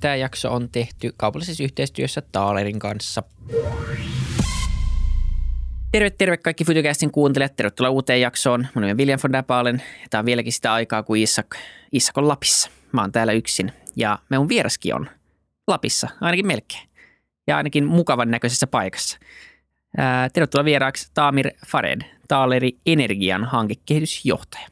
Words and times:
Tämä 0.00 0.16
jakso 0.16 0.52
on 0.52 0.68
tehty 0.70 1.12
kaupallisessa 1.16 1.62
yhteistyössä 1.64 2.22
Taalerin 2.32 2.78
kanssa. 2.78 3.22
Terve, 5.92 6.10
terve 6.10 6.36
kaikki 6.36 6.64
Futucastin 6.64 7.10
kuuntelijat. 7.10 7.56
Tervetuloa 7.56 7.90
uuteen 7.90 8.20
jaksoon. 8.20 8.66
Mun 8.74 8.82
nimi 8.82 8.90
on 8.90 8.98
William 8.98 9.20
von 9.22 9.32
Dapalen. 9.32 9.82
Tämä 10.10 10.18
on 10.18 10.26
vieläkin 10.26 10.52
sitä 10.52 10.72
aikaa, 10.72 11.02
kuin 11.02 11.22
Isak, 11.22 11.56
Isak 11.92 12.18
on 12.18 12.28
Lapissa. 12.28 12.70
Mä 12.92 13.00
oon 13.00 13.12
täällä 13.12 13.32
yksin. 13.32 13.72
Ja 13.96 14.18
me 14.28 14.38
on 14.38 14.48
vieraskin 14.48 14.94
on 14.94 15.10
Lapissa, 15.66 16.08
ainakin 16.20 16.46
melkein. 16.46 16.88
Ja 17.46 17.56
ainakin 17.56 17.84
mukavan 17.84 18.30
näköisessä 18.30 18.66
paikassa. 18.66 19.18
Ää, 19.96 20.30
tervetuloa 20.30 20.64
vieraaksi 20.64 21.10
Taamir 21.14 21.50
Fared, 21.66 22.00
Taaleri 22.28 22.78
Energian 22.86 23.44
hankekehitysjohtaja. 23.44 24.68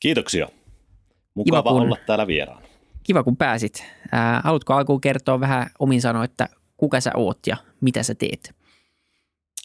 Kiitoksia. 0.00 0.48
Mukava 1.34 1.62
Kiva, 1.62 1.72
kun... 1.72 1.82
olla 1.82 1.96
täällä 2.06 2.26
vieraana 2.26 2.67
kiva 3.08 3.22
kun 3.22 3.36
pääsit. 3.36 3.84
Ää, 4.12 4.40
haluatko 4.44 4.74
alkuun 4.74 5.00
kertoa 5.00 5.40
vähän 5.40 5.70
omin 5.78 6.00
sanoa, 6.00 6.24
että 6.24 6.48
kuka 6.76 7.00
sä 7.00 7.10
oot 7.14 7.38
ja 7.46 7.56
mitä 7.80 8.02
sä 8.02 8.14
teet? 8.14 8.54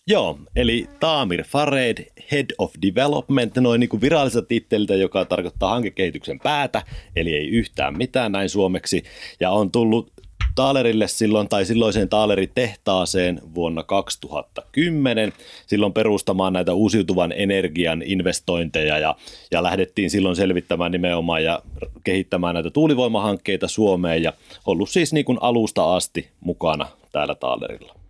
Joo, 0.08 0.40
eli 0.56 0.88
Taamir 1.00 1.44
Fared, 1.44 2.06
Head 2.32 2.46
of 2.58 2.74
Development, 2.82 3.56
noin 3.56 3.80
niin 3.80 3.90
kuin 3.90 4.02
viralliselta 4.02 4.48
titteliltä, 4.48 4.96
joka 4.96 5.26
tarkoittaa 5.26 5.70
hankekehityksen 5.70 6.40
päätä, 6.40 6.82
eli 7.16 7.36
ei 7.36 7.50
yhtään 7.50 7.98
mitään 7.98 8.32
näin 8.32 8.50
suomeksi, 8.50 9.04
ja 9.40 9.52
on 9.52 9.72
tullut 9.72 10.13
Taalerille 10.56 11.08
silloin 11.08 11.50
tai 11.50 11.66
silloiseen 11.66 12.10
Taaleri-tehtaaseen 12.10 13.42
vuonna 13.56 13.84
2010 13.84 15.34
silloin 15.68 15.94
perustamaan 15.94 16.54
näitä 16.54 16.74
uusiutuvan 16.74 17.32
energian 17.32 18.02
investointeja 18.02 18.98
ja, 18.98 19.16
ja 19.52 19.64
lähdettiin 19.64 20.10
silloin 20.10 20.36
selvittämään 20.36 20.92
nimenomaan 20.92 21.44
ja 21.44 21.62
kehittämään 22.04 22.54
näitä 22.54 22.70
tuulivoimahankkeita 22.70 23.68
Suomeen 23.68 24.24
ja 24.24 24.34
ollut 24.66 24.90
siis 24.90 25.14
niin 25.14 25.26
kuin 25.26 25.38
alusta 25.42 25.96
asti 25.96 26.30
mukana 26.40 26.88
täällä 27.12 27.36
Taalerilla. 27.36 28.03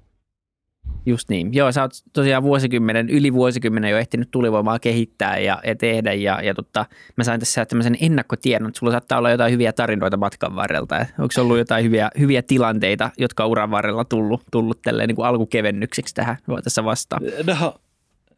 Just 1.06 1.30
niin. 1.30 1.54
Joo, 1.54 1.72
sä 1.72 1.82
oot 1.82 1.92
tosiaan 2.14 2.44
vuosikymmenen, 2.44 3.10
yli 3.10 3.34
vuosikymmenen 3.34 3.92
jo 3.92 3.98
ehtinyt 3.98 4.32
tulivoimaa 4.32 4.80
kehittää 4.80 5.40
ja, 5.40 5.62
ja 5.66 5.76
tehdä. 5.76 6.14
Ja, 6.14 6.42
ja 6.42 6.54
tota, 6.54 6.86
mä 7.16 7.24
sain 7.24 7.40
tässä 7.40 7.66
tämmöisen 7.66 7.98
ennakkotiedon, 8.02 8.68
että 8.68 8.80
sulla 8.80 8.92
saattaa 8.92 9.18
olla 9.18 9.32
jotain 9.32 9.52
hyviä 9.52 9.74
tarinoita 9.74 10.18
matkan 10.18 10.56
varrelta. 10.56 11.06
Onko 11.20 11.34
ollut 11.42 11.58
jotain 11.58 11.86
hyviä, 11.86 12.10
hyviä 12.20 12.42
tilanteita, 12.42 13.10
jotka 13.18 13.46
uran 13.46 13.72
varrella 13.72 14.06
tullut, 14.06 14.42
tullut 14.52 14.82
tälleen 14.82 15.08
niin 15.08 15.16
kuin 15.16 15.26
alkukevennykseksi 15.26 16.16
tähän 16.16 16.38
tässä 16.64 16.84
vastaan? 16.84 17.22
No, 17.46 17.74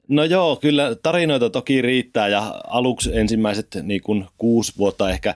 no 0.07 0.23
joo, 0.23 0.55
kyllä 0.55 0.95
tarinoita 1.03 1.49
toki 1.49 1.81
riittää 1.81 2.27
ja 2.27 2.61
aluksi 2.67 3.17
ensimmäiset 3.17 3.67
niin 3.81 4.01
kuin 4.01 4.25
kuusi 4.37 4.73
vuotta 4.77 5.09
ehkä 5.09 5.35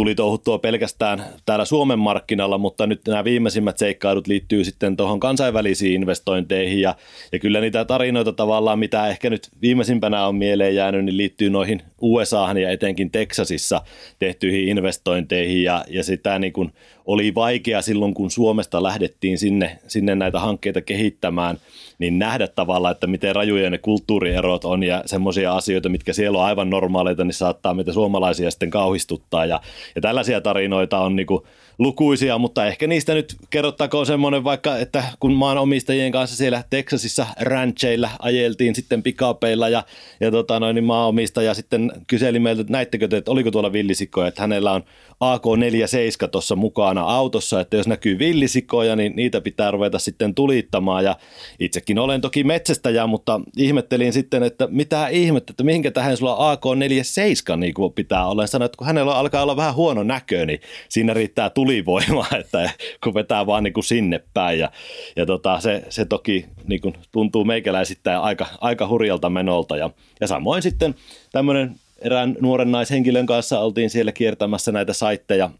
tuli 0.00 0.14
touhuttua 0.14 0.58
pelkästään 0.58 1.24
täällä 1.46 1.64
Suomen 1.64 1.98
markkinalla, 1.98 2.58
mutta 2.58 2.86
nyt 2.86 3.00
nämä 3.08 3.24
viimeisimmät 3.24 3.78
seikkailut 3.78 4.26
liittyy 4.26 4.64
sitten 4.64 4.96
tuohon 4.96 5.20
kansainvälisiin 5.20 5.94
investointeihin 5.94 6.80
ja, 6.80 6.94
ja 7.32 7.38
kyllä 7.38 7.60
niitä 7.60 7.84
tarinoita 7.84 8.32
tavallaan, 8.32 8.78
mitä 8.78 9.08
ehkä 9.08 9.30
nyt 9.30 9.48
viimeisimpänä 9.62 10.26
on 10.26 10.34
mieleen 10.34 10.74
jäänyt, 10.74 11.04
niin 11.04 11.16
liittyy 11.16 11.50
noihin 11.50 11.82
USAhan 12.00 12.58
ja 12.58 12.70
etenkin 12.70 13.10
Texasissa 13.10 13.82
tehtyihin 14.18 14.68
investointeihin 14.68 15.62
ja, 15.62 15.84
ja 15.88 16.04
sitä 16.04 16.38
niin 16.38 16.52
kuin 16.52 16.72
oli 17.06 17.34
vaikea 17.34 17.82
silloin, 17.82 18.14
kun 18.14 18.30
Suomesta 18.30 18.82
lähdettiin 18.82 19.38
sinne, 19.38 19.78
sinne 19.86 20.14
näitä 20.14 20.40
hankkeita 20.40 20.80
kehittämään, 20.80 21.56
niin 21.98 22.18
nähdä 22.18 22.48
tavallaan, 22.48 22.92
että 22.92 23.06
miten 23.06 23.34
rajuja 23.34 23.70
ne 23.70 23.78
kulttuurierot 23.78 24.64
on 24.64 24.82
ja 24.82 25.02
semmoisia 25.06 25.52
asioita, 25.52 25.88
mitkä 25.88 26.12
siellä 26.12 26.38
on 26.38 26.44
aivan 26.44 26.70
normaaleita, 26.70 27.24
niin 27.24 27.34
saattaa 27.34 27.74
meitä 27.74 27.92
suomalaisia 27.92 28.50
sitten 28.50 28.70
kauhistuttaa. 28.70 29.46
Ja, 29.46 29.60
ja 29.94 30.00
tällaisia 30.00 30.40
tarinoita 30.40 30.98
on 30.98 31.16
niin 31.16 31.26
kuin 31.26 31.42
lukuisia, 31.78 32.38
mutta 32.38 32.66
ehkä 32.66 32.86
niistä 32.86 33.14
nyt 33.14 33.36
kerrottakoon 33.50 34.06
semmoinen 34.06 34.44
vaikka, 34.44 34.78
että 34.78 35.04
kun 35.20 35.32
maanomistajien 35.32 36.12
kanssa 36.12 36.36
siellä 36.36 36.64
Texasissa 36.70 37.26
rancheilla 37.40 38.10
ajeltiin 38.18 38.74
sitten 38.74 39.02
pikapeilla 39.02 39.68
ja, 39.68 39.84
ja 40.20 40.30
tota 40.30 40.60
noin, 40.60 40.74
niin 40.74 40.84
maanomistaja 40.84 41.54
sitten 41.54 41.92
kyseli 42.06 42.38
meiltä, 42.38 42.60
että 42.60 42.72
näittekö 42.72 43.08
te, 43.08 43.16
että 43.16 43.30
oliko 43.30 43.50
tuolla 43.50 43.72
villisikkoja, 43.72 44.28
että 44.28 44.42
hänellä 44.42 44.72
on 44.72 44.84
AK-47 45.20 46.28
tuossa 46.28 46.56
mukana 46.56 47.02
autossa, 47.02 47.60
että 47.60 47.76
jos 47.76 47.86
näkyy 47.86 48.18
villisikoja, 48.18 48.96
niin 48.96 49.12
niitä 49.16 49.40
pitää 49.40 49.70
ruveta 49.70 49.98
sitten 49.98 50.34
tulittamaan. 50.34 51.04
Ja 51.04 51.16
itsekin 51.60 51.98
olen 51.98 52.20
toki 52.20 52.44
metsästäjä, 52.44 53.06
mutta 53.06 53.40
ihmettelin 53.56 54.12
sitten, 54.12 54.42
että 54.42 54.68
mitä 54.70 55.08
ihmettä, 55.08 55.52
että 55.52 55.64
mihinkä 55.64 55.90
tähän 55.90 56.16
sulla 56.16 56.50
AK-47 56.52 57.56
niin 57.56 57.74
kuin 57.74 57.92
pitää 57.92 58.26
olla. 58.26 58.46
Sanoin, 58.46 58.66
että 58.66 58.76
kun 58.76 58.86
hänellä 58.86 59.14
alkaa 59.14 59.42
olla 59.42 59.56
vähän 59.56 59.74
huono 59.74 60.02
näkö, 60.02 60.46
niin 60.46 60.60
siinä 60.88 61.14
riittää 61.14 61.50
tulivoimaa, 61.50 62.28
että 62.40 62.70
kun 63.04 63.14
vetää 63.14 63.46
vaan 63.46 63.64
niin 63.64 63.74
kuin 63.74 63.84
sinne 63.84 64.20
päin. 64.34 64.58
Ja, 64.58 64.70
ja 65.16 65.26
tota, 65.26 65.60
se, 65.60 65.82
se 65.88 66.04
toki 66.04 66.46
niin 66.66 66.80
kuin 66.80 66.94
tuntuu 67.12 67.44
meikäläisittäin 67.44 68.20
aika, 68.20 68.46
aika 68.60 68.88
hurjalta 68.88 69.30
menolta. 69.30 69.76
Ja, 69.76 69.90
ja 70.20 70.26
samoin 70.26 70.62
sitten 70.62 70.94
tämmöinen 71.32 71.79
erään 72.00 72.36
nuoren 72.40 72.72
naishenkilön 72.72 73.26
kanssa 73.26 73.60
oltiin 73.60 73.90
siellä 73.90 74.12
kiertämässä 74.12 74.72
näitä 74.72 74.92
saitteja, 74.92 75.50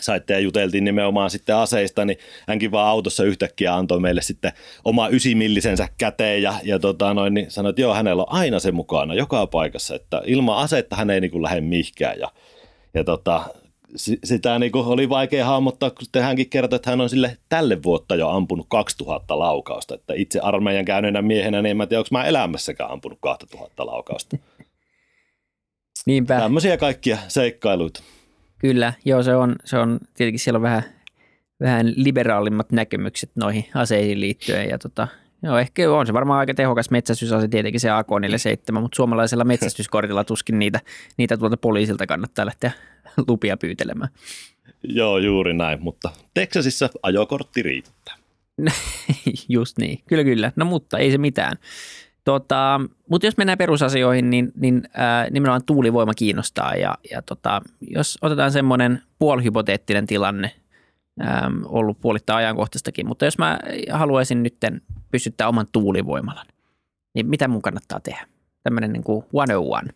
saitteja 0.00 0.40
juteltiin 0.40 0.84
nimenomaan 0.84 1.30
sitten 1.30 1.56
aseista, 1.56 2.04
niin 2.04 2.18
hänkin 2.48 2.70
vaan 2.70 2.88
autossa 2.88 3.24
yhtäkkiä 3.24 3.74
antoi 3.74 4.00
meille 4.00 4.22
sitten 4.22 4.52
oma 4.84 5.08
ysimillisensä 5.08 5.88
käteen 5.98 6.42
ja, 6.42 6.54
ja 6.62 6.78
tota 6.78 7.14
noin, 7.14 7.34
niin 7.34 7.50
sanoi, 7.50 7.70
että 7.70 7.82
joo, 7.82 7.94
hänellä 7.94 8.22
on 8.22 8.32
aina 8.32 8.58
se 8.58 8.72
mukana 8.72 9.14
joka 9.14 9.46
paikassa, 9.46 9.94
että 9.94 10.22
ilman 10.26 10.56
asetta 10.56 10.96
hän 10.96 11.10
ei 11.10 11.20
niin 11.20 11.30
kuin 11.30 11.42
lähde 11.42 11.60
mihinkään 11.60 12.18
ja, 12.18 12.30
ja 12.94 13.04
tota, 13.04 13.44
sitä 14.24 14.58
niin 14.58 14.72
kuin 14.72 14.86
oli 14.86 15.08
vaikea 15.08 15.46
hahmottaa, 15.46 15.90
kun 15.90 16.22
hänkin 16.22 16.50
kertoi, 16.50 16.76
että 16.76 16.90
hän 16.90 17.00
on 17.00 17.10
sille 17.10 17.36
tälle 17.48 17.82
vuotta 17.82 18.16
jo 18.16 18.28
ampunut 18.28 18.66
2000 18.68 19.38
laukausta. 19.38 19.94
Että 19.94 20.14
itse 20.16 20.40
armeijan 20.40 20.84
käyneenä 20.84 21.22
miehenä, 21.22 21.62
niin 21.62 21.80
en 21.80 21.88
tiedä, 21.88 22.00
onko 22.00 22.08
mä 22.10 22.24
elämässäkään 22.24 22.90
ampunut 22.90 23.18
2000 23.20 23.86
laukausta. 23.86 24.36
Niinpä. 26.06 26.38
Tämmöisiä 26.38 26.76
kaikkia 26.76 27.18
seikkailuita. 27.28 28.02
Kyllä, 28.58 28.92
joo 29.04 29.22
se 29.22 29.34
on, 29.34 29.56
se 29.64 29.78
on 29.78 29.98
tietenkin 30.14 30.40
siellä 30.40 30.56
on 30.56 30.62
vähän, 30.62 30.82
vähän 31.60 31.92
liberaalimmat 31.96 32.72
näkemykset 32.72 33.30
noihin 33.34 33.64
aseisiin 33.74 34.20
liittyen 34.20 34.68
ja 34.68 34.78
tota, 34.78 35.08
Joo, 35.42 35.58
ehkä 35.58 35.92
on 35.92 36.06
se 36.06 36.12
varmaan 36.12 36.38
aika 36.38 36.54
tehokas 36.54 36.90
metsästysase 36.90 37.48
tietenkin 37.48 37.80
se 37.80 37.90
AK-47, 37.90 38.80
mutta 38.80 38.96
suomalaisella 38.96 39.44
metsästyskortilla 39.54 40.24
tuskin 40.24 40.58
niitä, 40.58 40.80
niitä 41.16 41.36
tuolta 41.36 41.56
poliisilta 41.56 42.06
kannattaa 42.06 42.46
lähteä 42.46 42.72
lupia 43.28 43.56
pyytelemään. 43.56 44.10
Joo, 44.82 45.18
juuri 45.18 45.54
näin, 45.54 45.82
mutta 45.82 46.10
Texasissa 46.34 46.90
ajokortti 47.02 47.62
riittää. 47.62 48.14
Just 49.48 49.78
niin, 49.78 50.00
kyllä 50.06 50.24
kyllä. 50.24 50.52
No 50.56 50.64
mutta 50.64 50.98
ei 50.98 51.10
se 51.10 51.18
mitään. 51.18 51.56
Tota, 52.26 52.80
mutta 53.10 53.26
jos 53.26 53.36
mennään 53.36 53.58
perusasioihin, 53.58 54.30
niin, 54.30 54.52
niin 54.56 54.82
ää, 54.94 55.30
nimenomaan 55.30 55.64
tuulivoima 55.66 56.14
kiinnostaa 56.14 56.74
ja, 56.74 56.94
ja 57.10 57.22
tota, 57.22 57.62
jos 57.80 58.18
otetaan 58.22 58.52
semmoinen 58.52 59.02
puolihypoteettinen 59.18 60.06
tilanne, 60.06 60.50
ää, 61.20 61.50
ollut 61.64 62.00
puolittaa 62.00 62.36
ajankohtaistakin, 62.36 63.06
mutta 63.06 63.24
jos 63.24 63.38
mä 63.38 63.58
haluaisin 63.90 64.42
nyt 64.42 64.56
pystyttää 65.10 65.48
oman 65.48 65.66
tuulivoimalan, 65.72 66.46
niin 67.14 67.26
mitä 67.26 67.48
mun 67.48 67.62
kannattaa 67.62 68.00
tehdä? 68.00 68.26
Tämmöinen 68.62 68.92
niin 68.92 69.04
kuin 69.04 69.24
101. 69.32 69.94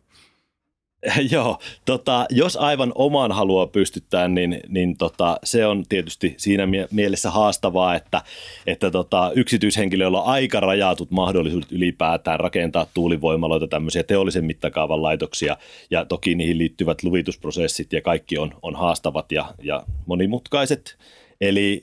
Joo, 1.33 1.59
tota, 1.85 2.27
jos 2.31 2.57
aivan 2.57 2.93
oman 2.95 3.33
haluaa 3.33 3.67
pystyttää, 3.67 4.29
niin, 4.29 4.61
niin 4.69 4.97
tota, 4.97 5.39
se 5.45 5.67
on 5.67 5.85
tietysti 5.89 6.35
siinä 6.37 6.67
mie- 6.67 6.89
mielessä 6.91 7.31
haastavaa, 7.31 7.95
että, 7.95 8.23
että 8.67 8.91
tota, 8.91 9.33
yksityishenkilöillä 9.35 10.21
on 10.21 10.33
aika 10.33 10.61
rajatut 10.61 11.11
mahdollisuudet 11.11 11.73
ylipäätään 11.73 12.41
rakentaa 12.41 12.87
tuulivoimaloita, 12.95 13.69
tämmöisiä 13.69 14.03
teollisen 14.03 14.45
mittakaavan 14.45 15.03
laitoksia, 15.03 15.57
ja 15.91 16.05
toki 16.05 16.35
niihin 16.35 16.59
liittyvät 16.59 17.03
luvitusprosessit 17.03 17.93
ja 17.93 18.03
kaikki 18.03 18.39
on, 18.39 18.55
on 18.63 18.77
haastavat 18.77 19.33
ja, 19.33 19.55
ja 19.63 19.83
monimutkaiset. 20.07 20.97
Eli 21.41 21.83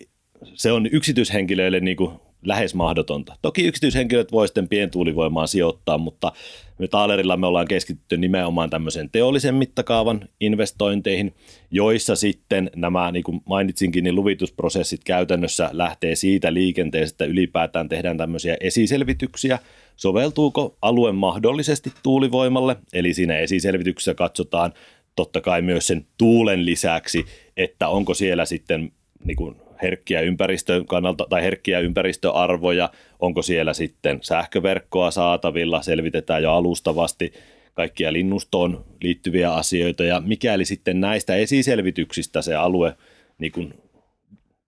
se 0.53 0.71
on 0.71 0.87
yksityishenkilöille 0.91 1.79
niin 1.79 1.97
kuin 1.97 2.11
lähes 2.45 2.75
mahdotonta. 2.75 3.35
Toki 3.41 3.67
yksityishenkilöt 3.67 4.31
voi 4.31 4.47
sitten 4.47 4.67
pientuulivoimaan 4.67 5.47
sijoittaa, 5.47 5.97
mutta 5.97 6.31
me 6.79 6.87
Taalerilla 6.87 7.37
me 7.37 7.47
ollaan 7.47 7.67
keskitytty 7.67 8.17
nimenomaan 8.17 8.69
tämmöisen 8.69 9.09
teollisen 9.09 9.55
mittakaavan 9.55 10.29
investointeihin, 10.39 11.33
joissa 11.71 12.15
sitten 12.15 12.71
nämä, 12.75 13.11
niin 13.11 13.23
kuin 13.23 13.41
mainitsinkin, 13.45 14.03
niin 14.03 14.15
luvitusprosessit 14.15 15.03
käytännössä 15.03 15.69
lähtee 15.73 16.15
siitä 16.15 16.53
liikenteestä, 16.53 17.13
että 17.13 17.25
ylipäätään 17.25 17.89
tehdään 17.89 18.17
tämmöisiä 18.17 18.57
esiselvityksiä, 18.59 19.59
soveltuuko 19.95 20.77
alue 20.81 21.11
mahdollisesti 21.11 21.91
tuulivoimalle, 22.03 22.75
eli 22.93 23.13
siinä 23.13 23.37
esiselvityksessä 23.37 24.13
katsotaan 24.13 24.73
totta 25.15 25.41
kai 25.41 25.61
myös 25.61 25.87
sen 25.87 26.05
tuulen 26.17 26.65
lisäksi, 26.65 27.25
että 27.57 27.87
onko 27.87 28.13
siellä 28.13 28.45
sitten 28.45 28.91
niin 29.23 29.37
kuin 29.37 29.55
herkkiä 29.81 30.21
ympäristön 30.21 30.85
kannalta 30.85 31.25
tai 31.29 31.43
herkkiä 31.43 31.79
ympäristöarvoja, 31.79 32.89
onko 33.19 33.41
siellä 33.41 33.73
sitten 33.73 34.19
sähköverkkoa 34.21 35.11
saatavilla, 35.11 35.81
selvitetään 35.81 36.43
jo 36.43 36.53
alustavasti 36.53 37.33
kaikkia 37.73 38.13
linnustoon 38.13 38.85
liittyviä 39.01 39.53
asioita. 39.53 40.03
Ja 40.03 40.21
mikäli 40.25 40.65
sitten 40.65 41.01
näistä 41.01 41.35
esiselvityksistä 41.35 42.41
se 42.41 42.55
alue 42.55 42.95
niin 43.37 43.51
kuin 43.51 43.73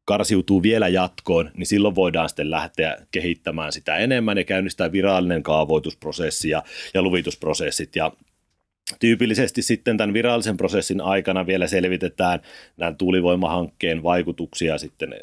karsiutuu 0.05 0.63
vielä 0.63 0.87
jatkoon, 0.87 1.51
niin 1.57 1.67
silloin 1.67 1.95
voidaan 1.95 2.29
sitten 2.29 2.51
lähteä 2.51 2.97
kehittämään 3.11 3.71
sitä 3.71 3.97
enemmän 3.97 4.37
ja 4.37 4.43
käynnistää 4.43 4.91
virallinen 4.91 5.43
kaavoitusprosessi 5.43 6.49
ja, 6.49 6.63
ja 6.93 7.01
luvitusprosessit. 7.01 7.95
Ja 7.95 8.11
Tyypillisesti 8.99 9.61
sitten 9.61 9.97
tämän 9.97 10.13
virallisen 10.13 10.57
prosessin 10.57 11.01
aikana 11.01 11.47
vielä 11.47 11.67
selvitetään 11.67 12.39
nämä 12.77 12.93
tuulivoimahankkeen 12.97 14.03
vaikutuksia 14.03 14.77
sitten 14.77 15.15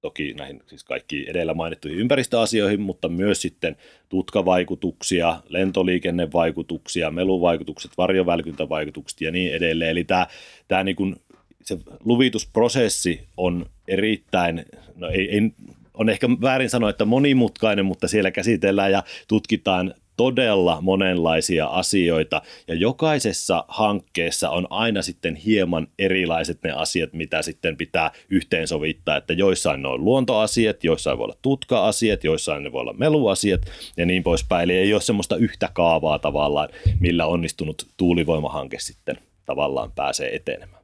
toki 0.00 0.34
näihin 0.34 0.62
siis 0.66 0.84
kaikki 0.84 1.26
edellä 1.28 1.54
mainittuihin 1.54 2.00
ympäristöasioihin, 2.00 2.80
mutta 2.80 3.08
myös 3.08 3.42
sitten 3.42 3.76
tutkavaikutuksia, 4.08 5.40
lentoliikennevaikutuksia, 5.48 7.10
meluvaikutukset, 7.10 7.90
varjovälkyntävaikutukset 7.98 9.20
ja 9.20 9.30
niin 9.30 9.54
edelleen. 9.54 9.90
Eli 9.90 10.04
tämä, 10.04 10.26
tämä 10.68 10.84
niin 10.84 10.96
kuin, 10.96 11.16
se 11.62 11.78
luvitusprosessi 12.04 13.20
on 13.36 13.66
erittäin, 13.88 14.64
no 14.94 15.08
ei, 15.08 15.30
ei, 15.30 15.52
on 15.94 16.08
ehkä 16.08 16.28
väärin 16.40 16.70
sanoa, 16.70 16.90
että 16.90 17.04
monimutkainen, 17.04 17.84
mutta 17.84 18.08
siellä 18.08 18.30
käsitellään 18.30 18.92
ja 18.92 19.02
tutkitaan 19.28 19.94
todella 20.16 20.80
monenlaisia 20.80 21.66
asioita 21.66 22.42
ja 22.68 22.74
jokaisessa 22.74 23.64
hankkeessa 23.68 24.50
on 24.50 24.66
aina 24.70 25.02
sitten 25.02 25.36
hieman 25.36 25.88
erilaiset 25.98 26.58
ne 26.62 26.70
asiat, 26.70 27.12
mitä 27.12 27.42
sitten 27.42 27.76
pitää 27.76 28.10
yhteensovittaa, 28.30 29.16
että 29.16 29.32
joissain 29.32 29.82
ne 29.82 29.88
on 29.88 30.04
luontoasiat, 30.04 30.84
joissain 30.84 31.18
voi 31.18 31.24
olla 31.24 31.36
tutka-asiat, 31.42 32.24
joissain 32.24 32.62
ne 32.62 32.72
voi 32.72 32.80
olla 32.80 32.92
meluasiat 32.92 33.60
ja 33.96 34.06
niin 34.06 34.22
poispäin. 34.22 34.62
Eli 34.62 34.76
ei 34.76 34.92
ole 34.92 35.00
semmoista 35.00 35.36
yhtä 35.36 35.68
kaavaa 35.72 36.18
tavallaan, 36.18 36.68
millä 37.00 37.26
onnistunut 37.26 37.86
tuulivoimahanke 37.96 38.78
sitten 38.78 39.18
tavallaan 39.46 39.92
pääsee 39.92 40.36
etenemään. 40.36 40.80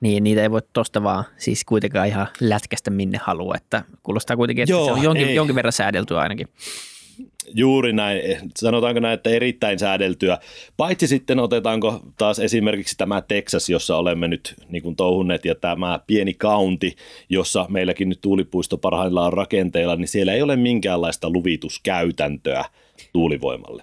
Niin, 0.00 0.24
niitä 0.24 0.42
ei 0.42 0.50
voi 0.50 0.62
tuosta 0.72 1.02
vaan 1.02 1.24
siis 1.36 1.64
kuitenkaan 1.64 2.08
ihan 2.08 2.26
lätkästä 2.40 2.90
minne 2.90 3.18
haluaa, 3.22 3.56
että 3.56 3.84
kuulostaa 4.02 4.36
kuitenkin, 4.36 4.62
että 4.62 4.72
Joo, 4.72 4.84
se 4.84 4.92
on 4.92 5.02
jonkin, 5.02 5.34
jonkin 5.34 5.54
verran 5.54 5.72
säädeltyä 5.72 6.18
ainakin. 6.20 6.48
Juuri 7.54 7.92
näin. 7.92 8.20
Sanotaanko 8.56 9.00
näin, 9.00 9.14
että 9.14 9.30
erittäin 9.30 9.78
säädeltyä. 9.78 10.38
Paitsi 10.76 11.06
sitten 11.06 11.38
otetaanko 11.38 12.00
taas 12.18 12.38
esimerkiksi 12.38 12.96
tämä 12.96 13.20
Texas, 13.20 13.70
jossa 13.70 13.96
olemme 13.96 14.28
nyt 14.28 14.54
niin 14.68 14.82
kuin 14.82 14.96
touhunneet, 14.96 15.44
ja 15.44 15.54
tämä 15.54 16.00
pieni 16.06 16.34
county, 16.34 16.90
jossa 17.28 17.66
meilläkin 17.68 18.08
nyt 18.08 18.20
tuulipuisto 18.20 18.78
parhaillaan 18.78 19.26
on 19.26 19.32
rakenteilla, 19.32 19.96
niin 19.96 20.08
siellä 20.08 20.32
ei 20.32 20.42
ole 20.42 20.56
minkäänlaista 20.56 21.30
luvituskäytäntöä 21.30 22.64
tuulivoimalle. 23.12 23.82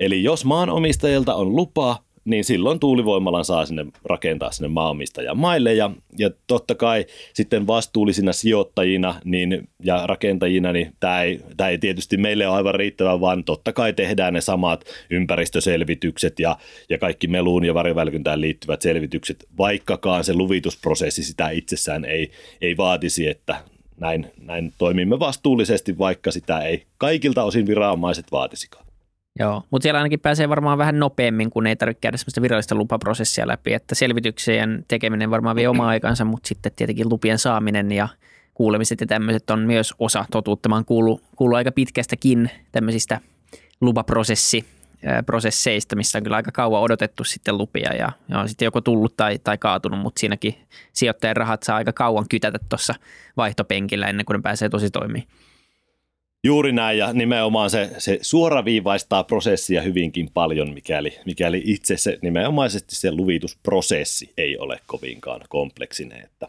Eli 0.00 0.22
jos 0.22 0.44
maanomistajilta 0.44 1.34
on 1.34 1.56
lupa, 1.56 1.96
niin 2.24 2.44
silloin 2.44 2.80
tuulivoimalan 2.80 3.44
saa 3.44 3.66
sinne 3.66 3.86
rakentaa 4.04 4.52
sinne 4.52 4.68
maanomistajan 4.68 5.38
maille 5.38 5.74
ja, 5.74 5.90
ja 6.18 6.30
totta 6.46 6.74
kai 6.74 7.06
sitten 7.34 7.66
vastuullisina 7.66 8.32
sijoittajina 8.32 9.20
niin, 9.24 9.68
ja 9.84 10.06
rakentajina, 10.06 10.72
niin 10.72 10.92
tämä 11.00 11.22
ei, 11.22 11.40
tämä 11.56 11.70
ei 11.70 11.78
tietysti 11.78 12.16
meille 12.16 12.46
ole 12.46 12.56
aivan 12.56 12.74
riittävä, 12.74 13.20
vaan 13.20 13.44
totta 13.44 13.72
kai 13.72 13.92
tehdään 13.92 14.34
ne 14.34 14.40
samat 14.40 14.84
ympäristöselvitykset 15.10 16.40
ja, 16.40 16.56
ja 16.88 16.98
kaikki 16.98 17.26
meluun 17.26 17.64
ja 17.64 17.74
varjovälkyntään 17.74 18.40
liittyvät 18.40 18.82
selvitykset, 18.82 19.46
vaikkakaan 19.58 20.24
se 20.24 20.34
luvitusprosessi 20.34 21.22
sitä 21.22 21.50
itsessään 21.50 22.04
ei, 22.04 22.30
ei 22.60 22.76
vaatisi, 22.76 23.28
että 23.28 23.56
näin, 24.00 24.26
näin 24.40 24.72
toimimme 24.78 25.18
vastuullisesti, 25.18 25.98
vaikka 25.98 26.30
sitä 26.30 26.60
ei 26.60 26.82
kaikilta 26.98 27.44
osin 27.44 27.66
viranomaiset 27.66 28.32
vaatisikaan. 28.32 28.89
Joo, 29.38 29.62
mutta 29.70 29.82
siellä 29.82 29.98
ainakin 29.98 30.20
pääsee 30.20 30.48
varmaan 30.48 30.78
vähän 30.78 30.98
nopeammin, 30.98 31.50
kun 31.50 31.66
ei 31.66 31.76
tarvitse 31.76 32.00
käydä 32.00 32.16
sellaista 32.16 32.42
virallista 32.42 32.74
lupaprosessia 32.74 33.46
läpi, 33.46 33.74
että 33.74 33.94
selvityksien 33.94 34.84
tekeminen 34.88 35.30
varmaan 35.30 35.56
vie 35.56 35.68
oma 35.68 35.88
aikansa, 35.88 36.24
mutta 36.24 36.48
sitten 36.48 36.72
tietenkin 36.76 37.08
lupien 37.08 37.38
saaminen 37.38 37.92
ja 37.92 38.08
kuulemiset 38.54 39.00
ja 39.00 39.06
tämmöiset 39.06 39.50
on 39.50 39.58
myös 39.58 39.94
osa 39.98 40.24
totuutta. 40.30 40.68
Mä 40.68 40.82
kuullut, 40.86 41.22
kuullut 41.36 41.56
aika 41.56 41.72
pitkästäkin 41.72 42.50
tämmöisistä 42.72 43.20
lupaprosessi 43.80 44.64
prosesseista, 45.26 45.96
missä 45.96 46.18
on 46.18 46.22
kyllä 46.22 46.36
aika 46.36 46.52
kauan 46.52 46.82
odotettu 46.82 47.24
sitten 47.24 47.58
lupia 47.58 47.94
ja, 47.94 48.12
ja 48.28 48.38
on 48.38 48.48
sitten 48.48 48.66
joko 48.66 48.80
tullut 48.80 49.16
tai, 49.16 49.38
tai 49.38 49.58
kaatunut, 49.58 50.00
mutta 50.00 50.20
siinäkin 50.20 50.54
sijoittajan 50.92 51.36
rahat 51.36 51.62
saa 51.62 51.76
aika 51.76 51.92
kauan 51.92 52.24
kytätä 52.30 52.58
tuossa 52.68 52.94
vaihtopenkillä 53.36 54.06
ennen 54.06 54.26
kuin 54.26 54.34
ne 54.34 54.42
pääsee 54.42 54.68
tosi 54.68 54.90
toimimaan. 54.90 55.28
Juuri 56.44 56.72
näin 56.72 56.98
ja 56.98 57.12
nimenomaan 57.12 57.70
se, 57.70 57.90
se 57.98 58.18
suoraviivaistaa 58.22 59.24
prosessia 59.24 59.82
hyvinkin 59.82 60.30
paljon, 60.34 60.74
mikäli, 60.74 61.18
mikäli 61.26 61.62
itse 61.64 61.96
se 61.96 62.18
nimenomaisesti 62.22 62.96
se 62.96 63.12
luvitusprosessi 63.12 64.32
ei 64.36 64.58
ole 64.58 64.80
kovinkaan 64.86 65.40
kompleksinen. 65.48 66.24
Että 66.24 66.48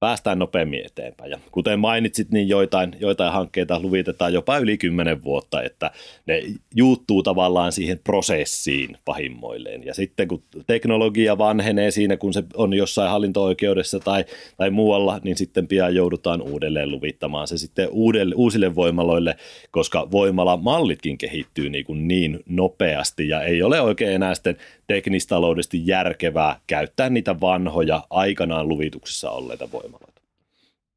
päästään 0.00 0.38
nopeammin 0.38 0.86
eteenpäin. 0.86 1.30
Ja 1.30 1.38
kuten 1.50 1.80
mainitsit, 1.80 2.30
niin 2.30 2.48
joitain, 2.48 2.96
joitain 3.00 3.32
hankkeita 3.32 3.80
luvitetaan 3.80 4.32
jopa 4.32 4.58
yli 4.58 4.78
10 4.78 5.24
vuotta, 5.24 5.62
että 5.62 5.90
ne 6.26 6.42
juuttuu 6.74 7.22
tavallaan 7.22 7.72
siihen 7.72 8.00
prosessiin 8.04 8.96
pahimmoilleen. 9.04 9.86
Ja 9.86 9.94
sitten 9.94 10.28
kun 10.28 10.42
teknologia 10.66 11.38
vanhenee 11.38 11.90
siinä, 11.90 12.16
kun 12.16 12.32
se 12.32 12.42
on 12.54 12.74
jossain 12.74 13.10
hallinto-oikeudessa 13.10 14.00
tai, 14.00 14.24
tai 14.56 14.70
muualla, 14.70 15.20
niin 15.24 15.36
sitten 15.36 15.68
pian 15.68 15.94
joudutaan 15.94 16.42
uudelleen 16.42 16.90
luvittamaan 16.90 17.48
se 17.48 17.58
sitten 17.58 17.88
uudelle, 17.90 18.34
uusille 18.34 18.74
voimaloille, 18.74 19.36
koska 19.70 20.10
voimala-mallitkin 20.10 21.18
kehittyy 21.18 21.70
niin, 21.70 21.84
kuin 21.84 22.08
niin 22.08 22.40
nopeasti 22.46 23.28
ja 23.28 23.42
ei 23.42 23.62
ole 23.62 23.80
oikein 23.80 24.12
enää 24.12 24.34
sitten 24.34 24.56
teknistaloudellisesti 24.86 25.82
järkevää 25.86 26.60
käyttää 26.66 27.10
niitä 27.10 27.40
vanhoja 27.40 28.02
aikanaan 28.10 28.68
luvituksessa 28.68 29.30
olleita 29.30 29.68
voimaloita. 29.72 29.87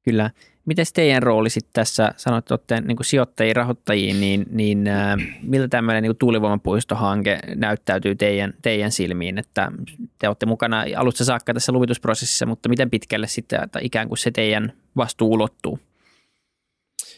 Kyllä. 0.03 0.29
Miten 0.65 0.85
teidän 0.93 1.23
rooli 1.23 1.49
sitten 1.49 1.73
tässä, 1.73 2.13
sanoit, 2.17 2.43
että 2.43 2.53
olette 2.53 2.81
niin 2.81 2.97
sijoittajia, 3.01 3.53
rahoittajia, 3.53 4.13
niin, 4.13 4.45
niin 4.51 4.87
äh, 4.87 5.15
miltä 5.41 5.67
tämmöinen 5.67 6.03
niin 6.03 6.15
tuulivoimapuistohanke 6.15 7.39
näyttäytyy 7.55 8.15
teidän, 8.15 8.53
teidän 8.61 8.91
silmiin, 8.91 9.37
että 9.37 9.71
te 10.19 10.27
olette 10.27 10.45
mukana 10.45 10.85
alusta 10.97 11.25
saakka 11.25 11.53
tässä 11.53 11.71
luvitusprosessissa, 11.71 12.45
mutta 12.45 12.69
miten 12.69 12.89
pitkälle 12.89 13.27
sitten 13.27 13.63
että 13.63 13.79
ikään 13.81 14.07
kuin 14.07 14.17
se 14.17 14.31
teidän 14.31 14.73
vastuu 14.95 15.33
ulottuu? 15.33 15.79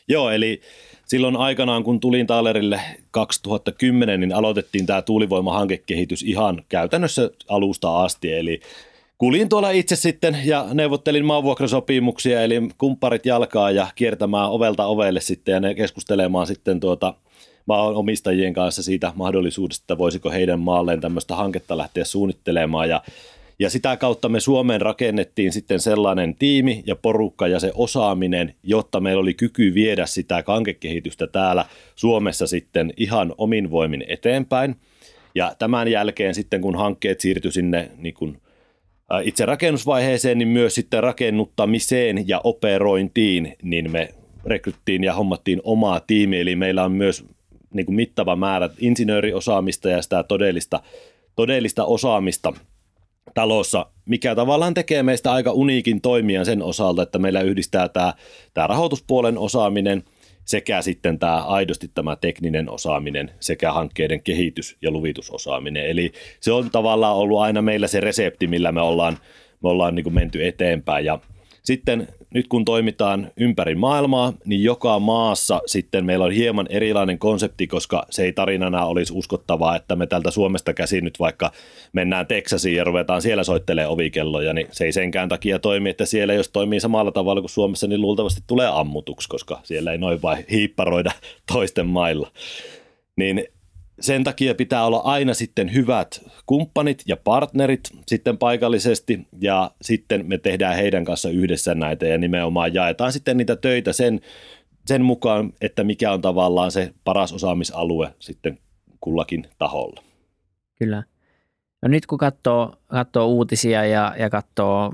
Joo, 0.08 0.30
eli 0.30 0.62
silloin 1.06 1.36
aikanaan, 1.36 1.84
kun 1.84 2.00
tulin 2.00 2.28
Taalerille 2.28 2.82
2010, 3.12 4.20
niin 4.20 4.36
aloitettiin 4.36 4.86
tämä 4.86 5.02
tuulivoimahankekehitys 5.02 6.24
ihan 6.24 6.64
käytännössä 6.70 7.30
alusta 7.48 8.04
asti, 8.04 8.34
eli 8.34 8.62
Kuljin 9.24 9.50
tuolla 9.50 9.72
itse 9.72 9.96
sitten 9.96 10.38
ja 10.46 10.68
neuvottelin 10.74 11.26
maanvuokrasopimuksia, 11.26 12.42
eli 12.42 12.62
kumpparit 12.78 13.26
jalkaa 13.26 13.72
ja 13.72 13.88
kiertämään 13.96 14.50
ovelta 14.50 14.86
ovelle 14.86 15.22
sitten 15.22 15.54
ja 15.54 15.60
ne 15.60 15.76
keskustelemaan 15.76 16.48
sitten 16.48 16.80
tuota 16.80 17.14
maanomistajien 17.66 18.54
kanssa 18.54 18.84
siitä 18.84 19.12
mahdollisuudesta, 19.16 19.84
että 19.84 19.98
voisiko 19.98 20.32
heidän 20.32 20.60
maalleen 20.60 21.02
tämmöistä 21.02 21.36
hanketta 21.36 21.78
lähteä 21.78 22.04
suunnittelemaan 22.04 22.90
ja 22.90 23.02
ja 23.60 23.70
sitä 23.70 23.98
kautta 23.98 24.30
me 24.30 24.40
Suomeen 24.40 24.82
rakennettiin 24.82 25.54
sitten 25.54 25.80
sellainen 25.80 26.36
tiimi 26.36 26.84
ja 26.86 26.96
porukka 26.96 27.48
ja 27.48 27.60
se 27.60 27.72
osaaminen, 27.76 28.56
jotta 28.64 29.00
meillä 29.00 29.22
oli 29.22 29.34
kyky 29.34 29.74
viedä 29.74 30.06
sitä 30.06 30.44
kankekehitystä 30.44 31.28
täällä 31.28 31.66
Suomessa 31.96 32.48
sitten 32.48 32.94
ihan 32.98 33.34
omin 33.38 33.72
voimin 33.72 34.06
eteenpäin. 34.08 34.76
Ja 35.36 35.56
tämän 35.60 35.88
jälkeen 35.88 36.36
sitten 36.36 36.62
kun 36.62 36.76
hankkeet 36.76 37.22
siirtyi 37.22 37.52
sinne 37.52 37.92
niin 37.98 38.14
kuin 38.14 38.43
itse 39.20 39.46
rakennusvaiheeseen, 39.46 40.38
niin 40.38 40.48
myös 40.48 40.76
sitten 40.76 41.04
rakennuttamiseen 41.04 42.28
ja 42.28 42.42
operointiin, 42.44 43.56
niin 43.64 43.92
me 43.92 44.10
rekryttiin 44.46 45.04
ja 45.04 45.14
hommattiin 45.14 45.62
omaa 45.64 46.00
tiimiä, 46.00 46.42
eli 46.42 46.56
meillä 46.56 46.84
on 46.84 46.92
myös 46.92 47.26
niin 47.74 47.86
kuin 47.86 47.96
mittava 47.96 48.36
määrä 48.36 48.70
insinööriosaamista 48.80 49.90
ja 49.90 50.02
sitä 50.02 50.24
todellista, 50.24 50.80
todellista 51.36 51.86
osaamista 51.86 52.54
talossa, 53.34 53.86
mikä 54.06 54.36
tavallaan 54.36 54.74
tekee 54.74 55.04
meistä 55.04 55.32
aika 55.32 55.52
uniikin 55.52 56.02
toimijan 56.02 56.46
sen 56.46 56.62
osalta, 56.62 57.04
että 57.04 57.20
meillä 57.20 57.42
yhdistää 57.42 57.90
tämä, 57.90 58.14
tämä 58.54 58.68
rahoituspuolen 58.68 59.38
osaaminen 59.38 60.04
sekä 60.46 60.82
sitten 60.82 61.20
tämä 61.20 61.44
aidosti 61.44 61.92
tämä 61.94 62.16
tekninen 62.16 62.70
osaaminen 62.70 63.32
sekä 63.40 63.72
hankkeiden 63.72 64.24
kehitys- 64.24 64.78
ja 64.82 64.92
luvitusosaaminen. 64.92 65.86
Eli 65.86 66.12
se 66.40 66.52
on 66.52 66.72
tavallaan 66.72 67.16
ollut 67.16 67.40
aina 67.40 67.62
meillä 67.62 67.88
se 67.88 68.00
resepti, 68.00 68.48
millä 68.48 68.72
me 68.72 68.82
ollaan, 68.82 69.18
me 69.64 69.70
ollaan 69.70 69.96
niin 69.96 70.04
kuin 70.04 70.14
menty 70.14 70.48
eteenpäin 70.48 71.06
ja 71.06 71.20
sitten 71.64 72.08
nyt 72.34 72.48
kun 72.48 72.66
toimitaan 72.66 73.32
ympäri 73.38 73.76
maailmaa, 73.76 74.34
niin 74.46 74.64
joka 74.64 75.00
maassa 75.00 75.62
sitten 75.66 76.06
meillä 76.06 76.26
on 76.26 76.32
hieman 76.32 76.68
erilainen 76.70 77.20
konsepti, 77.20 77.68
koska 77.68 78.06
se 78.10 78.24
ei 78.24 78.34
tarinana 78.34 78.86
olisi 78.86 79.14
uskottavaa, 79.16 79.76
että 79.76 79.96
me 79.96 80.08
tältä 80.08 80.32
Suomesta 80.32 80.74
käsin 80.74 81.04
nyt 81.04 81.20
vaikka 81.20 81.52
mennään 81.94 82.28
Teksasiin 82.28 82.76
ja 82.76 82.84
ruvetaan 82.84 83.22
siellä 83.22 83.44
soittelemaan 83.44 83.94
ovikelloja, 83.94 84.54
niin 84.54 84.68
se 84.72 84.86
ei 84.86 84.92
senkään 84.92 85.30
takia 85.30 85.60
toimi, 85.60 85.90
että 85.90 86.06
siellä 86.06 86.34
jos 86.34 86.50
toimii 86.50 86.80
samalla 86.80 87.12
tavalla 87.12 87.42
kuin 87.42 87.50
Suomessa, 87.50 87.88
niin 87.88 88.02
luultavasti 88.02 88.42
tulee 88.48 88.68
ammutuksi, 88.68 89.30
koska 89.30 89.60
siellä 89.64 89.92
ei 89.92 89.98
noin 89.98 90.22
vain 90.22 90.46
hiipparoida 90.52 91.12
toisten 91.54 91.88
mailla. 91.88 92.32
Niin 93.16 93.44
sen 94.00 94.24
takia 94.24 94.56
pitää 94.56 94.86
olla 94.86 94.98
aina 94.98 95.34
sitten 95.34 95.74
hyvät 95.74 96.22
kumppanit 96.46 97.04
ja 97.08 97.18
partnerit 97.18 97.90
sitten 98.08 98.38
paikallisesti 98.38 99.28
ja 99.42 99.72
sitten 99.82 100.26
me 100.28 100.38
tehdään 100.38 100.76
heidän 100.76 101.06
kanssa 101.06 101.30
yhdessä 101.30 101.76
näitä 101.76 102.06
ja 102.06 102.18
nimenomaan 102.18 102.74
jaetaan 102.74 103.14
sitten 103.14 103.38
niitä 103.38 103.56
töitä 103.56 103.94
sen, 103.94 104.22
sen 104.86 105.02
mukaan, 105.06 105.54
että 105.62 105.84
mikä 105.84 106.12
on 106.12 106.22
tavallaan 106.22 106.72
se 106.72 106.94
paras 107.04 107.34
osaamisalue 107.34 108.14
sitten 108.20 108.60
kullakin 109.00 109.48
taholla. 109.58 110.04
Kyllä. 110.80 111.04
No 111.82 111.90
nyt 111.90 112.06
kun 112.06 112.18
katsoo, 112.18 112.74
katsoo 112.88 113.28
uutisia 113.28 113.86
ja, 113.86 114.16
ja 114.20 114.30
katsoo 114.30 114.94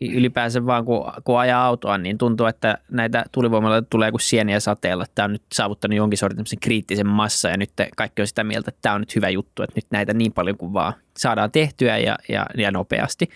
ylipäänsä 0.00 0.66
vaan 0.66 0.84
kun, 0.84 1.12
kun 1.24 1.38
ajaa 1.38 1.64
autoa, 1.64 1.98
niin 1.98 2.18
tuntuu, 2.18 2.46
että 2.46 2.78
näitä 2.90 3.24
tulivoimalla 3.32 3.82
tulee 3.82 4.10
kuin 4.10 4.20
sieniä 4.20 4.60
sateella. 4.60 5.06
Tämä 5.14 5.24
on 5.24 5.32
nyt 5.32 5.42
saavuttanut 5.52 5.96
jonkin 5.96 6.18
sortin 6.18 6.44
kriittisen 6.60 7.06
massa 7.06 7.48
ja 7.48 7.56
nyt 7.56 7.70
kaikki 7.96 8.22
on 8.22 8.28
sitä 8.28 8.44
mieltä, 8.44 8.68
että 8.68 8.78
tämä 8.82 8.94
on 8.94 9.00
nyt 9.00 9.14
hyvä 9.14 9.28
juttu, 9.28 9.62
että 9.62 9.76
nyt 9.76 9.86
näitä 9.90 10.14
niin 10.14 10.32
paljon 10.32 10.56
kuin 10.56 10.72
vaan 10.72 10.92
saadaan 11.16 11.50
tehtyä 11.50 11.98
ja, 11.98 12.16
ja, 12.28 12.46
ja 12.56 12.70
nopeasti. 12.70 13.28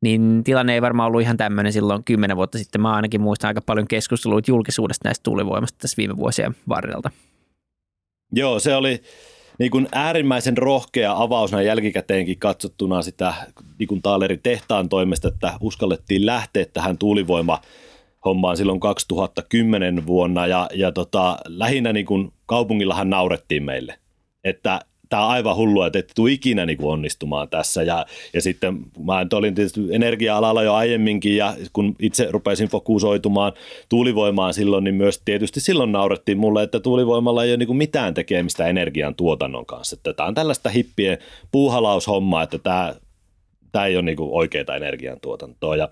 Niin 0.00 0.44
tilanne 0.44 0.74
ei 0.74 0.82
varmaan 0.82 1.06
ollut 1.06 1.20
ihan 1.20 1.36
tämmöinen 1.36 1.72
silloin 1.72 2.04
kymmenen 2.04 2.36
vuotta 2.36 2.58
sitten. 2.58 2.80
Mä 2.80 2.94
ainakin 2.94 3.20
muistan 3.20 3.48
aika 3.48 3.60
paljon 3.60 3.88
keskustelua 3.88 4.40
julkisuudesta 4.46 5.08
näistä 5.08 5.22
tuulivoimasta 5.22 5.78
tässä 5.78 5.96
viime 5.96 6.16
vuosien 6.16 6.56
varrelta. 6.68 7.10
Joo, 8.32 8.58
se 8.58 8.74
oli, 8.74 9.02
niin 9.58 9.70
kuin 9.70 9.88
äärimmäisen 9.92 10.58
rohkea 10.58 11.14
avaus 11.16 11.52
näin 11.52 11.66
jälkikäteenkin 11.66 12.38
katsottuna 12.38 13.02
sitä 13.02 13.34
niin 13.78 13.86
kuin 13.88 14.02
Taalerin 14.02 14.40
tehtaan 14.42 14.88
toimesta, 14.88 15.28
että 15.28 15.52
uskallettiin 15.60 16.26
lähteä 16.26 16.66
tähän 16.72 16.98
tuulivoima 16.98 17.60
hommaan 18.24 18.56
silloin 18.56 18.80
2010 18.80 20.06
vuonna. 20.06 20.46
Ja, 20.46 20.68
ja 20.74 20.92
tota, 20.92 21.38
lähinnä 21.46 21.92
niin 21.92 22.06
kuin 22.06 22.32
kaupungillahan 22.46 23.10
naurettiin 23.10 23.62
meille, 23.62 23.98
että 24.44 24.80
tämä 25.08 25.24
on 25.24 25.30
aivan 25.30 25.56
hullua, 25.56 25.86
että 25.86 25.98
ette 25.98 26.12
tule 26.14 26.32
ikinä 26.32 26.66
niin 26.66 26.78
kuin 26.78 26.92
onnistumaan 26.92 27.48
tässä. 27.48 27.82
Ja, 27.82 28.06
ja 28.34 28.42
sitten 28.42 28.78
mä 29.04 29.26
olin 29.32 29.54
tietysti 29.54 29.80
energia-alalla 29.90 30.62
jo 30.62 30.74
aiemminkin 30.74 31.36
ja 31.36 31.54
kun 31.72 31.96
itse 32.00 32.28
rupesin 32.30 32.68
fokusoitumaan 32.68 33.52
tuulivoimaan 33.88 34.54
silloin, 34.54 34.84
niin 34.84 34.94
myös 34.94 35.22
tietysti 35.24 35.60
silloin 35.60 35.92
naurettiin 35.92 36.38
mulle, 36.38 36.62
että 36.62 36.80
tuulivoimalla 36.80 37.44
ei 37.44 37.50
ole 37.50 37.56
niin 37.56 37.66
kuin 37.66 37.76
mitään 37.76 38.14
tekemistä 38.14 38.66
energian 38.66 39.14
tuotannon 39.14 39.66
kanssa. 39.66 39.96
Että 39.96 40.12
tämä 40.12 40.26
on 40.26 40.34
tällaista 40.34 40.68
hippien 40.68 41.18
puuhalaushommaa, 41.52 42.42
että 42.42 42.58
tämä 42.58 42.94
tämä 43.76 43.86
ei 43.86 43.96
ole 43.96 44.02
niin 44.02 44.16
oikeaa 44.20 44.76
energiantuotantoa. 44.76 45.76
Ja, 45.76 45.88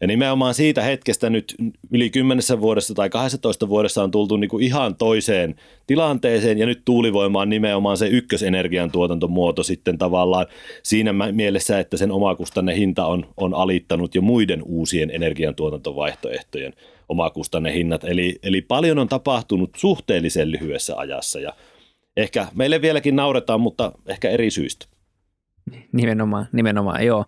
ja 0.00 0.06
nimenomaan 0.06 0.54
siitä 0.54 0.82
hetkestä 0.82 1.30
nyt 1.30 1.54
yli 1.90 2.10
10 2.10 2.42
vuodessa 2.60 2.94
tai 2.94 3.10
12 3.10 3.68
vuodessa 3.68 4.02
on 4.02 4.10
tultu 4.10 4.36
niin 4.36 4.60
ihan 4.60 4.96
toiseen 4.96 5.54
tilanteeseen 5.86 6.58
ja 6.58 6.66
nyt 6.66 6.82
tuulivoima 6.84 7.40
on 7.40 7.48
nimenomaan 7.48 7.96
se 7.96 8.06
ykkösenergiantuotantomuoto 8.06 9.62
sitten 9.62 9.98
tavallaan 9.98 10.46
siinä 10.82 11.12
mielessä, 11.12 11.78
että 11.78 11.96
sen 11.96 12.12
omakustanne 12.12 12.76
hinta 12.76 13.06
on, 13.06 13.26
on 13.36 13.54
alittanut 13.54 14.14
jo 14.14 14.22
muiden 14.22 14.62
uusien 14.62 15.10
energiantuotantovaihtoehtojen 15.10 16.72
omakustannehinnat. 17.08 18.04
Eli, 18.04 18.38
eli 18.42 18.60
paljon 18.60 18.98
on 18.98 19.08
tapahtunut 19.08 19.70
suhteellisen 19.76 20.50
lyhyessä 20.50 20.96
ajassa 20.96 21.40
ja 21.40 21.52
ehkä 22.16 22.46
meille 22.54 22.82
vieläkin 22.82 23.16
nauretaan, 23.16 23.60
mutta 23.60 23.92
ehkä 24.06 24.30
eri 24.30 24.50
syistä. 24.50 24.93
Nimenomaan, 25.92 26.46
nimenomaan, 26.52 27.06
joo. 27.06 27.24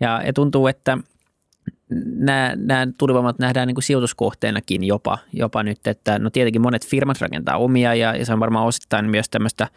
Ja, 0.00 0.22
ja 0.26 0.32
tuntuu, 0.32 0.66
että 0.66 0.98
nämä, 2.04 2.52
nämä 2.56 2.86
tulivoimat 2.98 3.38
nähdään 3.38 3.66
niin 3.66 3.74
kuin 3.74 3.82
sijoituskohteenakin 3.82 4.84
jopa, 4.84 5.18
jopa 5.32 5.62
nyt, 5.62 5.86
että 5.86 6.18
no 6.18 6.30
tietenkin 6.30 6.62
monet 6.62 6.86
firmat 6.86 7.20
rakentaa 7.20 7.56
omia 7.56 7.94
ja, 7.94 8.16
ja 8.16 8.26
se 8.26 8.32
on 8.32 8.40
varmaan 8.40 8.66
osittain 8.66 9.10
myös 9.10 9.28
tämmöistä 9.28 9.68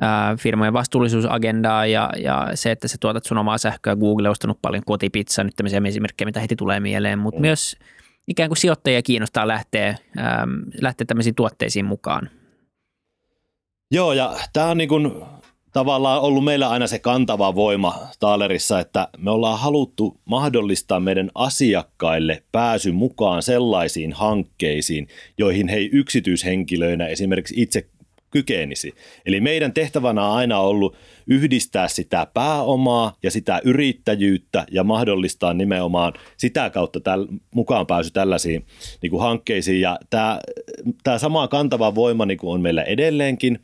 ää, 0.00 0.36
firmojen 0.36 0.72
vastuullisuusagendaa 0.72 1.86
ja, 1.86 2.10
ja 2.16 2.48
se, 2.54 2.70
että 2.70 2.88
sä 2.88 2.96
tuotat 3.00 3.24
sun 3.24 3.38
omaa 3.38 3.58
sähköä. 3.58 3.96
Google 3.96 4.28
on 4.28 4.32
ostanut 4.32 4.58
paljon 4.62 4.82
kotipizzaa, 4.86 5.44
nyt 5.44 5.56
tämmöisiä 5.56 5.80
esimerkkejä, 5.86 6.26
mitä 6.26 6.40
heti 6.40 6.56
tulee 6.56 6.80
mieleen, 6.80 7.18
mutta 7.18 7.40
mm. 7.40 7.42
myös 7.42 7.76
ikään 8.28 8.48
kuin 8.48 8.58
sijoittajia 8.58 9.02
kiinnostaa 9.02 9.48
lähteä, 9.48 9.96
ää, 10.16 10.48
lähteä 10.80 11.04
tämmöisiin 11.04 11.34
tuotteisiin 11.34 11.84
mukaan. 11.84 12.30
Joo, 13.90 14.12
ja 14.12 14.36
tämä 14.52 14.66
on 14.66 14.78
niin 14.78 14.88
kuin 14.88 15.12
tavallaan 15.72 16.20
ollut 16.20 16.44
meillä 16.44 16.68
aina 16.68 16.86
se 16.86 16.98
kantava 16.98 17.54
voima 17.54 17.98
Taalerissa, 18.20 18.80
että 18.80 19.08
me 19.18 19.30
ollaan 19.30 19.58
haluttu 19.58 20.20
mahdollistaa 20.24 21.00
meidän 21.00 21.30
asiakkaille 21.34 22.42
pääsy 22.52 22.92
mukaan 22.92 23.42
sellaisiin 23.42 24.12
hankkeisiin, 24.12 25.08
joihin 25.38 25.68
he 25.68 25.78
yksityishenkilöinä 25.92 27.06
esimerkiksi 27.06 27.54
itse 27.56 27.86
kykenisi. 28.30 28.94
Eli 29.26 29.40
meidän 29.40 29.72
tehtävänä 29.72 30.26
on 30.26 30.36
aina 30.36 30.58
ollut 30.58 30.96
yhdistää 31.26 31.88
sitä 31.88 32.26
pääomaa 32.34 33.16
ja 33.22 33.30
sitä 33.30 33.60
yrittäjyyttä 33.64 34.66
ja 34.70 34.84
mahdollistaa 34.84 35.54
nimenomaan 35.54 36.12
sitä 36.36 36.70
kautta 36.70 37.00
täl, 37.00 37.26
mukaan 37.54 37.86
pääsy 37.86 38.10
tällaisiin 38.10 38.66
niin 39.02 39.10
kuin 39.10 39.22
hankkeisiin. 39.22 39.80
Ja 39.80 39.98
tämä, 40.10 40.40
tämä 41.02 41.18
sama 41.18 41.48
kantava 41.48 41.94
voima 41.94 42.26
niin 42.26 42.38
kuin 42.38 42.54
on 42.54 42.60
meillä 42.60 42.82
edelleenkin. 42.82 43.58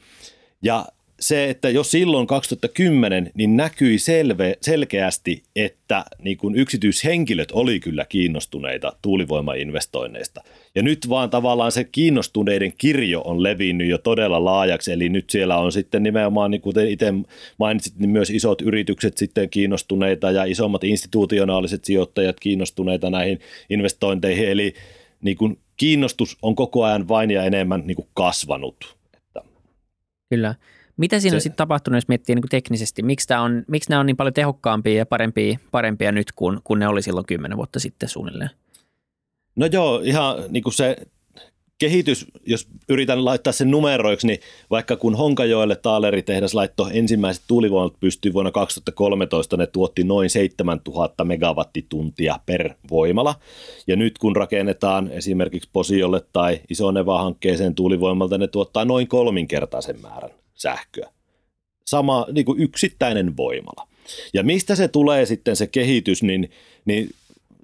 Ja 0.62 0.86
se, 1.20 1.50
että 1.50 1.70
jo 1.70 1.84
silloin 1.84 2.26
2010 2.26 3.30
niin 3.34 3.56
näkyi 3.56 3.98
selve, 3.98 4.58
selkeästi, 4.60 5.42
että 5.56 6.04
niin 6.18 6.36
kuin 6.36 6.54
yksityishenkilöt 6.54 7.50
oli 7.50 7.80
kyllä 7.80 8.04
kiinnostuneita 8.08 8.92
tuulivoimainvestoinneista. 9.02 10.40
Ja 10.74 10.82
nyt 10.82 11.08
vaan 11.08 11.30
tavallaan 11.30 11.72
se 11.72 11.84
kiinnostuneiden 11.84 12.72
kirjo 12.78 13.20
on 13.24 13.42
levinnyt 13.42 13.88
jo 13.88 13.98
todella 13.98 14.44
laajaksi, 14.44 14.92
eli 14.92 15.08
nyt 15.08 15.30
siellä 15.30 15.56
on 15.56 15.72
sitten 15.72 16.02
nimenomaan, 16.02 16.50
niin 16.50 16.60
kuten 16.60 16.90
itse 16.90 17.14
mainitsit, 17.58 17.98
niin 17.98 18.10
myös 18.10 18.30
isot 18.30 18.62
yritykset 18.62 19.18
sitten 19.18 19.50
kiinnostuneita 19.50 20.30
ja 20.30 20.44
isommat 20.44 20.84
institutionaaliset 20.84 21.84
sijoittajat 21.84 22.40
kiinnostuneita 22.40 23.10
näihin 23.10 23.40
investointeihin, 23.70 24.48
eli 24.48 24.74
niin 25.22 25.36
kuin 25.36 25.58
kiinnostus 25.76 26.38
on 26.42 26.54
koko 26.54 26.84
ajan 26.84 27.08
vain 27.08 27.30
ja 27.30 27.44
enemmän 27.44 27.82
niin 27.86 27.96
kuin 27.96 28.08
kasvanut. 28.14 28.98
Kyllä. 30.30 30.54
Mitä 30.98 31.20
siinä 31.20 31.32
se, 31.32 31.36
on 31.36 31.40
sitten 31.40 31.56
tapahtunut, 31.56 31.96
jos 31.96 32.08
miettii 32.08 32.34
niin 32.34 32.42
kuin 32.42 32.50
teknisesti? 32.50 33.02
Miksi, 33.02 33.28
tämä 33.28 33.42
on, 33.42 33.64
miksi 33.68 33.90
nämä 33.90 34.00
on 34.00 34.06
niin 34.06 34.16
paljon 34.16 34.34
tehokkaampia 34.34 34.94
ja 34.98 35.06
parempia, 35.06 35.58
parempia 35.70 36.12
nyt 36.12 36.32
kuin, 36.32 36.58
kuin 36.64 36.80
ne 36.80 36.88
oli 36.88 37.02
silloin 37.02 37.26
kymmenen 37.26 37.56
vuotta 37.56 37.80
sitten 37.80 38.08
suunnilleen? 38.08 38.50
No 39.56 39.66
joo, 39.66 40.00
ihan 40.04 40.36
niin 40.48 40.62
kuin 40.62 40.74
se 40.74 40.96
kehitys, 41.78 42.26
jos 42.46 42.68
yritän 42.88 43.24
laittaa 43.24 43.52
sen 43.52 43.70
numeroiksi, 43.70 44.26
niin 44.26 44.38
vaikka 44.70 44.96
kun 44.96 45.16
Honkajoelle 45.16 45.76
Taaleri-tehdas 45.76 46.54
laittoi 46.54 46.98
ensimmäiset 46.98 47.44
tuulivoimat 47.48 48.00
pystyy 48.00 48.32
vuonna 48.32 48.50
2013, 48.50 49.56
ne 49.56 49.66
tuotti 49.66 50.04
noin 50.04 50.30
7000 50.30 51.24
megawattituntia 51.24 52.40
per 52.46 52.74
voimala. 52.90 53.34
Ja 53.86 53.96
nyt 53.96 54.18
kun 54.18 54.36
rakennetaan 54.36 55.10
esimerkiksi 55.12 55.70
Posiolle 55.72 56.22
tai 56.32 56.60
Isoneva-hankkeeseen 56.70 57.74
tuulivoimalta, 57.74 58.38
ne 58.38 58.48
tuottaa 58.48 58.84
noin 58.84 59.08
kolminkertaisen 59.08 60.00
määrän 60.02 60.37
sähköä. 60.62 61.10
Sama 61.86 62.26
niin 62.32 62.44
kuin 62.44 62.60
yksittäinen 62.60 63.36
voimala. 63.36 63.88
Ja 64.34 64.42
mistä 64.42 64.74
se 64.74 64.88
tulee 64.88 65.26
sitten 65.26 65.56
se 65.56 65.66
kehitys, 65.66 66.22
niin, 66.22 66.50
niin 66.84 67.10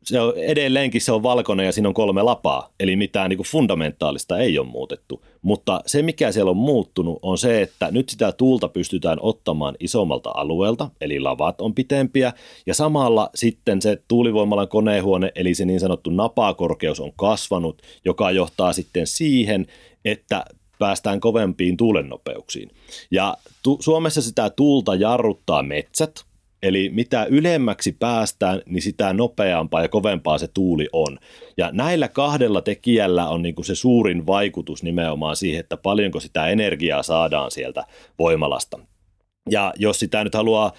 se 0.04 0.20
on, 0.20 0.32
edelleenkin 0.36 1.00
se 1.00 1.12
on 1.12 1.22
valkoinen 1.22 1.66
ja 1.66 1.72
siinä 1.72 1.88
on 1.88 1.94
kolme 1.94 2.22
lapaa, 2.22 2.72
eli 2.80 2.96
mitään 2.96 3.30
niin 3.30 3.36
kuin 3.36 3.46
fundamentaalista 3.46 4.38
ei 4.38 4.58
ole 4.58 4.66
muutettu. 4.66 5.24
Mutta 5.42 5.80
se, 5.86 6.02
mikä 6.02 6.32
siellä 6.32 6.50
on 6.50 6.56
muuttunut, 6.56 7.18
on 7.22 7.38
se, 7.38 7.62
että 7.62 7.90
nyt 7.90 8.08
sitä 8.08 8.32
tuulta 8.32 8.68
pystytään 8.68 9.18
ottamaan 9.20 9.76
isommalta 9.80 10.30
alueelta, 10.34 10.90
eli 11.00 11.20
lavat 11.20 11.60
on 11.60 11.74
pitempiä, 11.74 12.32
ja 12.66 12.74
samalla 12.74 13.30
sitten 13.34 13.82
se 13.82 14.02
tuulivoimalan 14.08 14.68
konehuone, 14.68 15.32
eli 15.34 15.54
se 15.54 15.64
niin 15.64 15.80
sanottu 15.80 16.10
napakorkeus 16.10 17.00
on 17.00 17.12
kasvanut, 17.16 17.82
joka 18.04 18.30
johtaa 18.30 18.72
sitten 18.72 19.06
siihen, 19.06 19.66
että 20.04 20.44
päästään 20.85 21.21
kovempiin 21.21 21.76
tuulennopeuksiin. 21.76 22.71
Ja 23.11 23.37
tu- 23.62 23.79
Suomessa 23.81 24.23
sitä 24.23 24.50
tuulta 24.50 24.95
jarruttaa 24.95 25.62
metsät, 25.62 26.25
eli 26.62 26.91
mitä 26.95 27.25
ylemmäksi 27.25 27.93
päästään, 27.93 28.62
niin 28.67 28.83
sitä 28.83 29.12
nopeampaa 29.12 29.83
ja 29.83 29.88
kovempaa 29.88 30.38
se 30.38 30.49
tuuli 30.49 30.88
on. 30.93 31.19
Ja 31.57 31.71
näillä 31.73 32.09
kahdella 32.09 32.61
tekijällä 32.61 33.29
on 33.29 33.43
niin 33.43 33.55
kuin 33.55 33.64
se 33.64 33.75
suurin 33.75 34.26
vaikutus 34.26 34.83
nimenomaan 34.83 35.37
siihen, 35.37 35.61
että 35.61 35.76
paljonko 35.76 36.21
sitä 36.21 36.47
energiaa 36.47 37.03
saadaan 37.03 37.50
sieltä 37.50 37.85
voimalasta. 38.19 38.79
Ja 39.50 39.75
jos 39.76 39.99
sitä 39.99 40.25
nyt 40.25 40.35
haluaa 40.35 40.73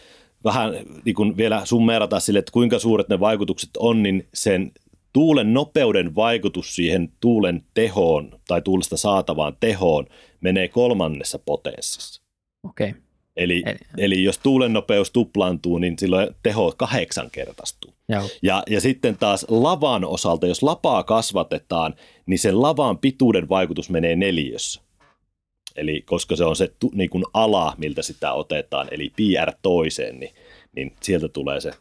vähän 0.43 0.73
niin 1.05 1.15
kuin 1.15 1.37
vielä 1.37 1.61
summerata 1.65 2.19
sille, 2.19 2.39
että 2.39 2.51
kuinka 2.51 2.79
suuret 2.79 3.09
ne 3.09 3.19
vaikutukset 3.19 3.69
on, 3.77 4.03
niin 4.03 4.27
sen 4.33 4.71
tuulen 5.15 5.53
nopeuden 5.53 6.15
vaikutus 6.15 6.75
siihen 6.75 7.11
tuulen 7.19 7.63
tehoon 7.73 8.39
tai 8.47 8.61
tuulesta 8.61 8.97
saatavaan 8.97 9.57
tehoon 9.59 10.05
menee 10.41 10.67
kolmannessa 10.67 11.39
potenssissa. 11.39 12.21
Okei. 12.63 12.89
Okay. 12.89 13.01
Eli, 13.35 13.63
eli, 13.65 13.77
eli 13.97 14.23
jos 14.23 14.37
tuulen 14.37 14.73
nopeus 14.73 15.11
tuplaantuu, 15.11 15.77
niin 15.77 15.99
silloin 15.99 16.27
teho 16.43 16.73
kahdeksankertaistuu. 16.77 17.93
Ja, 18.41 18.63
ja 18.69 18.81
sitten 18.81 19.17
taas 19.17 19.45
lavan 19.49 20.05
osalta, 20.05 20.47
jos 20.47 20.63
lapaa 20.63 21.03
kasvatetaan, 21.03 21.93
niin 22.25 22.39
sen 22.39 22.61
lavan 22.61 22.97
pituuden 22.97 23.49
vaikutus 23.49 23.89
menee 23.89 24.15
neljössä. 24.15 24.81
Eli 25.75 26.01
koska 26.01 26.35
se 26.35 26.45
on 26.45 26.55
se 26.55 26.71
niin 26.93 27.09
kuin 27.09 27.23
ala, 27.33 27.73
miltä 27.77 28.01
sitä 28.01 28.33
otetaan, 28.33 28.87
eli 28.91 29.09
PR 29.09 29.51
toiseen, 29.61 30.19
niin, 30.19 30.31
niin 30.75 30.93
sieltä 31.01 31.27
tulee 31.27 31.61
se 31.61 31.71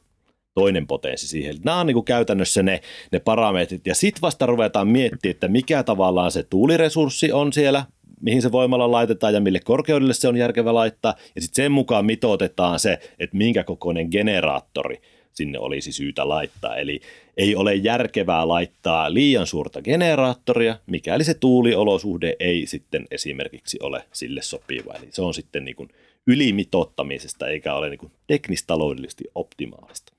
toinen 0.55 0.87
potenssi 0.87 1.29
siihen. 1.29 1.57
Nämä 1.65 1.81
on 1.81 1.87
niin 1.87 1.95
kuin 1.95 2.05
käytännössä 2.05 2.63
ne, 2.63 2.81
ne 3.13 3.21
parametrit. 3.21 3.87
Ja 3.87 3.95
sitten 3.95 4.23
vasta 4.23 4.47
ruvetaan 4.47 4.89
miettimään, 4.89 5.35
että 5.35 5.49
mikä 5.49 5.83
tavallaan 5.83 6.31
se 6.31 6.43
tuuliresurssi 6.43 7.33
on 7.33 7.53
siellä, 7.53 7.85
mihin 8.21 8.43
se 8.43 8.53
voimalla 8.53 8.91
laitetaan 8.91 9.35
ja 9.35 9.41
mille 9.41 9.61
korkeudelle 9.61 10.15
se 10.15 10.29
on 10.29 10.37
järkevä 10.37 10.75
laittaa. 10.75 11.15
Ja 11.35 11.41
sitten 11.41 11.65
sen 11.65 11.73
mukaan 11.73 12.07
mitoitetaan 12.07 12.79
se, 12.79 12.99
että 13.19 13.37
minkä 13.37 13.65
kokoinen 13.65 14.09
generaattori 14.11 15.01
sinne 15.33 15.59
olisi 15.59 15.93
syytä 15.93 16.29
laittaa. 16.29 16.77
Eli 16.77 17.01
ei 17.37 17.57
ole 17.57 17.75
järkevää 17.75 18.49
laittaa 18.49 19.15
liian 19.15 19.47
suurta 19.47 19.83
generaattoria, 19.83 20.79
mikäli 20.87 21.25
se 21.25 21.35
tuuliolosuhde 21.35 22.37
ei 22.41 22.67
sitten 22.67 23.07
esimerkiksi 23.11 23.79
ole 23.83 24.05
sille 24.13 24.43
sopiva. 24.43 24.95
Eli 24.95 25.09
se 25.11 25.23
on 25.23 25.35
sitten 25.35 25.65
niin 25.65 25.77
kuin 25.77 25.89
ylimitottamisesta 26.27 27.49
eikä 27.49 27.75
ole 27.75 27.89
niin 27.89 27.99
kuin 27.99 28.13
teknistaloudellisesti 28.27 29.25
optimaalista. 29.35 30.13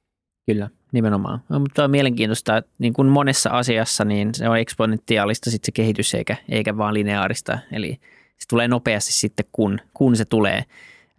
Kyllä, 0.45 0.69
nimenomaan. 0.91 1.39
No, 1.49 1.59
mutta 1.59 1.83
on 1.83 1.91
mielenkiintoista, 1.91 2.57
että 2.57 2.71
niin 2.79 2.93
kuin 2.93 3.07
monessa 3.07 3.49
asiassa 3.49 4.05
niin 4.05 4.35
se 4.35 4.49
on 4.49 4.57
eksponentiaalista 4.59 5.51
sit 5.51 5.63
se 5.63 5.71
kehitys 5.71 6.13
eikä, 6.13 6.35
eikä 6.49 6.77
vaan 6.77 6.93
lineaarista. 6.93 7.59
Eli 7.71 7.99
se 8.37 8.47
tulee 8.49 8.67
nopeasti 8.67 9.13
sitten, 9.13 9.45
kun, 9.51 9.79
kun 9.93 10.15
se 10.15 10.25
tulee. 10.25 10.63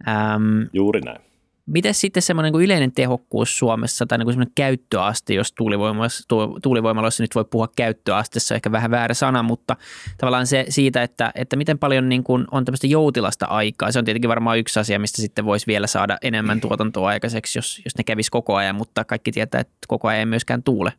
Ähm, 0.07 0.61
Juuri 0.73 1.01
näin. 1.01 1.26
Miten 1.67 1.93
sitten 1.93 2.23
semmoinen 2.23 2.53
niin 2.53 2.63
yleinen 2.63 2.91
tehokkuus 2.91 3.57
Suomessa 3.57 4.05
tai 4.05 4.17
niin 4.17 4.31
semmoinen 4.31 4.53
käyttöaste, 4.55 5.33
jos 5.33 5.53
tuulivoimaloissa, 6.61 7.23
nyt 7.23 7.35
voi 7.35 7.45
puhua 7.45 7.67
käyttöasteessa, 7.75 8.55
ehkä 8.55 8.71
vähän 8.71 8.91
väärä 8.91 9.13
sana, 9.13 9.43
mutta 9.43 9.75
tavallaan 10.17 10.47
se 10.47 10.65
siitä, 10.69 11.03
että, 11.03 11.31
että 11.35 11.55
miten 11.55 11.79
paljon 11.79 12.09
niin 12.09 12.23
kuin 12.23 12.45
on 12.51 12.65
tämmöistä 12.65 12.87
joutilasta 12.87 13.45
aikaa. 13.45 13.91
Se 13.91 13.99
on 13.99 14.05
tietenkin 14.05 14.29
varmaan 14.29 14.59
yksi 14.59 14.79
asia, 14.79 14.99
mistä 14.99 15.21
sitten 15.21 15.45
voisi 15.45 15.67
vielä 15.67 15.87
saada 15.87 16.17
enemmän 16.21 16.61
tuotantoa 16.61 17.07
aikaiseksi, 17.07 17.57
jos, 17.57 17.81
jos 17.85 17.97
ne 17.97 18.03
kävisi 18.03 18.31
koko 18.31 18.55
ajan, 18.55 18.75
mutta 18.75 19.03
kaikki 19.03 19.31
tietää, 19.31 19.61
että 19.61 19.73
koko 19.87 20.07
ajan 20.07 20.19
ei 20.19 20.25
myöskään 20.25 20.63
tuule. 20.63 20.93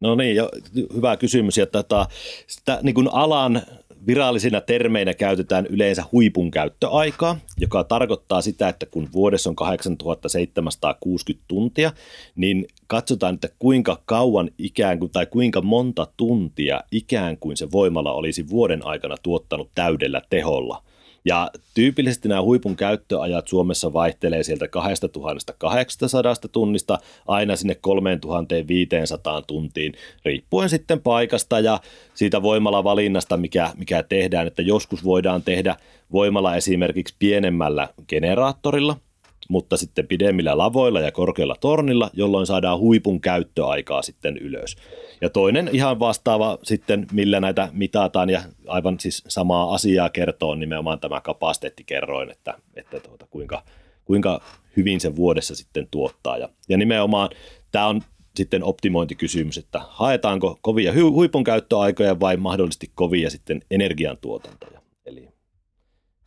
No 0.00 0.14
niin, 0.14 0.36
jo, 0.36 0.48
hyvä 0.94 1.16
kysymys. 1.16 1.56
Ja 1.56 1.66
tätä, 1.66 2.06
sitä, 2.46 2.78
niin 2.82 2.94
kuin 2.94 3.08
alan 3.12 3.62
virallisina 4.06 4.60
termeinä 4.60 5.14
käytetään 5.14 5.66
yleensä 5.66 6.04
huipun 6.12 6.50
käyttöaikaa, 6.50 7.36
joka 7.56 7.84
tarkoittaa 7.84 8.40
sitä, 8.40 8.68
että 8.68 8.86
kun 8.86 9.08
vuodessa 9.12 9.50
on 9.50 9.56
8760 9.56 11.44
tuntia, 11.48 11.92
niin 12.36 12.66
katsotaan, 12.86 13.34
että 13.34 13.48
kuinka 13.58 14.02
kauan 14.04 14.50
ikään 14.58 14.98
kuin 14.98 15.10
tai 15.10 15.26
kuinka 15.26 15.60
monta 15.60 16.06
tuntia 16.16 16.80
ikään 16.92 17.36
kuin 17.36 17.56
se 17.56 17.68
voimala 17.72 18.12
olisi 18.12 18.48
vuoden 18.48 18.86
aikana 18.86 19.16
tuottanut 19.22 19.70
täydellä 19.74 20.22
teholla– 20.30 20.82
ja 21.24 21.50
tyypillisesti 21.74 22.28
nämä 22.28 22.42
huipun 22.42 22.76
käyttöajat 22.76 23.48
Suomessa 23.48 23.92
vaihtelee 23.92 24.42
sieltä 24.42 24.68
2800 24.68 26.34
tunnista 26.52 26.98
aina 27.26 27.56
sinne 27.56 27.74
3500 27.74 29.42
tuntiin, 29.42 29.92
riippuen 30.24 30.68
sitten 30.68 31.00
paikasta 31.00 31.60
ja 31.60 31.80
siitä 32.14 32.42
voimalavalinnasta, 32.42 33.36
mikä, 33.36 33.70
mikä 33.76 34.02
tehdään. 34.02 34.46
Että 34.46 34.62
joskus 34.62 35.04
voidaan 35.04 35.42
tehdä 35.42 35.76
voimala 36.12 36.56
esimerkiksi 36.56 37.14
pienemmällä 37.18 37.88
generaattorilla– 38.08 38.96
mutta 39.50 39.76
sitten 39.76 40.06
pidemmillä 40.06 40.58
lavoilla 40.58 41.00
ja 41.00 41.12
korkealla 41.12 41.56
tornilla, 41.60 42.10
jolloin 42.12 42.46
saadaan 42.46 42.78
huipun 42.78 43.20
käyttöaikaa 43.20 44.02
sitten 44.02 44.36
ylös. 44.36 44.76
Ja 45.20 45.30
toinen 45.30 45.70
ihan 45.72 45.98
vastaava 45.98 46.58
sitten, 46.62 47.06
millä 47.12 47.40
näitä 47.40 47.68
mitataan 47.72 48.30
ja 48.30 48.42
aivan 48.66 49.00
siis 49.00 49.24
samaa 49.28 49.74
asiaa 49.74 50.10
kertoo 50.10 50.54
nimenomaan 50.54 51.00
tämä 51.00 51.20
kapasiteettikerroin, 51.20 52.30
että, 52.30 52.54
että 52.76 53.00
tuota, 53.00 53.26
kuinka, 53.30 53.62
kuinka 54.04 54.40
hyvin 54.76 55.00
se 55.00 55.16
vuodessa 55.16 55.54
sitten 55.54 55.88
tuottaa. 55.90 56.38
Ja, 56.38 56.48
ja 56.68 56.76
nimenomaan 56.76 57.30
tämä 57.72 57.86
on 57.86 58.00
sitten 58.36 58.64
optimointikysymys, 58.64 59.58
että 59.58 59.80
haetaanko 59.88 60.58
kovia 60.62 60.92
huipun 60.92 61.44
käyttöaikoja 61.44 62.20
vai 62.20 62.36
mahdollisesti 62.36 62.90
kovia 62.94 63.30
sitten 63.30 63.62
energiantuotantoja. 63.70 64.80
Eli 65.06 65.28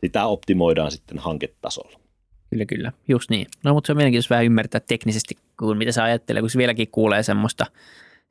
sitä 0.00 0.26
optimoidaan 0.26 0.90
sitten 0.90 1.18
hanketasolla. 1.18 2.03
Kyllä, 2.54 2.66
kyllä. 2.66 2.92
Just 3.08 3.30
niin. 3.30 3.46
No, 3.64 3.74
mutta 3.74 3.86
se 3.86 3.92
on 3.92 3.96
mielenkiintoista 3.96 4.34
vähän 4.34 4.44
ymmärtää 4.44 4.80
teknisesti, 4.80 5.34
kun 5.58 5.76
mitä 5.76 5.92
sä 5.92 6.04
ajattelee, 6.04 6.42
kun 6.42 6.50
se 6.50 6.58
vieläkin 6.58 6.88
kuulee 6.92 7.22
semmoista, 7.22 7.66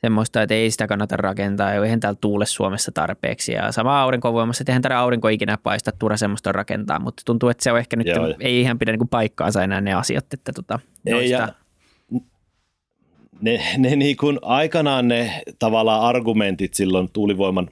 semmoista, 0.02 0.42
että 0.42 0.56
ei 0.56 0.72
sitä 0.72 0.88
kannata 0.88 1.18
rakentaa, 1.18 1.74
ja 1.74 1.84
eihän 1.84 2.00
täällä 2.00 2.18
tuule 2.22 2.46
Suomessa 2.46 2.92
tarpeeksi. 2.92 3.52
Ja 3.52 3.72
sama 3.72 4.02
aurinkovoimassa, 4.02 4.62
että 4.62 4.72
eihän 4.72 4.82
täällä 4.82 5.00
aurinko 5.00 5.28
ikinä 5.28 5.58
paista, 5.58 5.92
turha 5.92 6.18
semmoista 6.18 6.52
rakentaa, 6.52 7.00
mutta 7.00 7.24
tuntuu, 7.26 7.50
että 7.50 7.64
se 7.64 7.72
on 7.72 7.80
ehkä 7.80 7.96
nyt, 7.96 8.08
Joo. 8.08 8.36
ei 8.40 8.62
ihan 8.62 8.80
pidä 8.80 8.92
niin 8.92 9.08
paikkaansa 9.08 9.64
enää 9.64 9.82
ne 9.82 9.94
asiat, 9.94 10.34
että 10.34 10.52
tota, 10.54 10.80
ei, 11.06 11.30
ja 11.30 11.54
ne, 13.42 13.62
ne 13.78 13.96
niin 13.96 14.18
kuin 14.18 14.40
aikanaan 14.42 15.08
ne 15.08 15.42
tavallaan 15.60 16.02
argumentit 16.02 16.74
silloin 16.74 17.10
tuulivoiman 17.14 17.70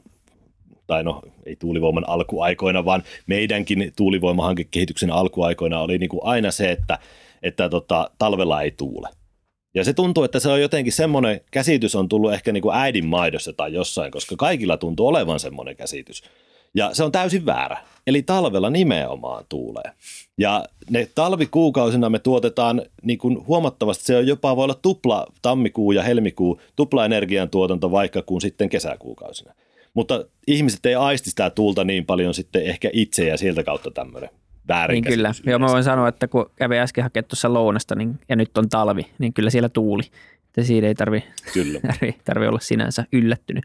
tai 0.91 1.03
no 1.03 1.21
ei 1.45 1.55
tuulivoiman 1.55 2.09
alkuaikoina, 2.09 2.85
vaan 2.85 3.03
meidänkin 3.27 3.93
tuulivoimahankekehityksen 3.95 5.11
alkuaikoina 5.11 5.79
oli 5.79 5.97
niin 5.97 6.09
kuin 6.09 6.23
aina 6.23 6.51
se, 6.51 6.71
että, 6.71 6.99
että 7.43 7.69
tota, 7.69 8.11
talvella 8.17 8.61
ei 8.61 8.71
tuule. 8.71 9.09
Ja 9.73 9.83
se 9.83 9.93
tuntuu, 9.93 10.23
että 10.23 10.39
se 10.39 10.49
on 10.49 10.61
jotenkin 10.61 10.93
semmoinen 10.93 11.41
käsitys 11.51 11.95
on 11.95 12.09
tullut 12.09 12.33
ehkä 12.33 12.51
niin 12.51 12.61
kuin 12.61 12.75
äidin 12.75 13.05
maidossa 13.05 13.53
tai 13.53 13.73
jossain, 13.73 14.11
koska 14.11 14.35
kaikilla 14.35 14.77
tuntuu 14.77 15.07
olevan 15.07 15.39
semmoinen 15.39 15.75
käsitys. 15.75 16.23
Ja 16.75 16.93
se 16.93 17.03
on 17.03 17.11
täysin 17.11 17.45
väärä. 17.45 17.77
Eli 18.07 18.21
talvella 18.21 18.69
nimenomaan 18.69 19.45
tuulee. 19.49 19.91
Ja 20.37 20.65
ne 20.89 21.07
talvikuukausina 21.15 22.09
me 22.09 22.19
tuotetaan 22.19 22.81
niin 23.03 23.19
kuin 23.19 23.47
huomattavasti, 23.47 24.03
se 24.03 24.17
on 24.17 24.27
jopa 24.27 24.55
voi 24.55 24.63
olla 24.63 24.79
tupla 24.81 25.27
tammikuu 25.41 25.91
ja 25.91 26.03
helmikuu, 26.03 26.61
tupla 26.75 27.05
energiantuotanto 27.05 27.91
vaikka 27.91 28.21
kuin 28.21 28.41
sitten 28.41 28.69
kesäkuukausina. 28.69 29.53
Mutta 29.93 30.25
ihmiset 30.47 30.85
ei 30.85 30.95
aisti 30.95 31.29
sitä 31.29 31.49
tuulta 31.49 31.83
niin 31.83 32.05
paljon 32.05 32.33
sitten 32.33 32.65
ehkä 32.65 32.89
itse 32.93 33.25
ja 33.25 33.37
sieltä 33.37 33.63
kautta 33.63 33.91
tämmöinen 33.91 34.29
Niin 34.87 35.03
kyllä. 35.03 35.31
Joo, 35.45 35.59
mä 35.59 35.67
voin 35.67 35.83
sanoa, 35.83 36.07
että 36.07 36.27
kun 36.27 36.51
kävi 36.55 36.79
äsken 36.79 37.03
hakemaan 37.03 37.27
tuossa 37.29 37.53
lounasta 37.53 37.95
niin, 37.95 38.19
ja 38.29 38.35
nyt 38.35 38.57
on 38.57 38.69
talvi, 38.69 39.07
niin 39.19 39.33
kyllä 39.33 39.49
siellä 39.49 39.69
tuuli. 39.69 40.03
Että 40.47 40.63
siinä 40.63 40.87
ei 40.87 40.95
tarvi, 40.95 41.23
kyllä. 41.53 41.79
tarvi, 42.25 42.47
olla 42.47 42.59
sinänsä 42.59 43.05
yllättynyt. 43.13 43.63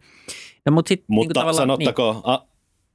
No, 0.66 0.72
mutta 0.72 0.88
sit, 0.88 1.04
mutta 1.06 1.44
niin 1.44 1.54
sanottako, 1.54 2.12
niin. 2.12 2.22
a, 2.24 2.46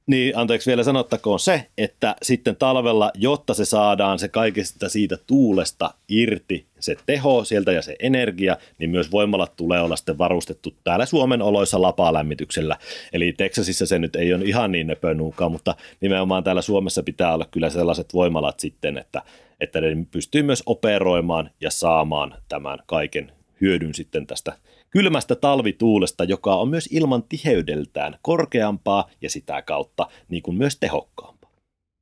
niin, 0.06 0.36
anteeksi 0.36 0.70
vielä 0.70 0.84
sanottakoon 0.84 1.40
se, 1.40 1.70
että 1.78 2.16
sitten 2.22 2.56
talvella, 2.56 3.10
jotta 3.14 3.54
se 3.54 3.64
saadaan 3.64 4.18
se 4.18 4.28
kaikesta 4.28 4.88
siitä 4.88 5.18
tuulesta 5.26 5.94
irti, 6.08 6.66
se 6.82 6.96
teho 7.06 7.44
sieltä 7.44 7.72
ja 7.72 7.82
se 7.82 7.96
energia, 7.98 8.56
niin 8.78 8.90
myös 8.90 9.12
voimalat 9.12 9.56
tulee 9.56 9.80
olla 9.80 9.96
sitten 9.96 10.18
varustettu 10.18 10.74
täällä 10.84 11.06
Suomen 11.06 11.42
oloissa 11.42 11.82
lapalämmityksellä. 11.82 12.76
Eli 13.12 13.32
Texasissa 13.32 13.86
se 13.86 13.98
nyt 13.98 14.16
ei 14.16 14.34
ole 14.34 14.44
ihan 14.44 14.72
niin 14.72 14.86
nöpönuukaa, 14.86 15.48
mutta 15.48 15.74
nimenomaan 16.00 16.44
täällä 16.44 16.62
Suomessa 16.62 17.02
pitää 17.02 17.34
olla 17.34 17.46
kyllä 17.50 17.70
sellaiset 17.70 18.14
voimalat 18.14 18.60
sitten, 18.60 18.98
että, 18.98 19.22
että 19.60 19.80
ne 19.80 20.06
pystyy 20.10 20.42
myös 20.42 20.62
operoimaan 20.66 21.50
ja 21.60 21.70
saamaan 21.70 22.34
tämän 22.48 22.78
kaiken 22.86 23.32
hyödyn 23.60 23.94
sitten 23.94 24.26
tästä 24.26 24.52
kylmästä 24.90 25.34
talvituulesta, 25.34 26.24
joka 26.24 26.54
on 26.56 26.68
myös 26.68 26.88
ilman 26.92 27.22
tiheydeltään 27.22 28.18
korkeampaa 28.22 29.10
ja 29.20 29.30
sitä 29.30 29.62
kautta 29.62 30.06
niin 30.28 30.42
kuin 30.42 30.56
myös 30.56 30.76
tehokkaampaa. 30.76 31.50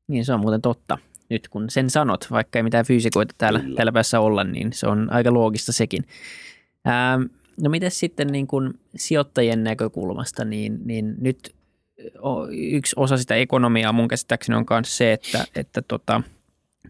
Niin 0.09 0.25
se 0.25 0.33
on 0.33 0.41
muuten 0.41 0.63
totta. 0.63 0.99
Nyt 1.31 1.49
kun 1.49 1.71
sen 1.71 1.91
sanot, 1.91 2.27
vaikka 2.31 2.59
ei 2.59 2.63
mitään 2.63 2.87
fyysikoita 2.87 3.35
täällä, 3.39 3.61
täällä 3.77 3.93
päässä 3.93 4.21
olla, 4.21 4.45
niin 4.45 4.73
se 4.73 4.87
on 4.87 5.13
aika 5.13 5.35
loogista 5.35 5.73
sekin. 5.73 6.05
Ää, 6.85 7.19
no 7.63 7.71
miten 7.71 7.91
sitten 7.91 8.27
niin 8.27 8.47
kuin 8.47 8.75
sijoittajien 8.97 9.65
näkökulmasta, 9.65 10.45
niin, 10.45 10.79
niin 10.85 11.15
nyt 11.21 11.55
yksi 12.51 12.95
osa 12.97 13.17
sitä 13.17 13.35
ekonomiaa 13.35 13.93
mun 13.93 14.09
käsittääkseni 14.09 14.57
on 14.57 14.67
myös 14.71 14.97
se, 14.97 15.13
että, 15.13 15.45
että 15.57 15.83
tota, 15.83 16.23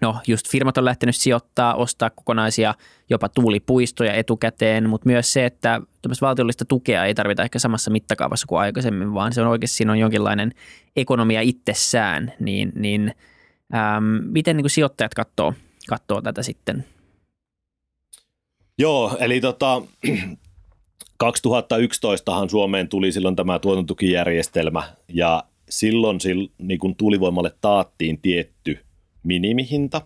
no 0.01 0.17
just 0.27 0.49
firmat 0.51 0.79
on 0.79 0.85
lähtenyt 0.85 1.17
sijoittaa, 1.17 1.75
ostaa 1.75 2.11
kokonaisia 2.11 2.75
jopa 3.11 3.29
tuulipuistoja 3.29 4.15
etukäteen, 4.15 4.89
mutta 4.89 5.09
myös 5.09 5.33
se, 5.33 5.47
että 5.47 5.81
valtiollista 6.21 6.65
tukea 6.65 7.05
ei 7.05 7.15
tarvita 7.15 7.43
ehkä 7.43 7.59
samassa 7.59 7.91
mittakaavassa 7.91 8.47
kuin 8.47 8.61
aikaisemmin, 8.61 9.15
vaan 9.15 9.33
se 9.33 9.41
on 9.41 9.49
oikeasti 9.49 9.77
siinä 9.77 9.93
on 9.93 9.99
jonkinlainen 9.99 10.53
ekonomia 10.97 11.41
itsessään, 11.41 12.33
niin, 12.41 12.73
niin 12.75 13.15
äm, 13.75 14.05
miten 14.05 14.57
niin 14.57 14.63
kuin 14.63 14.71
sijoittajat 14.71 15.15
katsoo, 15.15 15.55
katsoo 15.89 16.23
tätä 16.23 16.43
sitten? 16.43 16.85
Joo, 18.79 19.17
eli 19.21 19.41
tota, 19.41 19.83
2011han 21.25 22.49
Suomeen 22.51 22.89
tuli 22.89 23.13
silloin 23.13 23.37
tämä 23.37 23.59
tuotantotukijärjestelmä 23.59 24.83
ja 25.09 25.45
silloin 25.69 26.19
niin 26.59 26.79
kun 26.79 26.97
tuulivoimalle 26.97 27.53
taattiin 27.61 28.21
tietty– 28.21 28.79
minimihinta. 29.23 30.03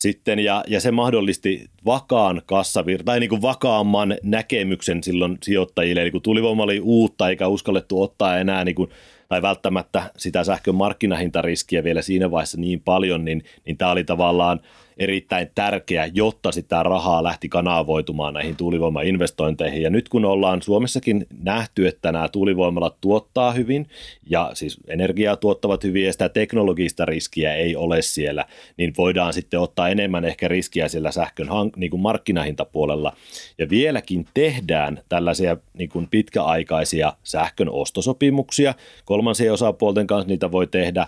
Sitten, 0.00 0.38
ja, 0.38 0.64
ja 0.66 0.80
se 0.80 0.90
mahdollisti 0.90 1.64
vakaan 1.86 2.42
kassavir, 2.46 3.02
tai 3.04 3.20
niin 3.20 3.30
kuin 3.30 3.42
vakaamman 3.42 4.16
näkemyksen 4.22 5.02
silloin 5.02 5.38
sijoittajille. 5.42 6.02
Eli 6.02 6.10
kun 6.10 6.22
tulivoima 6.22 6.62
oli 6.62 6.80
uutta 6.80 7.28
eikä 7.28 7.48
uskallettu 7.48 8.02
ottaa 8.02 8.38
enää 8.38 8.64
niin 8.64 8.74
kuin 8.74 8.90
tai 9.28 9.42
välttämättä 9.42 10.10
sitä 10.16 10.44
sähkön 10.44 10.74
markkinahintariskiä 10.74 11.84
vielä 11.84 12.02
siinä 12.02 12.30
vaiheessa 12.30 12.60
niin 12.60 12.80
paljon, 12.80 13.24
niin, 13.24 13.44
niin 13.66 13.76
tämä 13.76 13.90
oli 13.90 14.04
tavallaan 14.04 14.60
erittäin 14.96 15.50
tärkeä, 15.54 16.10
jotta 16.14 16.52
sitä 16.52 16.82
rahaa 16.82 17.22
lähti 17.22 17.48
kanavoitumaan 17.48 18.34
näihin 18.34 18.56
tuulivoimainvestointeihin. 18.56 19.82
Ja 19.82 19.90
nyt 19.90 20.08
kun 20.08 20.24
ollaan 20.24 20.62
Suomessakin 20.62 21.26
nähty, 21.42 21.86
että 21.86 22.12
nämä 22.12 22.28
tuulivoimalat 22.28 22.96
tuottaa 23.00 23.52
hyvin 23.52 23.86
ja 24.30 24.50
siis 24.54 24.76
energiaa 24.88 25.36
tuottavat 25.36 25.84
hyvin 25.84 26.04
ja 26.04 26.12
sitä 26.12 26.28
teknologista 26.28 27.04
riskiä 27.04 27.54
ei 27.54 27.76
ole 27.76 28.02
siellä, 28.02 28.44
niin 28.76 28.92
voidaan 28.96 29.32
sitten 29.32 29.60
ottaa 29.60 29.88
enemmän 29.88 30.24
ehkä 30.24 30.48
riskiä 30.48 30.88
siellä 30.88 31.10
sähkön 31.10 31.48
hank- 31.48 31.76
niin 31.76 31.90
kuin 31.90 32.00
markkinahintapuolella. 32.00 33.12
Ja 33.58 33.68
vieläkin 33.70 34.26
tehdään 34.34 35.00
tällaisia 35.08 35.56
niin 35.74 35.88
kuin 35.88 36.08
pitkäaikaisia 36.10 37.12
sähkön 37.24 37.68
ostosopimuksia. 37.68 38.74
Kolmansien 39.04 39.52
osapuolten 39.52 40.06
kanssa 40.06 40.28
niitä 40.28 40.52
voi 40.52 40.66
tehdä 40.66 41.06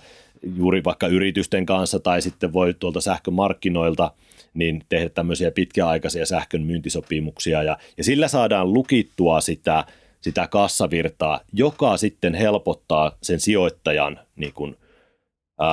juuri 0.57 0.85
vaikka 0.85 1.07
yritysten 1.07 1.66
kanssa 1.66 1.98
tai 1.98 2.22
sitten 2.22 2.53
voi 2.53 2.74
tuolta 2.74 3.01
sähkömarkkinoilta 3.01 4.11
niin 4.55 4.83
tehdä 4.88 5.09
tämmöisiä 5.09 5.51
pitkäaikaisia 5.51 6.27
sähkön 6.27 6.62
myyntisopimuksia 6.62 7.62
ja, 7.62 7.79
ja 7.96 8.05
sillä 8.05 8.29
saadaan 8.29 8.72
lukittua 8.72 9.40
sitä, 9.40 9.85
sitä 10.20 10.46
kassavirtaa, 10.46 11.40
joka 11.53 11.96
sitten 11.96 12.35
helpottaa 12.35 13.12
sen 13.22 13.40
sijoittajan 13.40 14.20
niin 14.37 14.53
kuin, 14.53 14.77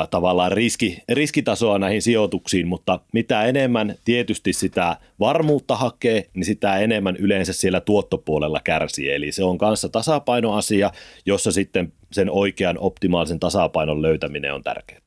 tavallaan 0.09 0.51
riski, 0.51 0.97
riskitasoa 1.09 1.79
näihin 1.79 2.01
sijoituksiin, 2.01 2.67
mutta 2.67 2.99
mitä 3.13 3.43
enemmän 3.43 3.95
tietysti 4.05 4.53
sitä 4.53 4.97
varmuutta 5.19 5.75
hakee, 5.75 6.29
niin 6.33 6.45
sitä 6.45 6.77
enemmän 6.77 7.15
yleensä 7.15 7.53
siellä 7.53 7.81
tuottopuolella 7.81 8.61
kärsii. 8.63 9.11
Eli 9.11 9.31
se 9.31 9.43
on 9.43 9.57
kanssa 9.57 9.89
tasapainoasia, 9.89 10.91
jossa 11.25 11.51
sitten 11.51 11.93
sen 12.11 12.29
oikean 12.29 12.77
optimaalisen 12.79 13.39
tasapainon 13.39 14.01
löytäminen 14.01 14.53
on 14.53 14.63
tärkeää. 14.63 15.01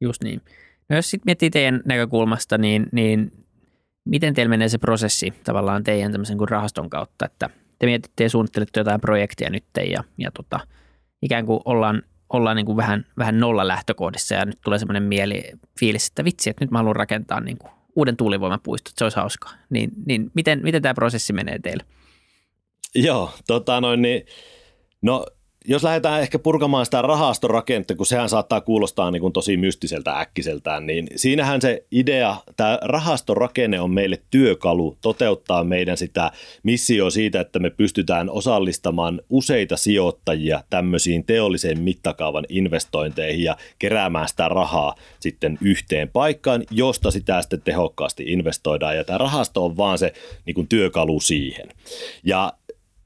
Just 0.00 0.22
niin. 0.24 0.40
No 0.88 0.96
jos 0.96 1.10
sitten 1.10 1.26
miettii 1.26 1.50
teidän 1.50 1.80
näkökulmasta, 1.84 2.58
niin, 2.58 2.86
niin 2.92 3.32
miten 4.04 4.34
teillä 4.34 4.50
menee 4.50 4.68
se 4.68 4.78
prosessi 4.78 5.32
tavallaan 5.44 5.84
teidän 5.84 6.12
tämmöisen 6.12 6.38
kuin 6.38 6.48
rahaston 6.48 6.90
kautta, 6.90 7.26
että 7.26 7.50
te 7.78 7.86
mietitte 7.86 8.24
ja 8.24 8.30
suunnittelette 8.30 8.80
jotain 8.80 9.00
projektia 9.00 9.50
nyt 9.50 9.64
ja, 9.90 10.04
ja 10.18 10.30
tota, 10.30 10.60
ikään 11.22 11.46
kuin 11.46 11.60
ollaan, 11.64 12.02
ollaan 12.30 12.56
niin 12.56 12.66
kuin 12.66 12.76
vähän, 12.76 13.06
vähän 13.18 13.40
nolla 13.40 13.68
lähtökohdissa 13.68 14.34
ja 14.34 14.44
nyt 14.44 14.58
tulee 14.64 14.78
semmoinen 14.78 15.02
mieli, 15.02 15.44
fiilis, 15.80 16.08
että 16.08 16.24
vitsi, 16.24 16.50
että 16.50 16.64
nyt 16.64 16.70
mä 16.70 16.78
haluan 16.78 16.96
rakentaa 16.96 17.40
niin 17.40 17.58
kuin 17.58 17.70
uuden 17.96 18.16
tuulivoimapuiston, 18.16 18.92
se 18.96 19.04
olisi 19.04 19.16
hauskaa. 19.16 19.52
Niin, 19.70 19.90
niin 20.06 20.30
miten, 20.34 20.60
miten 20.62 20.82
tämä 20.82 20.94
prosessi 20.94 21.32
menee 21.32 21.58
teille? 21.58 21.84
Joo, 22.94 23.32
tota 23.46 23.80
noin, 23.80 24.02
niin, 24.02 24.26
no 25.02 25.26
jos 25.64 25.84
lähdetään 25.84 26.20
ehkä 26.20 26.38
purkamaan 26.38 26.84
sitä 26.84 27.02
rahastorakennetta, 27.02 27.94
kun 27.94 28.06
sehän 28.06 28.28
saattaa 28.28 28.60
kuulostaa 28.60 29.10
niin 29.10 29.20
kuin 29.20 29.32
tosi 29.32 29.56
mystiseltä 29.56 30.20
äkkiseltään, 30.20 30.86
niin 30.86 31.08
siinähän 31.16 31.60
se 31.60 31.84
idea, 31.90 32.36
tämä 32.56 32.78
rahastorakenne 32.82 33.80
on 33.80 33.90
meille 33.90 34.22
työkalu 34.30 34.96
toteuttaa 35.00 35.64
meidän 35.64 35.96
sitä 35.96 36.32
missio 36.62 37.10
siitä, 37.10 37.40
että 37.40 37.58
me 37.58 37.70
pystytään 37.70 38.30
osallistamaan 38.30 39.20
useita 39.30 39.76
sijoittajia 39.76 40.62
tämmöisiin 40.70 41.24
teolliseen 41.24 41.80
mittakaavan 41.80 42.46
investointeihin 42.48 43.44
ja 43.44 43.56
keräämään 43.78 44.28
sitä 44.28 44.48
rahaa 44.48 44.94
sitten 45.20 45.58
yhteen 45.60 46.08
paikkaan, 46.08 46.64
josta 46.70 47.10
sitä 47.10 47.42
sitten 47.42 47.62
tehokkaasti 47.62 48.24
investoidaan. 48.26 48.96
Ja 48.96 49.04
tämä 49.04 49.18
rahasto 49.18 49.64
on 49.64 49.76
vaan 49.76 49.98
se 49.98 50.12
niin 50.46 50.54
kuin 50.54 50.68
työkalu 50.68 51.20
siihen. 51.20 51.68
Ja 52.24 52.52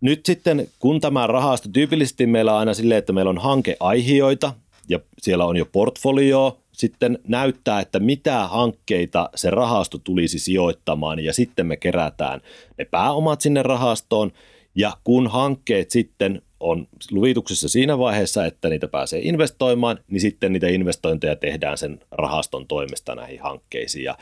nyt 0.04 0.26
sitten, 0.26 0.68
kun 0.78 1.00
tämä 1.00 1.26
rahasto, 1.26 1.68
tyypillisesti 1.72 2.26
meillä 2.26 2.52
on 2.52 2.58
aina 2.58 2.74
silleen, 2.74 2.98
että 2.98 3.12
meillä 3.12 3.28
on 3.28 3.38
hankeaihioita 3.38 4.54
ja 4.88 5.00
siellä 5.18 5.44
on 5.44 5.56
jo 5.56 5.66
portfolio, 5.66 6.58
sitten 6.72 7.18
näyttää, 7.28 7.80
että 7.80 8.00
mitä 8.00 8.46
hankkeita 8.46 9.30
se 9.34 9.50
rahasto 9.50 9.98
tulisi 9.98 10.38
sijoittamaan 10.38 11.20
ja 11.20 11.32
sitten 11.32 11.66
me 11.66 11.76
kerätään 11.76 12.40
ne 12.78 12.84
pääomat 12.84 13.40
sinne 13.40 13.62
rahastoon. 13.62 14.32
Ja 14.74 14.96
kun 15.04 15.26
hankkeet 15.26 15.90
sitten 15.90 16.42
on 16.60 16.86
luvituksessa 17.10 17.68
siinä 17.68 17.98
vaiheessa, 17.98 18.46
että 18.46 18.68
niitä 18.68 18.88
pääsee 18.88 19.20
investoimaan, 19.22 19.98
niin 20.10 20.20
sitten 20.20 20.52
niitä 20.52 20.68
investointeja 20.68 21.36
tehdään 21.36 21.78
sen 21.78 22.00
rahaston 22.10 22.66
toimesta 22.66 23.14
näihin 23.14 23.42
hankkeisiin. 23.42 24.04
Ja, 24.04 24.18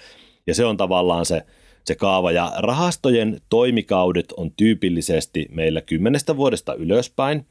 ja 0.47 0.55
se 0.55 0.65
on 0.65 0.77
tavallaan 0.77 1.27
se, 1.27 1.43
se 1.85 1.95
kaava. 1.95 2.33
Ja 2.33 2.53
rahastojen 2.59 3.41
toimikaudet 3.49 4.33
on 4.37 4.51
tyypillisesti 4.57 5.47
meillä 5.51 5.81
kymmenestä 5.81 6.37
vuodesta 6.37 6.75
ylöspäin. 6.75 7.47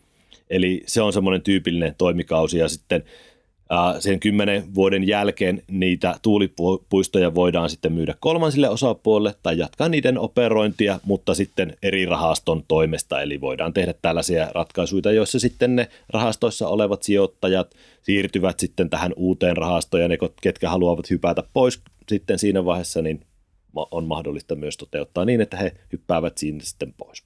Eli 0.49 0.83
se 0.87 1.01
on 1.01 1.13
semmoinen 1.13 1.41
tyypillinen 1.41 1.95
toimikausi 1.97 2.57
ja 2.57 2.69
sitten 2.69 3.03
sen 3.99 4.19
kymmenen 4.19 4.75
vuoden 4.75 5.07
jälkeen 5.07 5.63
niitä 5.71 6.15
tuulipuistoja 6.21 7.35
voidaan 7.35 7.69
sitten 7.69 7.93
myydä 7.93 8.15
kolmansille 8.19 8.69
osapuolelle 8.69 9.35
tai 9.43 9.57
jatkaa 9.57 9.89
niiden 9.89 10.17
operointia, 10.17 10.99
mutta 11.05 11.33
sitten 11.33 11.77
eri 11.83 12.05
rahaston 12.05 12.63
toimesta. 12.67 13.21
Eli 13.21 13.41
voidaan 13.41 13.73
tehdä 13.73 13.93
tällaisia 14.01 14.47
ratkaisuja, 14.53 15.11
joissa 15.11 15.39
sitten 15.39 15.75
ne 15.75 15.87
rahastoissa 16.09 16.67
olevat 16.67 17.03
sijoittajat 17.03 17.75
siirtyvät 18.01 18.59
sitten 18.59 18.89
tähän 18.89 19.13
uuteen 19.15 19.57
rahastoon 19.57 20.01
ja 20.01 20.07
ne, 20.07 20.17
ketkä 20.41 20.69
haluavat 20.69 21.09
hypätä 21.09 21.43
pois 21.53 21.81
sitten 22.09 22.39
siinä 22.39 22.65
vaiheessa, 22.65 23.01
niin 23.01 23.21
on 23.75 24.05
mahdollista 24.05 24.55
myös 24.55 24.77
toteuttaa 24.77 25.25
niin, 25.25 25.41
että 25.41 25.57
he 25.57 25.73
hyppäävät 25.91 26.38
siinä 26.38 26.60
sitten 26.62 26.93
pois. 26.93 27.23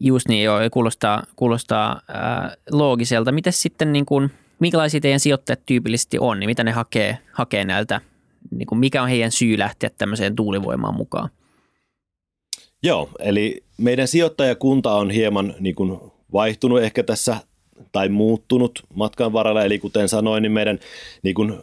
Just 0.00 0.28
niin, 0.28 0.44
joo, 0.44 0.58
kuulostaa, 0.72 1.22
kuulostaa 1.36 2.00
äh, 2.10 2.56
loogiselta. 2.70 3.32
Miten 3.32 3.52
sitten, 3.52 3.92
niin 3.92 4.06
kuin, 4.06 4.30
minkälaisia 4.58 5.00
teidän 5.00 5.20
sijoittajat 5.20 5.60
tyypillisesti 5.66 6.18
on, 6.18 6.40
niin 6.40 6.50
mitä 6.50 6.64
ne 6.64 6.70
hakee, 6.70 7.18
hakee 7.32 7.64
näiltä, 7.64 8.00
niin 8.50 8.66
kuin 8.66 8.78
mikä 8.78 9.02
on 9.02 9.08
heidän 9.08 9.32
syy 9.32 9.58
lähteä 9.58 9.90
tämmöiseen 9.98 10.36
tuulivoimaan 10.36 10.94
mukaan? 10.94 11.30
Joo, 12.82 13.08
eli 13.18 13.64
meidän 13.76 14.08
sijoittajakunta 14.08 14.92
on 14.92 15.10
hieman 15.10 15.54
niin 15.60 15.74
kuin 15.74 16.00
vaihtunut 16.32 16.82
ehkä 16.82 17.02
tässä 17.02 17.36
tai 17.92 18.08
muuttunut 18.08 18.82
matkan 18.94 19.32
varrella, 19.32 19.64
eli 19.64 19.78
kuten 19.78 20.08
sanoin, 20.08 20.42
niin 20.42 20.52
meidän 20.52 20.78
niin 21.22 21.34
kuin 21.34 21.58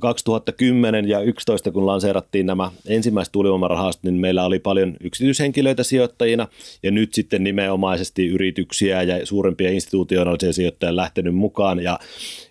2010 0.00 1.08
ja 1.08 1.16
2011, 1.16 1.70
kun 1.70 1.86
lanseerattiin 1.86 2.46
nämä 2.46 2.70
ensimmäiset 2.86 3.32
tuulivoimarahastot, 3.32 4.02
niin 4.04 4.14
meillä 4.14 4.44
oli 4.44 4.58
paljon 4.58 4.96
yksityishenkilöitä 5.00 5.82
sijoittajina 5.82 6.48
ja 6.82 6.90
nyt 6.90 7.14
sitten 7.14 7.44
nimenomaisesti 7.44 8.26
yrityksiä 8.26 9.02
ja 9.02 9.26
suurempia 9.26 9.70
institutionaalisia 9.70 10.52
sijoittajia 10.52 10.96
lähtenyt 10.96 11.34
mukaan. 11.34 11.82
Ja, 11.82 11.98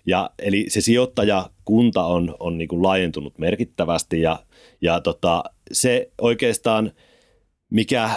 ja 0.06 0.30
eli 0.38 0.66
se 0.68 0.80
sijoittajakunta 0.80 2.04
on, 2.04 2.36
on 2.40 2.58
niin 2.58 2.68
kuin 2.68 2.82
laajentunut 2.82 3.38
merkittävästi 3.38 4.20
ja, 4.20 4.38
ja 4.80 5.00
tota, 5.00 5.44
se 5.72 6.10
oikeastaan, 6.20 6.92
mikä 7.70 8.10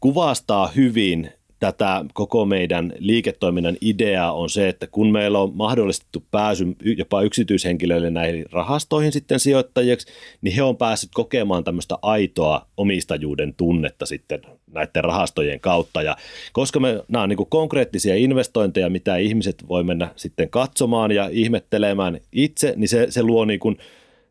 kuvastaa 0.00 0.66
hyvin 0.66 1.30
tätä 1.72 2.04
koko 2.14 2.46
meidän 2.46 2.92
liiketoiminnan 2.98 3.76
ideaa 3.80 4.32
on 4.32 4.50
se, 4.50 4.68
että 4.68 4.86
kun 4.86 5.12
meillä 5.12 5.38
on 5.38 5.52
mahdollistettu 5.54 6.24
pääsy 6.30 6.76
jopa 6.96 7.22
yksityishenkilöille 7.22 8.10
näihin 8.10 8.46
rahastoihin 8.52 9.12
sitten 9.12 9.40
sijoittajiksi, 9.40 10.06
niin 10.42 10.54
he 10.54 10.62
on 10.62 10.76
päässyt 10.76 11.10
kokemaan 11.14 11.64
tämmöistä 11.64 11.98
aitoa 12.02 12.66
omistajuuden 12.76 13.54
tunnetta 13.54 14.06
sitten 14.06 14.42
näiden 14.72 15.04
rahastojen 15.04 15.60
kautta. 15.60 16.02
Ja 16.02 16.16
koska 16.52 16.80
me, 16.80 17.02
nämä 17.08 17.22
on 17.22 17.28
niin 17.28 17.46
konkreettisia 17.48 18.14
investointeja, 18.14 18.90
mitä 18.90 19.16
ihmiset 19.16 19.68
voi 19.68 19.84
mennä 19.84 20.08
sitten 20.16 20.50
katsomaan 20.50 21.12
ja 21.12 21.28
ihmettelemään 21.32 22.20
itse, 22.32 22.74
niin 22.76 22.88
se, 22.88 23.06
se 23.10 23.22
luo 23.22 23.44
niin 23.44 23.60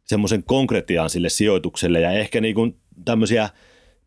semmoisen 0.06 0.44
konkretiaan 0.44 1.10
sille 1.10 1.30
sijoitukselle 1.30 2.02
ja 2.02 2.12
ehkä 2.12 2.42
niin 2.42 2.56
kuin 2.56 2.76
tämmöisiä– 3.06 3.50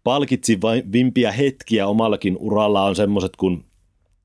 palkitsivimpia 0.07 1.33
hetkiä 1.33 1.87
omallakin 1.87 2.37
uralla 2.41 2.85
on 2.85 2.97
semmoiset, 2.97 3.37
kun 3.37 3.65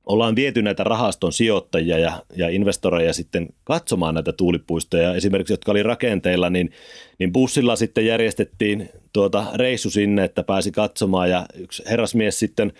ollaan 0.06 0.36
viety 0.36 0.62
näitä 0.62 0.84
rahaston 0.84 1.32
sijoittajia 1.32 1.98
ja, 1.98 2.22
ja 2.36 2.48
investoreja 2.48 3.12
sitten 3.12 3.48
katsomaan 3.64 4.14
näitä 4.14 4.32
tuulipuistoja, 4.32 5.14
esimerkiksi 5.14 5.52
jotka 5.52 5.72
oli 5.72 5.82
rakenteilla, 5.82 6.50
niin, 6.50 6.70
niin 7.18 7.32
bussilla 7.32 7.76
sitten 7.76 8.06
järjestettiin 8.06 8.88
tuota 9.12 9.46
reissu 9.54 9.90
sinne, 9.90 10.24
että 10.24 10.42
pääsi 10.42 10.72
katsomaan. 10.72 11.30
Ja 11.30 11.46
yksi 11.54 11.82
herrasmies 11.86 12.38
sitten 12.38 12.72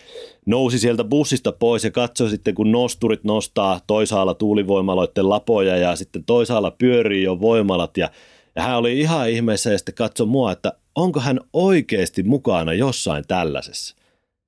nousi 0.47 0.79
sieltä 0.79 1.05
bussista 1.05 1.53
pois 1.53 1.85
ja 1.85 1.91
katsoi 1.91 2.31
sitten, 2.31 2.55
kun 2.55 2.73
nosturit 2.73 3.25
nostaa 3.25 3.81
toisaalla 3.87 4.35
tuulivoimaloiden 4.35 5.29
lapoja 5.29 5.77
ja 5.77 5.97
sitten 5.97 6.25
toisaalla 6.25 6.71
pyörii 6.71 7.23
jo 7.23 7.41
voimalat. 7.41 7.97
Ja, 7.97 8.11
ja 8.57 8.63
hän 8.63 8.79
oli 8.79 9.01
ihan 9.01 9.31
ihmeessä 9.31 9.71
ja 9.71 9.79
sitten 9.79 9.95
katsoi 9.95 10.27
mua, 10.27 10.53
että 10.53 10.73
onko 10.95 11.21
hän 11.21 11.41
oikeasti 11.53 12.23
mukana 12.23 12.73
jossain 12.73 13.25
tällaisessa. 13.29 13.97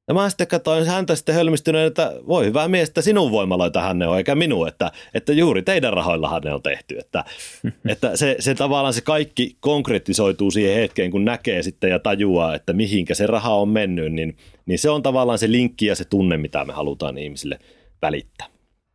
Ja 0.09 0.14
mä 0.14 0.29
sitten 0.31 0.47
katsoin 0.47 0.87
häntä 0.87 1.14
sitten 1.14 1.35
hölmistyneen, 1.35 1.87
että 1.87 2.12
voi 2.29 2.45
hyvä 2.47 2.69
mies, 2.69 2.88
että 2.88 3.03
sinun 3.03 3.31
voimaloita 3.31 3.95
ne 3.95 4.07
on, 4.07 4.19
eikä 4.19 4.35
minun, 4.35 4.69
että, 4.69 4.93
että 5.14 5.33
juuri 5.33 5.62
teidän 5.62 5.93
rahoillahan 5.93 6.43
ne 6.43 6.55
on 6.55 6.62
tehty. 6.62 6.99
Että, 6.99 7.25
että 7.93 8.17
se, 8.17 8.37
se 8.38 8.55
tavallaan 8.55 8.95
se 8.95 9.01
kaikki 9.01 9.57
konkretisoituu 9.61 10.51
siihen 10.51 10.77
hetkeen, 10.77 11.11
kun 11.11 11.25
näkee 11.25 11.62
sitten 11.62 11.90
ja 11.90 11.99
tajuaa, 11.99 12.55
että 12.55 12.73
mihinkä 12.73 13.14
se 13.14 13.27
raha 13.27 13.55
on 13.55 13.69
mennyt, 13.69 14.12
niin, 14.12 14.37
niin 14.67 14.79
se 14.79 14.90
on 14.90 15.03
tavallaan 15.03 15.38
se 15.38 15.51
linkki 15.51 15.87
ja 15.87 15.95
se 15.95 16.05
tunne, 16.05 16.37
mitä 16.37 16.64
me 16.64 16.73
halutaan 16.73 17.19
ihmisille 17.19 17.59
välittää. 18.03 18.47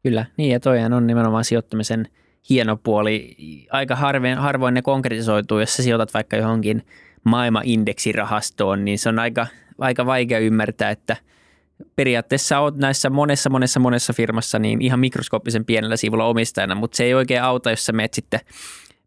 Kyllä, 0.03 0.25
niin 0.37 0.51
ja 0.51 0.59
toihan 0.59 0.93
on 0.93 1.07
nimenomaan 1.07 1.43
sijoittamisen 1.43 2.07
hieno 2.49 2.77
puoli. 2.77 3.35
Aika 3.71 3.95
harvoin, 3.95 4.37
harvoin 4.37 4.73
ne 4.73 4.81
konkretisoituu, 4.81 5.59
jos 5.59 5.75
sä 5.75 5.83
sijoitat 5.83 6.13
vaikka 6.13 6.37
johonkin 6.37 6.85
maailmanindeksirahastoon, 7.23 8.85
niin 8.85 8.99
se 8.99 9.09
on 9.09 9.19
aika, 9.19 9.47
aika 9.79 10.05
vaikea 10.05 10.39
ymmärtää, 10.39 10.89
että 10.89 11.17
periaatteessa 11.95 12.59
olet 12.59 12.75
näissä 12.75 13.09
monessa, 13.09 13.49
monessa, 13.49 13.79
monessa 13.79 14.13
firmassa 14.13 14.59
niin 14.59 14.81
ihan 14.81 14.99
mikroskooppisen 14.99 15.65
pienellä 15.65 15.97
sivulla 15.97 16.25
omistajana, 16.25 16.75
mutta 16.75 16.97
se 16.97 17.03
ei 17.03 17.13
oikein 17.13 17.43
auta, 17.43 17.69
jos 17.69 17.85
sä 17.85 17.91
meet 17.91 18.13
sitten 18.13 18.39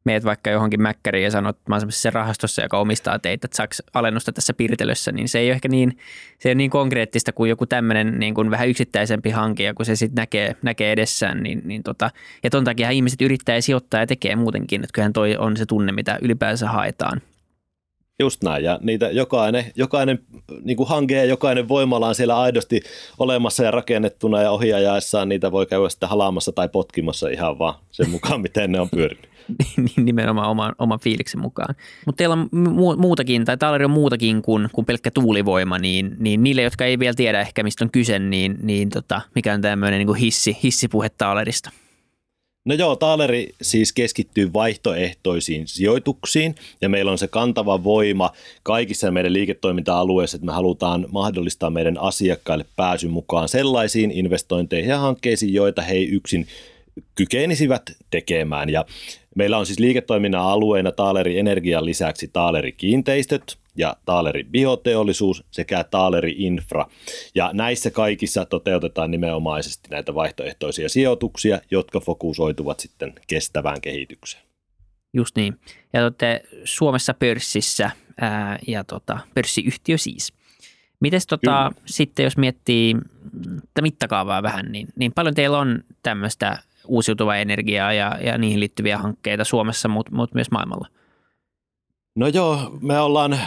meet 0.05 0.25
vaikka 0.25 0.51
johonkin 0.51 0.83
mäkkäriin 0.83 1.25
ja 1.25 1.31
sanot, 1.31 1.57
että 1.57 1.71
mä 1.71 1.77
oon 1.77 2.13
rahastossa, 2.13 2.63
joka 2.63 2.79
omistaa 2.79 3.19
teitä, 3.19 3.47
että 3.47 3.57
saaks 3.57 3.83
alennusta 3.95 4.33
tässä 4.33 4.55
piirtelössä, 4.55 5.13
niin 5.13 5.29
se 5.29 5.39
ei 5.39 5.47
ole 5.47 5.53
ehkä 5.53 5.69
niin, 5.69 5.99
se 6.39 6.49
ei 6.49 6.51
ole 6.51 6.55
niin 6.55 6.71
konkreettista 6.71 7.33
kuin 7.33 7.51
joku 7.51 7.67
tämmöinen 7.67 8.19
niin 8.19 8.35
kuin 8.35 8.51
vähän 8.51 8.69
yksittäisempi 8.69 9.31
hanke, 9.31 9.63
ja 9.63 9.75
kun 9.75 9.87
se 9.87 9.97
sitten 9.97 10.23
näkee, 10.23 10.57
näkee 10.63 10.93
edessään, 10.93 11.43
niin, 11.43 11.63
niin 11.65 11.83
tota, 11.83 12.11
ja 12.43 12.51
ton 12.51 12.65
takia 12.65 12.91
ihmiset 12.91 13.23
yrittää 13.23 13.61
sijoittaa 13.61 14.01
ja 14.01 14.07
tekee 14.07 14.37
muutenkin, 14.37 14.81
että 14.81 14.93
kyllähän 14.95 15.13
toi 15.13 15.37
on 15.37 15.57
se 15.57 15.67
tunne, 15.67 15.93
mitä 15.93 16.19
ylipäänsä 16.23 16.69
haetaan. 16.69 17.21
Just 18.23 18.43
näin, 18.43 18.65
ja 18.65 18.79
niitä 18.83 19.11
jokainen, 19.11 19.65
jokainen 19.75 20.19
niin 20.65 20.77
kuin 20.77 20.89
hanke 20.89 21.15
ja 21.17 21.25
jokainen 21.25 21.69
voimala 21.69 22.09
on 22.09 22.15
siellä 22.15 22.41
aidosti 22.41 22.81
olemassa 23.19 23.65
ja 23.65 23.71
rakennettuna 23.71 24.43
ja 24.43 24.51
ohjaajaessaan 24.51 25.29
niitä 25.29 25.53
voi 25.53 25.67
käydä 25.67 25.89
sitten 25.89 26.09
halaamassa 26.09 26.53
tai 26.53 26.69
potkimassa 26.69 27.29
ihan 27.29 27.59
vaan 27.59 27.75
sen 27.91 28.11
mukaan, 28.11 28.41
miten 28.47 28.73
ne 28.73 28.81
on 28.81 28.91
pyörinyt. 28.91 29.33
Niin 29.77 30.05
nimenomaan 30.07 30.49
oman, 30.49 30.73
oman 30.79 31.01
fiiliksen 31.01 31.41
mukaan. 31.41 31.75
Mutta 32.07 32.17
teillä 32.17 32.33
on 32.33 32.49
mu- 32.55 32.97
muutakin, 32.97 33.45
tai 33.45 33.57
täällä 33.57 33.85
on 33.85 33.91
muutakin 33.91 34.43
kuin, 34.43 34.69
kuin 34.73 34.85
pelkkä 34.85 35.11
tuulivoima, 35.11 35.79
niin, 35.79 36.17
niin 36.19 36.43
niille, 36.43 36.63
jotka 36.63 36.85
ei 36.85 36.99
vielä 36.99 37.15
tiedä 37.15 37.41
ehkä 37.41 37.63
mistä 37.63 37.85
on 37.85 37.91
kyse, 37.91 38.19
niin, 38.19 38.59
niin 38.63 38.89
tota, 38.89 39.21
mikä 39.35 39.55
on 39.55 39.61
tämmöinen 39.61 40.07
niin 40.07 40.17
hissi, 40.17 40.59
hissipuhe 40.63 41.09
Taalerista? 41.09 41.71
No 42.65 42.75
joo, 42.75 42.97
Taaleri 42.97 43.55
siis 43.63 43.93
keskittyy 43.93 44.53
vaihtoehtoisiin 44.53 45.69
sijoituksiin 45.69 46.55
ja 46.81 46.89
meillä 46.89 47.13
on 47.13 47.19
se 47.19 47.29
kantava 47.29 47.85
voima 47.85 48.31
kaikissa 48.63 49.11
meidän 49.11 49.33
liiketoiminta-alueissa, 49.33 50.37
että 50.37 50.47
me 50.47 50.53
halutaan 50.53 51.07
mahdollistaa 51.11 51.71
meidän 51.71 51.99
asiakkaille 51.99 52.65
pääsy 52.77 53.09
mukaan 53.09 53.49
sellaisiin 53.49 54.11
investointeihin 54.11 54.91
ja 54.91 54.99
hankkeisiin, 54.99 55.55
joita 55.55 55.83
he 55.83 55.99
yksin 55.99 56.47
kykenisivät 57.15 57.83
tekemään. 58.11 58.69
Ja 58.69 58.85
meillä 59.35 59.59
on 59.59 59.67
siis 59.67 59.79
liiketoiminnan 59.79 60.43
alueena 60.43 60.93
Taaleri 60.93 61.39
Energian 61.39 61.85
lisäksi 61.85 62.31
Taaleri 62.33 62.73
Kiinteistöt 62.73 63.57
ja 63.77 63.97
Taaleri 64.05 64.45
Bioteollisuus 64.45 65.45
sekä 65.51 65.85
Taaleri 65.85 66.35
Infra. 66.39 66.87
Ja 67.35 67.51
näissä 67.53 67.91
kaikissa 67.91 68.45
toteutetaan 68.45 69.11
nimenomaisesti 69.11 69.89
näitä 69.91 70.15
vaihtoehtoisia 70.15 70.89
sijoituksia, 70.89 71.61
jotka 71.71 72.01
fokusoituvat 72.01 72.81
sitten 72.81 73.13
kestävään 73.27 73.81
kehitykseen. 73.81 74.43
Just 75.15 75.37
niin. 75.37 75.61
Ja 75.93 76.03
olette 76.03 76.43
Suomessa 76.65 77.15
pörssissä 77.15 77.91
ää, 78.21 78.59
ja 78.67 78.85
tota, 78.85 79.19
pörssiyhtiö 79.35 79.99
siis. 79.99 80.33
Miten 81.01 81.21
tota, 81.29 81.71
sitten 81.85 82.25
jos 82.25 82.37
miettii 82.37 82.97
mittakaavaa 83.81 84.43
vähän, 84.43 84.73
niin, 84.73 84.89
niin 84.97 85.13
paljon 85.13 85.35
teillä 85.35 85.59
on 85.59 85.85
tämmöistä 86.03 86.59
uusiutuvaa 86.87 87.37
energiaa 87.37 87.93
ja, 87.93 88.19
ja 88.25 88.39
niihin 88.39 88.61
liittyviä 88.61 88.99
hankkeita 88.99 89.45
Suomessa, 89.45 89.89
mutta 89.89 90.15
mut 90.15 90.35
myös 90.35 90.51
maailmalla? 90.51 90.89
No 92.17 92.27
joo, 92.27 92.59
me 92.81 93.01
ollaan 93.01 93.39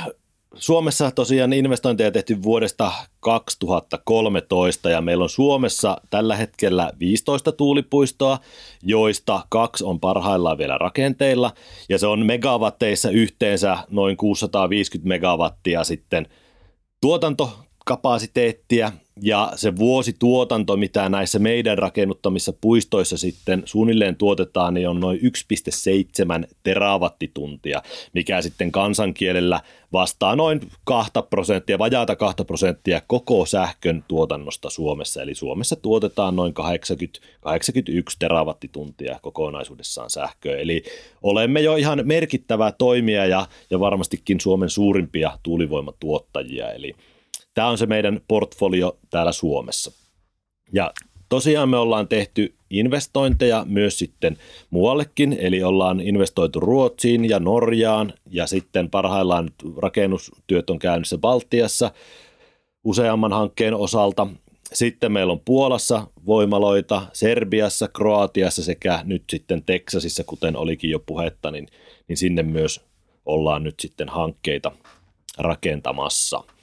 Suomessa 0.56 1.12
tosiaan 1.12 1.54
investointeja 1.54 2.12
tehty 2.12 2.44
vuodesta 2.44 2.92
2013 3.20 4.90
ja 4.90 5.02
meillä 5.02 5.24
on 5.24 5.30
Suomessa 5.30 5.98
tällä 6.10 6.36
hetkellä 6.36 6.92
15 7.00 7.52
tuulipuistoa, 7.52 8.40
joista 8.84 9.46
kaksi 9.50 9.84
on 9.84 10.00
parhaillaan 10.00 10.58
vielä 10.58 10.78
rakenteilla. 10.78 11.52
Ja 11.90 12.00
se 12.00 12.08
on 12.08 12.26
megawatteissa 12.26 13.10
yhteensä 13.10 13.78
noin 13.90 14.18
650 14.18 15.08
megawattia 15.08 15.84
sitten 15.84 16.28
tuotantokapasiteettia 17.02 18.92
ja 19.22 19.52
se 19.56 19.76
vuosituotanto, 19.76 20.78
mitä 20.78 21.10
näissä 21.10 21.40
meidän 21.40 21.78
rakennuttamissa 21.78 22.54
puistoissa 22.62 23.18
sitten 23.18 23.64
suunnilleen 23.66 24.16
tuotetaan, 24.16 24.74
niin 24.74 24.90
on 24.90 25.00
noin 25.00 25.20
1,7 25.20 26.48
terawattituntia, 26.64 27.82
mikä 28.14 28.42
sitten 28.42 28.72
kansankielellä 28.72 29.62
vastaa 29.94 30.36
noin 30.36 30.60
2 30.84 31.12
prosenttia, 31.30 31.80
vajaata 31.80 32.16
2 32.16 32.44
prosenttia 32.44 33.02
koko 33.08 33.46
sähkön 33.46 34.04
tuotannosta 34.08 34.70
Suomessa. 34.70 35.22
Eli 35.22 35.36
Suomessa 35.36 35.76
tuotetaan 35.76 36.36
noin 36.36 36.54
80, 36.54 37.20
81 37.42 38.20
terawattituntia 38.20 39.20
kokonaisuudessaan 39.22 40.10
sähköä. 40.10 40.58
Eli 40.58 40.84
olemme 41.24 41.62
jo 41.62 41.76
ihan 41.76 42.02
merkittävä 42.04 42.72
toimija 42.72 43.26
ja, 43.26 43.46
ja 43.70 43.80
varmastikin 43.80 44.42
Suomen 44.42 44.70
suurimpia 44.70 45.40
tuulivoimatuottajia. 45.44 46.72
Eli 46.72 46.96
Tämä 47.56 47.70
on 47.70 47.78
se 47.78 47.86
meidän 47.86 48.22
portfolio 48.28 48.98
täällä 49.10 49.32
Suomessa. 49.32 49.92
Ja 50.74 50.92
tosiaan 51.30 51.70
me 51.70 51.78
ollaan 51.78 52.08
tehty 52.08 52.56
investointeja 52.70 53.66
myös 53.70 54.00
sitten 54.00 54.38
muuallekin, 54.70 55.38
eli 55.40 55.64
ollaan 55.64 56.02
investoitu 56.02 56.60
Ruotsiin 56.60 57.30
ja 57.30 57.40
Norjaan 57.40 58.14
ja 58.30 58.48
sitten 58.48 58.90
parhaillaan 58.90 59.50
rakennustyöt 59.78 60.70
on 60.70 60.80
käynnissä 60.80 61.18
Baltiassa 61.18 61.92
useamman 62.84 63.34
hankkeen 63.34 63.74
osalta. 63.74 64.28
Sitten 64.74 65.12
meillä 65.12 65.34
on 65.34 65.42
Puolassa 65.46 66.08
voimaloita, 66.26 67.02
Serbiassa, 67.14 67.88
Kroatiassa 67.88 68.64
sekä 68.64 69.00
nyt 69.04 69.24
sitten 69.30 69.64
Teksasissa, 69.64 70.24
kuten 70.24 70.58
olikin 70.58 70.90
jo 70.90 71.00
puhetta, 71.00 71.52
niin, 71.52 71.68
niin 72.08 72.18
sinne 72.18 72.44
myös 72.44 72.82
ollaan 73.26 73.64
nyt 73.64 73.80
sitten 73.80 74.10
hankkeita 74.10 74.72
rakentamassa– 75.38 76.44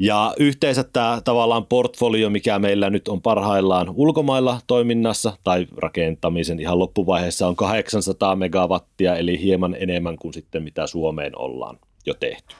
ja 0.00 0.34
yhteensä 0.38 0.84
tämä 0.84 1.20
tavallaan 1.24 1.66
portfolio, 1.66 2.30
mikä 2.30 2.58
meillä 2.58 2.90
nyt 2.90 3.08
on 3.08 3.22
parhaillaan 3.22 3.90
ulkomailla 3.94 4.60
toiminnassa 4.66 5.36
tai 5.44 5.66
rakentamisen 5.76 6.60
ihan 6.60 6.78
loppuvaiheessa 6.78 7.46
on 7.46 7.56
800 7.56 8.36
megawattia, 8.36 9.16
eli 9.16 9.42
hieman 9.42 9.76
enemmän 9.78 10.16
kuin 10.16 10.34
sitten 10.34 10.62
mitä 10.62 10.86
Suomeen 10.86 11.38
ollaan 11.38 11.78
jo 12.06 12.14
tehty. 12.14 12.54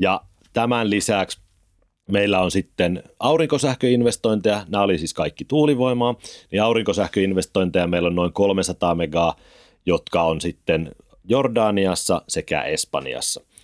Ja 0.00 0.20
tämän 0.52 0.90
lisäksi 0.90 1.38
meillä 2.10 2.40
on 2.40 2.50
sitten 2.50 3.02
aurinkosähköinvestointeja, 3.20 4.66
nämä 4.68 4.84
oli 4.84 4.98
siis 4.98 5.14
kaikki 5.14 5.44
tuulivoimaa, 5.44 6.14
niin 6.52 6.62
aurinkosähköinvestointeja 6.62 7.86
meillä 7.86 8.06
on 8.06 8.14
noin 8.14 8.32
300 8.32 8.94
megaa, 8.94 9.36
jotka 9.86 10.22
on 10.22 10.40
sitten 10.40 10.94
Jordaniassa 11.24 12.22
sekä 12.28 12.62
Espanjassa– 12.62 13.40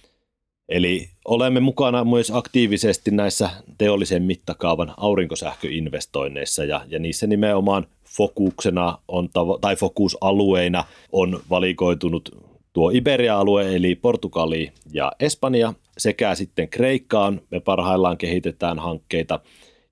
Eli 0.72 1.08
olemme 1.24 1.60
mukana 1.60 2.04
myös 2.04 2.30
aktiivisesti 2.34 3.10
näissä 3.10 3.50
teollisen 3.78 4.22
mittakaavan 4.22 4.94
aurinkosähköinvestoinneissa 4.96 6.64
ja, 6.64 6.80
ja 6.88 6.98
niissä 6.98 7.26
nimenomaan 7.26 7.86
fokuksena 8.16 8.98
on, 9.08 9.28
tai 9.60 9.76
fokusalueina 9.76 10.84
on 11.12 11.40
valikoitunut 11.50 12.28
tuo 12.72 12.90
Iberia-alue 12.90 13.76
eli 13.76 13.94
Portugali 13.94 14.72
ja 14.92 15.12
Espanja 15.20 15.74
sekä 15.98 16.34
sitten 16.34 16.68
Kreikkaan 16.68 17.40
me 17.50 17.60
parhaillaan 17.60 18.18
kehitetään 18.18 18.78
hankkeita 18.78 19.40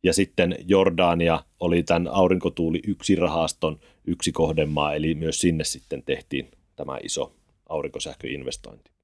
ja 0.02 0.12
sitten 0.12 0.56
Jordania 0.66 1.44
oli 1.60 1.82
tämän 1.82 2.08
aurinkotuuli 2.08 2.80
yksi 2.86 3.16
rahaston 3.16 3.78
yksi 4.06 4.32
kohdemaa 4.32 4.94
eli 4.94 5.14
myös 5.14 5.40
sinne 5.40 5.64
sitten 5.64 6.02
tehtiin 6.02 6.50
tämä 6.76 6.98
iso 7.02 7.32
aurinkosähköinvestointi. 7.68 8.99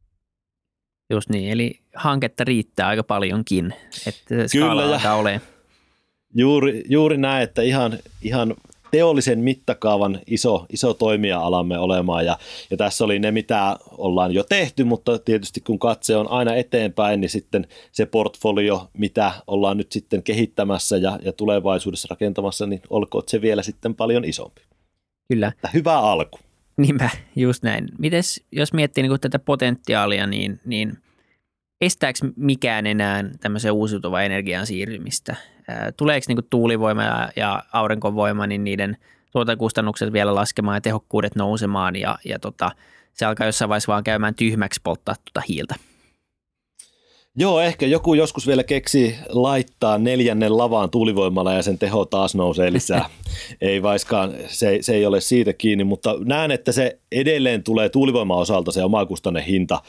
Just 1.10 1.30
niin, 1.30 1.50
eli 1.50 1.80
hanketta 1.94 2.44
riittää 2.44 2.88
aika 2.88 3.02
paljonkin, 3.02 3.74
että 4.06 4.34
Kyllä, 4.52 5.00
ja 5.04 5.14
ole. 5.14 5.40
Juuri, 6.34 6.84
juuri 6.88 7.16
näin, 7.16 7.42
että 7.42 7.62
ihan, 7.62 7.98
ihan 8.22 8.54
teollisen 8.90 9.38
mittakaavan 9.38 10.20
iso, 10.26 10.66
iso 10.72 10.94
toimija-alamme 10.94 11.78
olemaan 11.78 12.26
ja, 12.26 12.38
ja 12.70 12.76
tässä 12.76 13.04
oli 13.04 13.18
ne, 13.18 13.30
mitä 13.30 13.76
ollaan 13.90 14.32
jo 14.34 14.44
tehty, 14.44 14.84
mutta 14.84 15.18
tietysti 15.18 15.60
kun 15.60 15.78
katse 15.78 16.16
on 16.16 16.30
aina 16.30 16.54
eteenpäin, 16.54 17.20
niin 17.20 17.30
sitten 17.30 17.66
se 17.92 18.06
portfolio, 18.06 18.88
mitä 18.92 19.32
ollaan 19.46 19.76
nyt 19.76 19.92
sitten 19.92 20.22
kehittämässä 20.22 20.96
ja, 20.96 21.18
ja 21.22 21.32
tulevaisuudessa 21.32 22.08
rakentamassa, 22.10 22.66
niin 22.66 22.82
olkoon 22.90 23.24
se 23.26 23.40
vielä 23.40 23.62
sitten 23.62 23.94
paljon 23.94 24.24
isompi. 24.24 24.62
Kyllä. 25.28 25.52
Hyvä 25.74 25.98
alku. 25.98 26.38
Niinpä, 26.82 27.10
just 27.36 27.62
näin. 27.62 27.88
Mites, 27.98 28.44
jos 28.52 28.72
miettii 28.72 29.02
niin 29.02 29.20
tätä 29.20 29.38
potentiaalia, 29.38 30.26
niin, 30.26 30.60
niin 30.64 30.98
estääkö 31.80 32.18
mikään 32.36 32.86
enää 32.86 33.24
tämmöisen 33.40 33.72
uusiutuvan 33.72 34.24
energian 34.24 34.66
siirtymistä? 34.66 35.36
Tuleeko 35.96 36.24
niin 36.28 36.38
tuulivoima 36.50 37.02
ja, 37.02 37.28
ja 37.36 37.62
aurinkovoima, 37.72 38.46
niin 38.46 38.64
niiden 38.64 38.96
tuotantokustannukset 39.32 40.12
vielä 40.12 40.34
laskemaan 40.34 40.76
ja 40.76 40.80
tehokkuudet 40.80 41.36
nousemaan 41.36 41.96
ja, 41.96 42.18
ja 42.24 42.38
tota, 42.38 42.70
se 43.12 43.26
alkaa 43.26 43.46
jossain 43.46 43.68
vaiheessa 43.68 43.92
vaan 43.92 44.04
käymään 44.04 44.34
tyhmäksi 44.34 44.80
polttaa 44.84 45.14
tuota 45.14 45.46
hiiltä? 45.48 45.74
Joo, 47.38 47.60
ehkä 47.60 47.86
joku 47.86 48.14
joskus 48.14 48.46
vielä 48.46 48.64
keksi 48.64 49.16
laittaa 49.28 49.98
neljännen 49.98 50.58
lavaan 50.58 50.90
tuulivoimalla 50.90 51.52
ja 51.52 51.62
sen 51.62 51.78
teho 51.78 52.04
taas 52.04 52.34
nousee 52.34 52.72
lisää. 52.72 53.10
ei 53.60 53.82
vaiskaan, 53.82 54.34
se, 54.48 54.78
se 54.80 54.94
ei 54.94 55.06
ole 55.06 55.20
siitä 55.20 55.52
kiinni, 55.52 55.84
mutta 55.84 56.14
näen, 56.24 56.50
että 56.50 56.72
se 56.72 56.98
edelleen 57.12 57.62
tulee 57.62 57.88
tuulivoiman 57.88 58.38
osalta 58.38 58.72
se 58.72 58.84
omakustanne 58.84 59.44
hinta, 59.46 59.82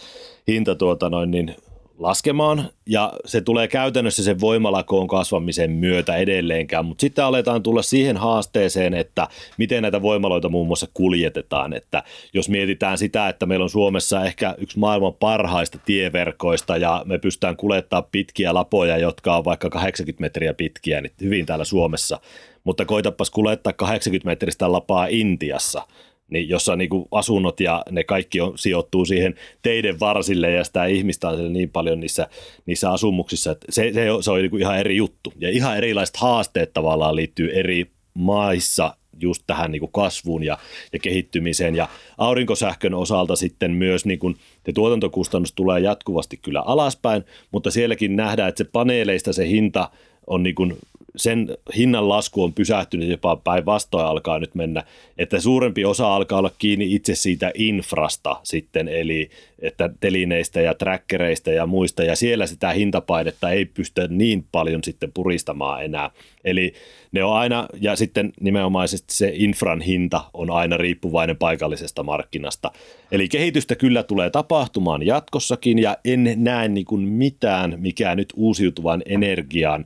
hinta 0.47 0.75
tuota 0.75 1.09
noin, 1.09 1.31
niin 1.31 1.55
laskemaan. 1.99 2.69
Ja 2.85 3.13
se 3.25 3.41
tulee 3.41 3.67
käytännössä 3.67 4.23
sen 4.23 4.39
voimalakoon 4.39 5.07
kasvamisen 5.07 5.71
myötä 5.71 6.15
edelleenkään, 6.15 6.85
mutta 6.85 7.01
sitten 7.01 7.25
aletaan 7.25 7.63
tulla 7.63 7.81
siihen 7.81 8.17
haasteeseen, 8.17 8.93
että 8.93 9.27
miten 9.57 9.81
näitä 9.81 10.01
voimaloita 10.01 10.49
muun 10.49 10.67
muassa 10.67 10.87
kuljetetaan, 10.93 11.73
että 11.73 12.03
jos 12.33 12.49
mietitään 12.49 12.97
sitä, 12.97 13.29
että 13.29 13.45
meillä 13.45 13.63
on 13.63 13.69
Suomessa 13.69 14.25
ehkä 14.25 14.55
yksi 14.57 14.79
maailman 14.79 15.13
parhaista 15.13 15.79
tieverkoista 15.85 16.77
ja 16.77 17.01
me 17.05 17.17
pystytään 17.17 17.57
kuljettaa 17.57 18.01
pitkiä 18.01 18.53
lapoja, 18.53 18.97
jotka 18.97 19.37
on 19.37 19.45
vaikka 19.45 19.69
80 19.69 20.21
metriä 20.21 20.53
pitkiä, 20.53 21.01
niin 21.01 21.13
hyvin 21.21 21.45
täällä 21.45 21.65
Suomessa, 21.65 22.19
mutta 22.63 22.85
koitapas 22.85 23.29
kuljettaa 23.29 23.73
80 23.73 24.25
metristä 24.29 24.71
lapaa 24.71 25.07
Intiassa– 25.09 25.81
niin 26.29 26.49
jossa 26.49 26.75
niin 26.75 26.89
kuin 26.89 27.05
asunnot 27.11 27.59
ja 27.59 27.83
ne 27.91 28.03
kaikki 28.03 28.41
on, 28.41 28.57
sijoittuu 28.57 29.05
siihen 29.05 29.35
teiden 29.61 29.99
varsille 29.99 30.51
ja 30.51 30.63
sitä 30.63 30.85
ihmistä 30.85 31.29
on 31.29 31.53
niin 31.53 31.69
paljon 31.69 31.99
niissä, 31.99 32.27
niissä 32.65 32.91
asumuksissa, 32.91 33.51
että 33.51 33.65
se, 33.69 33.91
se, 33.93 34.07
se 34.21 34.31
on 34.31 34.37
niin 34.37 34.51
kuin 34.51 34.61
ihan 34.61 34.77
eri 34.79 34.97
juttu. 34.97 35.33
Ja 35.39 35.49
ihan 35.49 35.77
erilaiset 35.77 36.17
haasteet 36.17 36.73
tavallaan 36.73 37.15
liittyy 37.15 37.49
eri 37.53 37.91
maissa 38.13 38.97
just 39.19 39.43
tähän 39.47 39.71
niin 39.71 39.79
kuin 39.79 39.91
kasvuun 39.91 40.43
ja, 40.43 40.57
ja 40.93 40.99
kehittymiseen. 40.99 41.75
Ja 41.75 41.87
aurinkosähkön 42.17 42.93
osalta 42.93 43.35
sitten 43.35 43.71
myös 43.71 44.05
niin 44.05 44.19
kuin, 44.19 44.35
se 44.65 44.73
tuotantokustannus 44.73 45.53
tulee 45.53 45.79
jatkuvasti 45.79 46.37
kyllä 46.37 46.61
alaspäin, 46.61 47.23
mutta 47.51 47.71
sielläkin 47.71 48.15
nähdään, 48.15 48.49
että 48.49 48.63
se 48.63 48.69
paneeleista 48.71 49.33
se 49.33 49.47
hinta 49.47 49.89
on 50.27 50.43
niin 50.43 50.55
kuin 50.55 50.77
sen 51.17 51.57
hinnan 51.77 52.09
lasku 52.09 52.43
on 52.43 52.53
pysähtynyt 52.53 53.09
jopa 53.09 53.35
päinvastoin 53.35 54.05
alkaa 54.05 54.39
nyt 54.39 54.55
mennä, 54.55 54.83
että 55.17 55.39
suurempi 55.39 55.85
osa 55.85 56.15
alkaa 56.15 56.39
olla 56.39 56.51
kiinni 56.59 56.95
itse 56.95 57.15
siitä 57.15 57.51
infrasta 57.53 58.39
sitten, 58.43 58.87
eli 58.87 59.29
että 59.59 59.89
telineistä 59.99 60.61
ja 60.61 60.73
trackereista 60.73 61.51
ja 61.51 61.65
muista, 61.65 62.03
ja 62.03 62.15
siellä 62.15 62.47
sitä 62.47 62.69
hintapainetta 62.69 63.49
ei 63.49 63.65
pysty 63.65 64.07
niin 64.09 64.45
paljon 64.51 64.83
sitten 64.83 65.11
puristamaan 65.13 65.85
enää. 65.85 66.11
Eli 66.43 66.73
ne 67.11 67.23
on 67.23 67.33
aina, 67.33 67.67
ja 67.81 67.95
sitten 67.95 68.33
nimenomaisesti 68.39 69.13
se 69.13 69.31
infran 69.33 69.81
hinta 69.81 70.21
on 70.33 70.51
aina 70.51 70.77
riippuvainen 70.77 71.37
paikallisesta 71.37 72.03
markkinasta. 72.03 72.71
Eli 73.11 73.29
kehitystä 73.29 73.75
kyllä 73.75 74.03
tulee 74.03 74.29
tapahtumaan 74.29 75.05
jatkossakin, 75.05 75.79
ja 75.79 75.97
en 76.05 76.33
näe 76.35 76.67
niin 76.67 76.85
kuin 76.85 77.01
mitään, 77.01 77.75
mikä 77.77 78.15
nyt 78.15 78.33
uusiutuvan 78.35 79.01
energian 79.05 79.85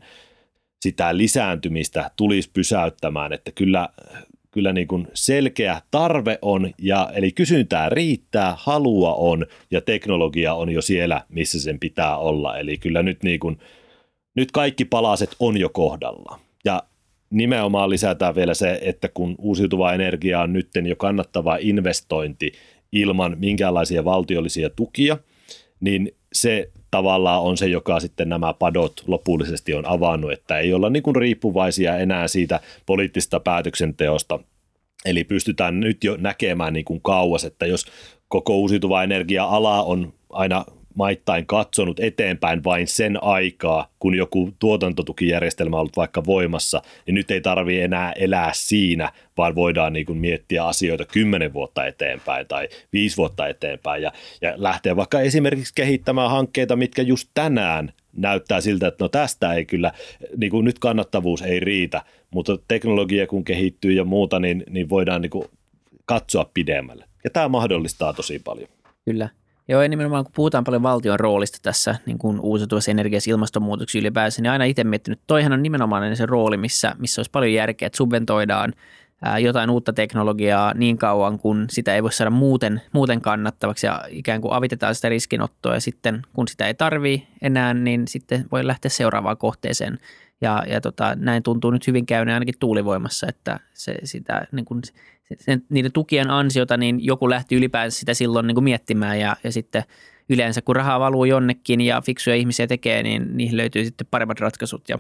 sitä 0.82 1.18
lisääntymistä 1.18 2.12
tulisi 2.16 2.50
pysäyttämään, 2.54 3.34
että 3.34 3.52
kyllä, 3.52 3.90
kyllä 4.52 4.74
niin 4.74 4.88
kuin 4.88 5.08
selkeä 5.14 5.82
tarve 5.92 6.40
on, 6.42 6.74
ja, 6.78 7.12
eli 7.14 7.32
kysyntää 7.32 7.90
riittää, 7.90 8.56
halua 8.58 9.14
on 9.14 9.46
ja 9.72 9.82
teknologia 9.82 10.54
on 10.54 10.70
jo 10.70 10.82
siellä, 10.82 11.22
missä 11.30 11.62
sen 11.62 11.80
pitää 11.80 12.18
olla. 12.18 12.58
Eli 12.58 12.78
kyllä 12.78 13.04
nyt, 13.04 13.24
niin 13.24 13.40
kuin, 13.40 13.60
nyt 14.36 14.52
kaikki 14.52 14.86
palaset 14.86 15.36
on 15.40 15.58
jo 15.58 15.70
kohdalla. 15.70 16.40
Ja 16.66 16.84
nimenomaan 17.30 17.90
lisätään 17.90 18.36
vielä 18.36 18.54
se, 18.54 18.80
että 18.82 19.10
kun 19.14 19.36
uusiutuva 19.38 19.94
energia 19.94 20.42
on 20.42 20.54
nyt 20.54 20.70
jo 20.88 20.96
kannattava 20.96 21.58
investointi 21.62 22.52
ilman 22.92 23.38
minkäänlaisia 23.40 24.06
valtiollisia 24.06 24.70
tukia, 24.70 25.18
niin 25.80 26.12
se 26.34 26.72
tavallaan 26.92 27.42
on 27.42 27.58
se, 27.58 27.68
joka 27.68 28.00
sitten 28.00 28.30
nämä 28.30 28.54
padot 28.54 29.04
lopullisesti 29.08 29.74
on 29.74 29.86
avannut, 29.86 30.32
että 30.32 30.58
ei 30.58 30.74
olla 30.74 30.90
niin 30.90 31.04
kuin 31.04 31.16
riippuvaisia 31.16 31.98
enää 31.98 32.28
siitä 32.28 32.60
poliittisesta 32.86 33.40
päätöksenteosta. 33.40 34.40
Eli 35.06 35.24
pystytään 35.24 35.80
nyt 35.80 36.04
jo 36.04 36.18
näkemään 36.20 36.74
niin 36.74 36.86
kuin 36.86 37.02
kauas, 37.02 37.46
että 37.46 37.66
jos 37.66 37.86
koko 38.28 38.58
uusiutuva 38.58 39.04
energia-ala 39.04 39.84
on 39.84 40.14
aina 40.30 40.66
maittain 40.96 41.46
katsonut 41.46 42.00
eteenpäin 42.00 42.64
vain 42.64 42.88
sen 42.88 43.24
aikaa, 43.24 43.88
kun 44.00 44.16
joku 44.16 44.52
tuotantotukijärjestelmä 44.60 45.76
on 45.76 45.80
ollut 45.80 45.98
vaikka 45.98 46.26
voimassa, 46.26 46.82
niin 47.06 47.16
nyt 47.16 47.32
ei 47.32 47.42
tarvitse 47.42 47.84
enää 47.84 48.12
elää 48.12 48.52
siinä, 48.54 49.12
vaan 49.38 49.56
voidaan 49.56 49.94
niin 49.94 50.06
kuin 50.06 50.18
miettiä 50.18 50.66
asioita 50.66 51.06
kymmenen 51.06 51.54
vuotta 51.54 51.86
eteenpäin 51.86 52.48
tai 52.48 52.70
viisi 52.94 53.18
vuotta 53.18 53.48
eteenpäin 53.48 54.04
ja, 54.04 54.12
ja 54.42 54.54
lähteä 54.56 54.96
vaikka 54.96 55.22
esimerkiksi 55.22 55.74
kehittämään 55.76 56.32
hankkeita, 56.32 56.76
mitkä 56.76 57.02
just 57.02 57.30
tänään 57.34 57.94
näyttää 58.18 58.62
siltä, 58.62 58.88
että 58.88 59.04
no 59.04 59.10
tästä 59.10 59.54
ei 59.54 59.66
kyllä, 59.66 59.92
niin 60.38 60.52
kuin 60.52 60.66
nyt 60.66 60.80
kannattavuus 60.80 61.42
ei 61.42 61.60
riitä, 61.60 62.02
mutta 62.32 62.58
teknologia 62.68 63.28
kun 63.28 63.44
kehittyy 63.44 63.92
ja 63.92 64.04
muuta, 64.04 64.40
niin, 64.40 64.64
niin 64.70 64.90
voidaan 64.90 65.22
niin 65.22 65.30
kuin 65.30 65.46
katsoa 66.06 66.50
pidemmälle. 66.54 67.06
Ja 67.24 67.30
tämä 67.30 67.48
mahdollistaa 67.48 68.14
tosi 68.14 68.40
paljon. 68.40 68.70
Kyllä. 69.06 69.30
Joo, 69.72 69.82
ja 69.82 69.90
nimenomaan 69.90 70.24
kun 70.24 70.34
puhutaan 70.36 70.64
paljon 70.64 70.84
valtion 70.84 71.20
roolista 71.20 71.58
tässä 71.62 71.96
niin 72.06 72.18
kuin 72.18 72.40
uusiutuvassa 72.40 72.92
energiassa 72.92 73.32
ilmastonmuutoksessa 73.32 74.00
ylipäänsä, 74.00 74.42
niin 74.42 74.52
aina 74.52 74.66
itse 74.66 74.84
miettinyt, 74.84 75.20
että 75.20 75.28
toihan 75.28 75.54
on 75.54 75.64
nimenomaan 75.64 76.16
se 76.16 76.26
rooli, 76.26 76.58
missä, 76.58 76.96
missä 77.00 77.20
olisi 77.20 77.32
paljon 77.32 77.54
järkeä, 77.54 77.86
että 77.86 77.98
subventoidaan 77.98 78.74
jotain 79.40 79.70
uutta 79.70 79.94
teknologiaa 79.94 80.74
niin 80.74 80.98
kauan, 80.98 81.40
kun 81.40 81.66
sitä 81.70 81.96
ei 81.96 82.04
voi 82.04 82.14
saada 82.14 82.30
muuten, 82.30 82.82
muuten 82.92 83.22
kannattavaksi 83.22 83.88
ja 83.88 84.04
ikään 84.10 84.42
kuin 84.42 84.54
avitetaan 84.54 84.96
sitä 84.96 85.10
riskinottoa 85.10 85.74
ja 85.74 85.82
sitten 85.82 86.22
kun 86.34 86.48
sitä 86.48 86.68
ei 86.68 86.74
tarvii 86.74 87.28
enää, 87.42 87.74
niin 87.74 88.08
sitten 88.08 88.46
voi 88.52 88.68
lähteä 88.68 88.90
seuraavaan 88.90 89.38
kohteeseen. 89.38 90.00
Ja, 90.42 90.64
ja 90.68 90.82
tota, 90.82 91.16
näin 91.16 91.44
tuntuu 91.44 91.72
nyt 91.72 91.88
hyvin 91.88 92.06
käyneen 92.06 92.34
ainakin 92.34 92.60
tuulivoimassa, 92.60 93.28
että 93.30 93.60
se, 93.74 93.96
sitä, 94.04 94.48
niin 94.52 94.66
kuin, 94.66 94.82
sen, 95.40 95.64
niiden 95.70 95.92
tukien 95.92 96.30
ansiota, 96.30 96.78
niin 96.78 97.06
joku 97.06 97.30
lähti 97.30 97.56
ylipäänsä 97.56 98.00
sitä 98.00 98.14
silloin 98.14 98.48
niin 98.48 98.56
kuin 98.56 98.64
miettimään 98.64 99.20
ja, 99.20 99.36
ja 99.44 99.52
sitten 99.52 99.84
yleensä 100.30 100.62
kun 100.62 100.76
rahaa 100.76 101.00
valuu 101.00 101.26
jonnekin 101.26 101.82
ja 101.82 102.02
fiksuja 102.02 102.36
ihmisiä 102.36 102.68
tekee, 102.68 103.04
niin 103.04 103.38
niihin 103.38 103.58
löytyy 103.58 103.86
sitten 103.86 104.08
paremmat 104.12 104.40
ratkaisut 104.40 104.90
ja 104.90 105.00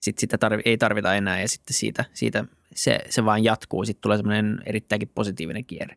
sitten 0.00 0.20
sitä 0.20 0.38
tarvi, 0.38 0.62
ei 0.64 0.78
tarvita 0.78 1.14
enää 1.14 1.40
ja 1.40 1.48
sitten 1.48 1.74
siitä, 1.74 2.04
siitä 2.12 2.44
se, 2.74 2.98
se 3.08 3.24
vaan 3.24 3.44
jatkuu. 3.44 3.84
Sitten 3.84 4.02
tulee 4.02 4.16
semmoinen 4.16 4.62
erittäinkin 4.66 5.10
positiivinen 5.14 5.64
kierre. 5.64 5.96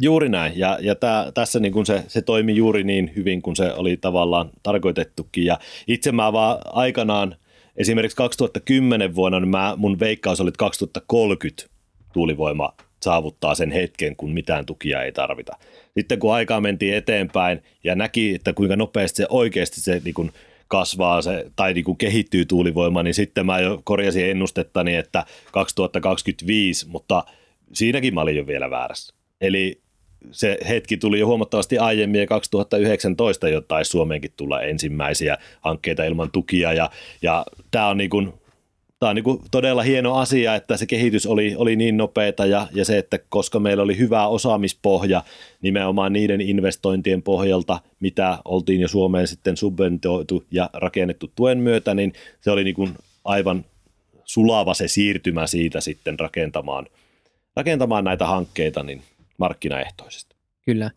Juuri 0.00 0.28
näin, 0.28 0.52
ja, 0.58 0.78
ja 0.80 0.94
tää, 0.94 1.32
tässä 1.32 1.60
niin 1.60 1.72
kun 1.72 1.86
se, 1.86 2.04
se 2.08 2.22
toimi 2.22 2.56
juuri 2.56 2.84
niin 2.84 3.12
hyvin 3.16 3.42
kuin 3.42 3.56
se 3.56 3.72
oli 3.72 3.96
tavallaan 3.96 4.50
tarkoitettukin. 4.62 5.44
Ja 5.44 5.58
itse 5.86 6.12
mä 6.12 6.32
vaan 6.32 6.58
aikanaan, 6.64 7.36
esimerkiksi 7.76 8.16
2010 8.16 9.14
vuonna, 9.14 9.40
niin 9.40 9.48
mä, 9.48 9.74
mun 9.76 10.00
veikkaus 10.00 10.40
oli 10.40 10.52
2030 10.58 11.71
tuulivoima 12.12 12.74
saavuttaa 13.02 13.54
sen 13.54 13.70
hetken, 13.70 14.16
kun 14.16 14.32
mitään 14.32 14.66
tukia 14.66 15.02
ei 15.02 15.12
tarvita. 15.12 15.56
Sitten 15.98 16.18
kun 16.18 16.34
aikaa 16.34 16.60
mentiin 16.60 16.94
eteenpäin 16.94 17.62
ja 17.84 17.94
näki, 17.94 18.34
että 18.34 18.52
kuinka 18.52 18.76
nopeasti 18.76 19.16
se 19.16 19.26
oikeasti 19.28 19.80
se 19.80 20.00
niin 20.04 20.14
kuin 20.14 20.30
kasvaa 20.68 21.22
se, 21.22 21.46
tai 21.56 21.74
niin 21.74 21.84
kuin 21.84 21.98
kehittyy 21.98 22.44
tuulivoima, 22.44 23.02
niin 23.02 23.14
sitten 23.14 23.46
mä 23.46 23.60
jo 23.60 23.80
korjasin 23.84 24.30
ennustettani, 24.30 24.96
että 24.96 25.24
2025, 25.52 26.88
mutta 26.88 27.24
siinäkin 27.72 28.14
mä 28.14 28.20
olin 28.20 28.36
jo 28.36 28.46
vielä 28.46 28.70
väärässä. 28.70 29.14
Eli 29.40 29.80
se 30.30 30.58
hetki 30.68 30.96
tuli 30.96 31.18
jo 31.18 31.26
huomattavasti 31.26 31.78
aiemmin 31.78 32.20
ja 32.20 32.26
2019 32.26 33.48
jo 33.48 33.60
taisi 33.60 33.90
Suomeenkin 33.90 34.32
tulla 34.36 34.60
ensimmäisiä 34.60 35.38
hankkeita 35.60 36.04
ilman 36.04 36.30
tukia 36.30 36.72
ja, 36.72 36.90
ja 37.22 37.46
tämä 37.70 37.88
on 37.88 37.96
niin 37.96 38.10
kuin 38.10 38.32
tämä 39.02 39.10
on 39.10 39.16
niin 39.16 39.50
todella 39.50 39.82
hieno 39.82 40.14
asia, 40.14 40.54
että 40.54 40.76
se 40.76 40.86
kehitys 40.86 41.26
oli, 41.26 41.54
oli 41.56 41.76
niin 41.76 41.96
nopeata 41.96 42.46
ja, 42.46 42.68
ja 42.74 42.84
se, 42.84 42.98
että 42.98 43.18
koska 43.28 43.60
meillä 43.60 43.82
oli 43.82 43.98
hyvä 43.98 44.26
osaamispohja 44.26 45.22
nimenomaan 45.62 46.12
niiden 46.12 46.40
investointien 46.40 47.22
pohjalta, 47.22 47.80
mitä 48.00 48.38
oltiin 48.44 48.80
jo 48.80 48.88
Suomeen 48.88 49.28
sitten 49.28 49.56
subventoitu 49.56 50.44
ja 50.50 50.70
rakennettu 50.72 51.32
tuen 51.36 51.58
myötä, 51.58 51.94
niin 51.94 52.12
se 52.40 52.50
oli 52.50 52.64
niin 52.64 52.94
aivan 53.24 53.64
sulava 54.24 54.74
se 54.74 54.88
siirtymä 54.88 55.46
siitä 55.46 55.80
sitten 55.80 56.18
rakentamaan, 56.18 56.86
rakentamaan 57.56 58.04
näitä 58.04 58.26
hankkeita 58.26 58.82
niin 58.82 59.02
markkinaehtoisesti. 59.38 60.36
Kyllä. 60.64 60.90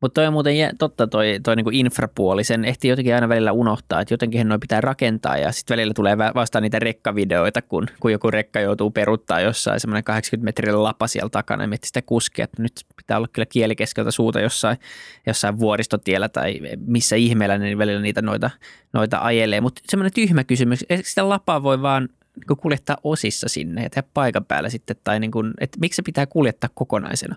Mutta 0.00 0.20
toi 0.20 0.26
on 0.26 0.32
muuten 0.32 0.54
totta 0.78 1.06
toi, 1.06 1.40
toi 1.42 1.56
niinku 1.56 1.70
infrapuoli, 1.72 2.44
sen 2.44 2.64
ehti 2.64 2.88
jotenkin 2.88 3.14
aina 3.14 3.28
välillä 3.28 3.52
unohtaa, 3.52 4.00
että 4.00 4.14
jotenkin 4.14 4.48
noin 4.48 4.60
pitää 4.60 4.80
rakentaa 4.80 5.38
ja 5.38 5.52
sitten 5.52 5.74
välillä 5.74 5.94
tulee 5.94 6.18
vastaan 6.18 6.62
niitä 6.62 6.78
rekkavideoita, 6.78 7.62
kun, 7.62 7.86
kun 8.00 8.12
joku 8.12 8.30
rekka 8.30 8.60
joutuu 8.60 8.90
peruttaa 8.90 9.40
jossain 9.40 9.80
semmoinen 9.80 10.04
80 10.04 10.44
metrillä 10.44 10.82
lapa 10.82 11.06
siellä 11.06 11.30
takana 11.30 11.64
ja 11.64 11.68
miettii 11.68 11.86
sitä 11.86 12.02
kuskia, 12.02 12.44
että 12.44 12.62
nyt 12.62 12.72
pitää 12.96 13.16
olla 13.16 13.28
kyllä 13.32 13.46
kieli 13.46 13.76
keskeltä 13.76 14.10
suuta 14.10 14.40
jossain, 14.40 14.78
jossain 15.26 15.58
vuoristotiellä 15.58 16.28
tai 16.28 16.60
missä 16.86 17.16
ihmeellä, 17.16 17.58
niin 17.58 17.78
välillä 17.78 18.00
niitä 18.02 18.22
noita, 18.22 18.50
noita 18.92 19.18
ajelee. 19.20 19.60
Mutta 19.60 19.82
semmoinen 19.88 20.12
tyhmä 20.14 20.44
kysymys, 20.44 20.84
sitä 21.02 21.28
lapaa 21.28 21.62
voi 21.62 21.82
vaan 21.82 22.08
niin 22.48 22.58
kuljettaa 22.60 22.96
osissa 23.04 23.48
sinne 23.48 23.82
ja 23.82 23.90
tehdä 23.90 24.08
paikan 24.14 24.44
päällä 24.44 24.68
sitten, 24.68 24.96
tai 25.04 25.20
niin 25.20 25.32
että 25.60 25.78
miksi 25.80 25.96
se 25.96 26.02
pitää 26.02 26.26
kuljettaa 26.26 26.70
kokonaisena? 26.74 27.36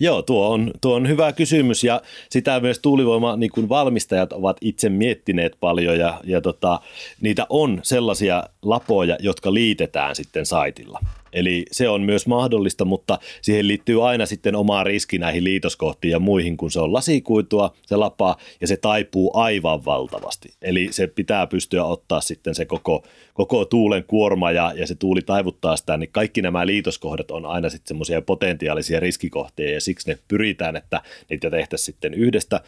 Joo, 0.00 0.22
tuo 0.22 0.48
on, 0.48 0.70
tuo 0.80 0.94
on 0.94 1.08
hyvä 1.08 1.32
kysymys 1.32 1.84
ja 1.84 2.02
sitä 2.30 2.60
myös 2.60 2.78
tuulivoima 2.78 3.36
niin 3.36 3.50
kuin 3.50 3.68
valmistajat 3.68 4.32
ovat 4.32 4.56
itse 4.60 4.88
miettineet 4.88 5.56
paljon 5.60 5.98
ja, 5.98 6.20
ja 6.24 6.40
tota, 6.40 6.80
niitä 7.20 7.46
on 7.48 7.80
sellaisia 7.82 8.44
lapoja, 8.62 9.16
jotka 9.20 9.54
liitetään 9.54 10.16
sitten 10.16 10.46
saitilla. 10.46 11.00
Eli 11.32 11.64
se 11.70 11.88
on 11.88 12.02
myös 12.02 12.26
mahdollista, 12.26 12.84
mutta 12.84 13.18
siihen 13.42 13.68
liittyy 13.68 14.08
aina 14.08 14.26
sitten 14.26 14.56
oma 14.56 14.84
riski 14.84 15.18
näihin 15.18 15.44
liitoskohtiin 15.44 16.12
ja 16.12 16.18
muihin, 16.18 16.56
kun 16.56 16.70
se 16.70 16.80
on 16.80 16.92
lasikuitua, 16.92 17.74
se 17.86 17.96
lapa, 17.96 18.36
ja 18.60 18.66
se 18.66 18.76
taipuu 18.76 19.30
aivan 19.34 19.84
valtavasti. 19.84 20.48
Eli 20.62 20.88
se 20.90 21.06
pitää 21.06 21.46
pystyä 21.46 21.84
ottaa 21.84 22.20
sitten 22.20 22.54
se 22.54 22.64
koko, 22.64 23.04
koko 23.34 23.64
tuulen 23.64 24.04
kuorma 24.04 24.52
ja, 24.52 24.72
ja 24.76 24.86
se 24.86 24.94
tuuli 24.94 25.22
taivuttaa 25.22 25.76
sitä, 25.76 25.96
niin 25.96 26.10
kaikki 26.12 26.42
nämä 26.42 26.66
liitoskohdat 26.66 27.30
on 27.30 27.46
aina 27.46 27.70
sitten 27.70 27.88
semmoisia 27.88 28.22
potentiaalisia 28.22 29.00
riskikohtia, 29.00 29.72
ja 29.72 29.80
siksi 29.92 30.10
ne 30.10 30.18
pyritään, 30.28 30.76
että 30.76 31.02
niitä 31.30 31.50
tehtäisiin 31.50 31.86
sitten 31.86 32.14
yhdestä, 32.14 32.60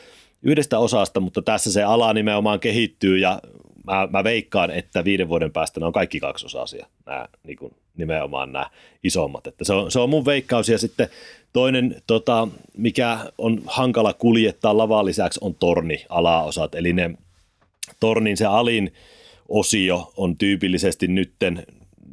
yhdestä 0.42 0.78
osasta, 0.78 1.20
mutta 1.20 1.42
tässä 1.42 1.72
se 1.72 1.82
ala 1.82 2.12
nimenomaan 2.12 2.60
kehittyy 2.60 3.18
ja 3.18 3.40
mä, 3.86 4.08
mä 4.10 4.24
veikkaan, 4.24 4.70
että 4.70 5.04
viiden 5.04 5.28
vuoden 5.28 5.52
päästä 5.52 5.80
ne 5.80 5.86
on 5.86 5.92
kaikki 5.92 6.20
kaksosasia, 6.20 6.86
nämä 7.06 7.28
niin 7.46 7.56
kuin 7.56 7.74
nimenomaan 7.96 8.52
nämä 8.52 8.70
isommat. 9.04 9.46
Että 9.46 9.64
se, 9.64 9.72
on, 9.72 9.90
se 9.90 9.98
on 9.98 10.10
mun 10.10 10.24
veikkaus 10.24 10.68
ja 10.68 10.78
sitten 10.78 11.08
toinen, 11.52 12.02
tota, 12.06 12.48
mikä 12.76 13.18
on 13.38 13.62
hankala 13.66 14.12
kuljettaa 14.12 14.78
lavaa 14.78 15.04
lisäksi 15.04 15.40
on 15.42 15.54
torni 15.54 16.04
alaosat, 16.08 16.74
eli 16.74 16.92
ne 16.92 17.10
tornin 18.00 18.36
se 18.36 18.46
alin 18.46 18.92
osio 19.48 20.12
on 20.16 20.36
tyypillisesti 20.36 21.08
nytten, 21.08 21.62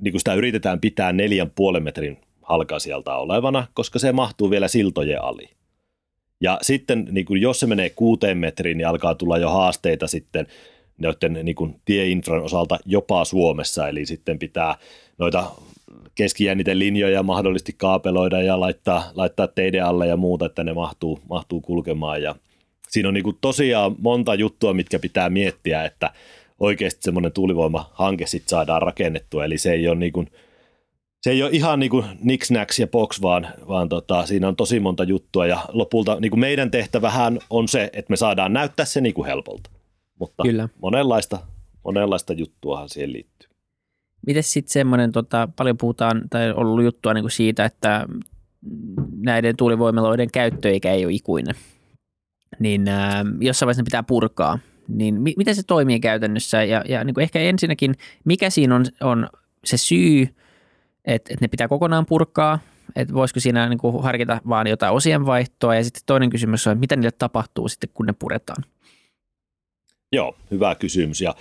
niin 0.01 0.11
kuin 0.11 0.21
sitä 0.21 0.33
yritetään 0.33 0.79
pitää 0.79 1.13
neljän 1.13 1.51
puolen 1.55 1.83
metrin 1.83 2.17
halkaisijalta 2.51 3.17
olevana, 3.17 3.67
koska 3.73 3.99
se 3.99 4.11
mahtuu 4.11 4.49
vielä 4.49 4.67
siltojen 4.67 5.23
ali. 5.23 5.49
Ja 6.41 6.59
sitten 6.61 7.07
niin 7.11 7.25
kuin 7.25 7.41
jos 7.41 7.59
se 7.59 7.67
menee 7.67 7.89
kuuteen 7.89 8.37
metriin, 8.37 8.77
niin 8.77 8.87
alkaa 8.87 9.15
tulla 9.15 9.37
jo 9.37 9.49
haasteita 9.49 10.07
sitten 10.07 10.47
noiden 10.97 11.39
niin 11.43 11.55
kuin 11.55 11.75
tieinfran 11.85 12.43
osalta 12.43 12.79
jopa 12.85 13.25
Suomessa, 13.25 13.87
eli 13.87 14.05
sitten 14.05 14.39
pitää 14.39 14.75
noita 15.17 15.51
keskijänniten 16.15 16.79
linjoja 16.79 17.23
mahdollisesti 17.23 17.75
kaapeloida 17.77 18.41
ja 18.41 18.59
laittaa, 18.59 19.03
laittaa 19.15 19.47
teiden 19.47 19.85
alle 19.85 20.07
ja 20.07 20.17
muuta, 20.17 20.45
että 20.45 20.63
ne 20.63 20.73
mahtuu, 20.73 21.19
mahtuu 21.29 21.61
kulkemaan. 21.61 22.21
Ja 22.21 22.35
siinä 22.89 23.07
on 23.07 23.13
niin 23.13 23.23
kuin 23.23 23.37
tosiaan 23.41 23.95
monta 23.99 24.35
juttua, 24.35 24.73
mitkä 24.73 24.99
pitää 24.99 25.29
miettiä, 25.29 25.85
että 25.85 26.11
oikeasti 26.59 27.01
semmoinen 27.01 27.31
tuulivoimahanke 27.31 28.25
sitten 28.25 28.49
saadaan 28.49 28.81
rakennettua, 28.81 29.45
eli 29.45 29.57
se 29.57 29.71
ei 29.71 29.87
ole 29.87 29.95
niin 29.95 30.13
kuin, 30.13 30.27
se 31.21 31.31
ei 31.31 31.43
ole 31.43 31.51
ihan 31.53 31.79
niin 31.79 31.89
kuin 31.89 32.05
niksnäks 32.23 32.79
ja 32.79 32.87
box, 32.87 33.21
vaan, 33.21 33.47
vaan 33.67 33.89
tota, 33.89 34.25
siinä 34.25 34.47
on 34.47 34.55
tosi 34.55 34.79
monta 34.79 35.03
juttua 35.03 35.47
ja 35.47 35.65
lopulta 35.69 36.19
niin 36.19 36.29
kuin 36.29 36.39
meidän 36.39 36.71
tehtävähän 36.71 37.39
on 37.49 37.67
se, 37.67 37.89
että 37.93 38.09
me 38.09 38.15
saadaan 38.15 38.53
näyttää 38.53 38.85
se 38.85 39.01
niin 39.01 39.13
kuin 39.13 39.25
helpolta. 39.25 39.69
Mutta 40.19 40.43
Kyllä. 40.43 40.69
Monenlaista, 40.81 41.39
monenlaista 41.83 42.33
juttuahan 42.33 42.89
siihen 42.89 43.13
liittyy. 43.13 43.49
Miten 44.27 44.43
sitten 44.43 44.73
semmoinen, 44.73 45.11
tota, 45.11 45.49
paljon 45.55 45.77
puhutaan 45.77 46.21
tai 46.29 46.51
on 46.51 46.57
ollut 46.57 46.83
juttua 46.83 47.13
niin 47.13 47.23
kuin 47.23 47.31
siitä, 47.31 47.65
että 47.65 48.05
näiden 49.21 49.57
tuulivoimaloiden 49.57 50.31
käyttöikä 50.31 50.91
ei 50.91 51.05
ole 51.05 51.13
ikuinen, 51.13 51.55
niin 52.59 52.87
äh, 52.87 53.23
jossain 53.39 53.67
vaiheessa 53.67 53.81
ne 53.81 53.85
pitää 53.85 54.03
purkaa. 54.03 54.59
Niin 54.87 55.21
mi- 55.21 55.33
miten 55.37 55.55
se 55.55 55.63
toimii 55.63 55.99
käytännössä 55.99 56.63
ja, 56.63 56.83
ja 56.89 57.03
niin 57.03 57.13
kuin 57.13 57.21
ehkä 57.21 57.39
ensinnäkin, 57.39 57.95
mikä 58.25 58.49
siinä 58.49 58.75
on, 58.75 58.85
on 59.01 59.29
se 59.65 59.77
syy, 59.77 60.27
että, 61.05 61.33
että 61.33 61.45
ne 61.45 61.47
pitää 61.47 61.67
kokonaan 61.67 62.05
purkaa, 62.05 62.59
että 62.95 63.13
voisiko 63.13 63.39
siinä 63.39 63.69
niin 63.69 63.77
kuin 63.77 64.03
harkita 64.03 64.41
vaan 64.49 64.67
jotain 64.67 64.93
osien 64.93 65.25
vaihtoa 65.25 65.75
ja 65.75 65.83
sitten 65.83 66.03
toinen 66.05 66.29
kysymys 66.29 66.67
on, 66.67 66.71
että 66.71 66.79
mitä 66.79 66.95
niille 66.95 67.11
tapahtuu 67.11 67.67
sitten, 67.67 67.89
kun 67.93 68.05
ne 68.05 68.13
puretaan. 68.19 68.63
Joo, 70.11 70.35
hyvä 70.51 70.75
kysymys. 70.75 71.21
Ja 71.21 71.35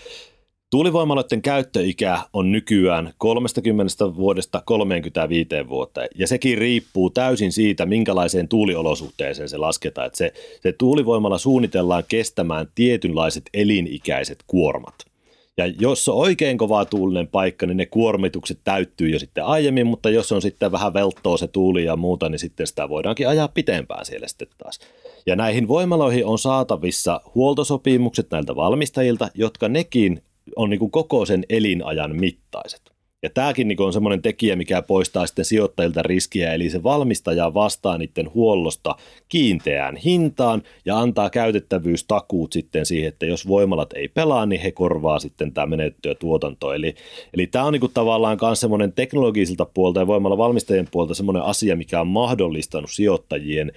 tuulivoimaloiden 0.70 1.42
käyttöikä 1.42 2.18
on 2.32 2.52
nykyään 2.52 3.12
30 3.18 4.14
vuodesta 4.16 4.62
35 4.64 5.48
vuotta, 5.68 6.00
ja 6.14 6.26
sekin 6.26 6.58
riippuu 6.58 7.10
täysin 7.10 7.52
siitä, 7.52 7.86
minkälaiseen 7.86 8.48
tuuliolosuhteeseen 8.48 9.48
se 9.48 9.56
lasketaan. 9.56 10.06
Että 10.06 10.16
se, 10.16 10.32
se 10.62 10.72
tuulivoimalla 10.72 11.38
suunnitellaan 11.38 12.04
kestämään 12.08 12.66
tietynlaiset 12.74 13.44
elinikäiset 13.54 14.44
kuormat. 14.46 15.09
Ja 15.58 15.66
jos 15.66 16.08
on 16.08 16.16
oikein 16.16 16.58
kova 16.58 16.84
tuulinen 16.84 17.28
paikka, 17.28 17.66
niin 17.66 17.76
ne 17.76 17.86
kuormitukset 17.86 18.60
täyttyy 18.64 19.08
jo 19.08 19.18
sitten 19.18 19.44
aiemmin, 19.44 19.86
mutta 19.86 20.10
jos 20.10 20.32
on 20.32 20.42
sitten 20.42 20.72
vähän 20.72 20.94
velttoa 20.94 21.36
se 21.36 21.46
tuuli 21.48 21.84
ja 21.84 21.96
muuta, 21.96 22.28
niin 22.28 22.38
sitten 22.38 22.66
sitä 22.66 22.88
voidaankin 22.88 23.28
ajaa 23.28 23.48
pitempään 23.48 24.04
siellä 24.04 24.28
sitten 24.28 24.48
taas. 24.58 24.78
Ja 25.26 25.36
näihin 25.36 25.68
voimaloihin 25.68 26.26
on 26.26 26.38
saatavissa 26.38 27.20
huoltosopimukset 27.34 28.26
näiltä 28.30 28.56
valmistajilta, 28.56 29.28
jotka 29.34 29.68
nekin 29.68 30.22
on 30.56 30.70
niin 30.70 30.80
kuin 30.80 30.90
koko 30.90 31.26
sen 31.26 31.44
elinajan 31.48 32.16
mittaiset. 32.16 32.99
Ja 33.22 33.30
tämäkin 33.30 33.68
niin 33.68 33.82
on 33.82 33.92
semmoinen 33.92 34.22
tekijä, 34.22 34.56
mikä 34.56 34.82
poistaa 34.82 35.26
sitten 35.26 35.44
sijoittajilta 35.44 36.02
riskiä, 36.02 36.54
eli 36.54 36.70
se 36.70 36.82
valmistaja 36.82 37.54
vastaa 37.54 37.98
niiden 37.98 38.34
huollosta 38.34 38.96
kiinteään 39.28 39.96
hintaan 39.96 40.62
ja 40.84 40.98
antaa 40.98 41.30
käytettävyystakuut 41.30 42.52
sitten 42.52 42.86
siihen, 42.86 43.08
että 43.08 43.26
jos 43.26 43.48
voimalat 43.48 43.92
ei 43.92 44.08
pelaa, 44.08 44.46
niin 44.46 44.60
he 44.60 44.72
korvaa 44.72 45.18
sitten 45.18 45.52
tämä 45.52 45.66
menettyä 45.66 46.14
tuotanto. 46.14 46.72
Eli, 46.72 46.94
eli 47.34 47.46
tämä 47.46 47.64
on 47.64 47.72
niin 47.72 47.90
tavallaan 47.94 48.38
myös 48.42 48.60
semmoinen 48.60 48.92
teknologisilta 48.92 49.64
puolta 49.64 50.00
ja 50.00 50.06
voimalla 50.06 50.38
valmistajien 50.38 50.88
puolta 50.90 51.14
semmoinen 51.14 51.42
asia, 51.42 51.76
mikä 51.76 52.00
on 52.00 52.06
mahdollistanut 52.06 52.90
sijoittajien 52.90 53.72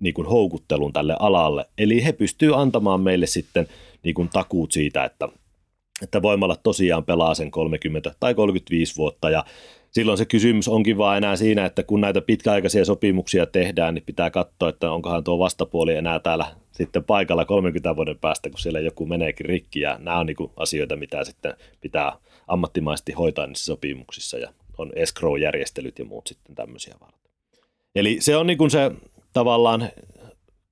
niin 0.00 0.14
kuin 0.14 0.28
houkuttelun 0.28 0.92
tälle 0.92 1.16
alalle. 1.18 1.66
Eli 1.78 2.04
he 2.04 2.12
pystyvät 2.12 2.54
antamaan 2.54 3.00
meille 3.00 3.26
sitten 3.26 3.66
niin 4.02 4.14
kuin 4.14 4.28
takuut 4.28 4.72
siitä, 4.72 5.04
että, 5.04 5.28
että 6.02 6.22
voimalla 6.22 6.56
tosiaan 6.56 7.04
pelaa 7.04 7.34
sen 7.34 7.50
30 7.50 8.14
tai 8.20 8.34
35 8.34 8.96
vuotta 8.96 9.30
ja 9.30 9.44
silloin 9.90 10.18
se 10.18 10.24
kysymys 10.24 10.68
onkin 10.68 10.98
vaan 10.98 11.16
enää 11.16 11.36
siinä, 11.36 11.64
että 11.64 11.82
kun 11.82 12.00
näitä 12.00 12.20
pitkäaikaisia 12.20 12.84
sopimuksia 12.84 13.46
tehdään, 13.46 13.94
niin 13.94 14.04
pitää 14.06 14.30
katsoa, 14.30 14.68
että 14.68 14.92
onkohan 14.92 15.24
tuo 15.24 15.38
vastapuoli 15.38 15.94
enää 15.94 16.18
täällä 16.18 16.46
sitten 16.72 17.04
paikalla 17.04 17.44
30 17.44 17.96
vuoden 17.96 18.18
päästä, 18.18 18.50
kun 18.50 18.58
siellä 18.58 18.80
joku 18.80 19.06
meneekin 19.06 19.46
rikki 19.46 19.80
ja 19.80 19.98
nämä 19.98 20.18
on 20.18 20.26
niin 20.26 20.36
asioita, 20.56 20.96
mitä 20.96 21.24
sitten 21.24 21.54
pitää 21.80 22.12
ammattimaisesti 22.48 23.12
hoitaa 23.12 23.46
niissä 23.46 23.64
sopimuksissa 23.64 24.38
ja 24.38 24.52
on 24.78 24.92
escrow-järjestelyt 24.96 25.98
ja 25.98 26.04
muut 26.04 26.26
sitten 26.26 26.54
tämmöisiä 26.54 26.94
varten. 27.00 27.32
Eli 27.94 28.16
se 28.20 28.36
on 28.36 28.46
niin 28.46 28.58
kuin 28.58 28.70
se 28.70 28.90
tavallaan 29.32 29.88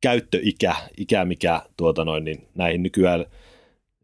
käyttöikä, 0.01 0.75
ikä, 0.97 1.25
mikä 1.25 1.63
tuota 1.77 2.05
noin, 2.05 2.25
niin 2.25 2.49
näihin 2.55 2.83
nykyään 2.83 3.27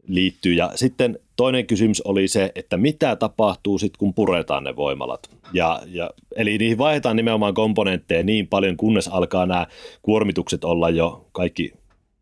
liittyy. 0.09 0.53
Ja 0.55 0.70
sitten 0.74 1.18
toinen 1.36 1.66
kysymys 1.66 2.00
oli 2.00 2.28
se, 2.28 2.53
että 2.55 2.76
mitä 2.76 3.16
tapahtuu 3.16 3.78
sitten, 3.78 3.98
kun 3.98 4.14
puretaan 4.14 4.64
ne 4.64 4.76
voimalat. 4.76 5.30
Ja, 5.53 5.82
ja, 5.86 6.11
eli 6.36 6.59
niihin 6.59 6.78
vaihdetaan 6.78 7.16
nimenomaan 7.16 7.55
komponentteja 7.55 8.22
niin 8.22 8.48
paljon, 8.48 8.76
kunnes 8.76 9.09
alkaa 9.09 9.46
nämä 9.46 9.66
kuormitukset 10.03 10.64
olla 10.64 10.90
jo 10.90 11.26
kaikki 11.32 11.72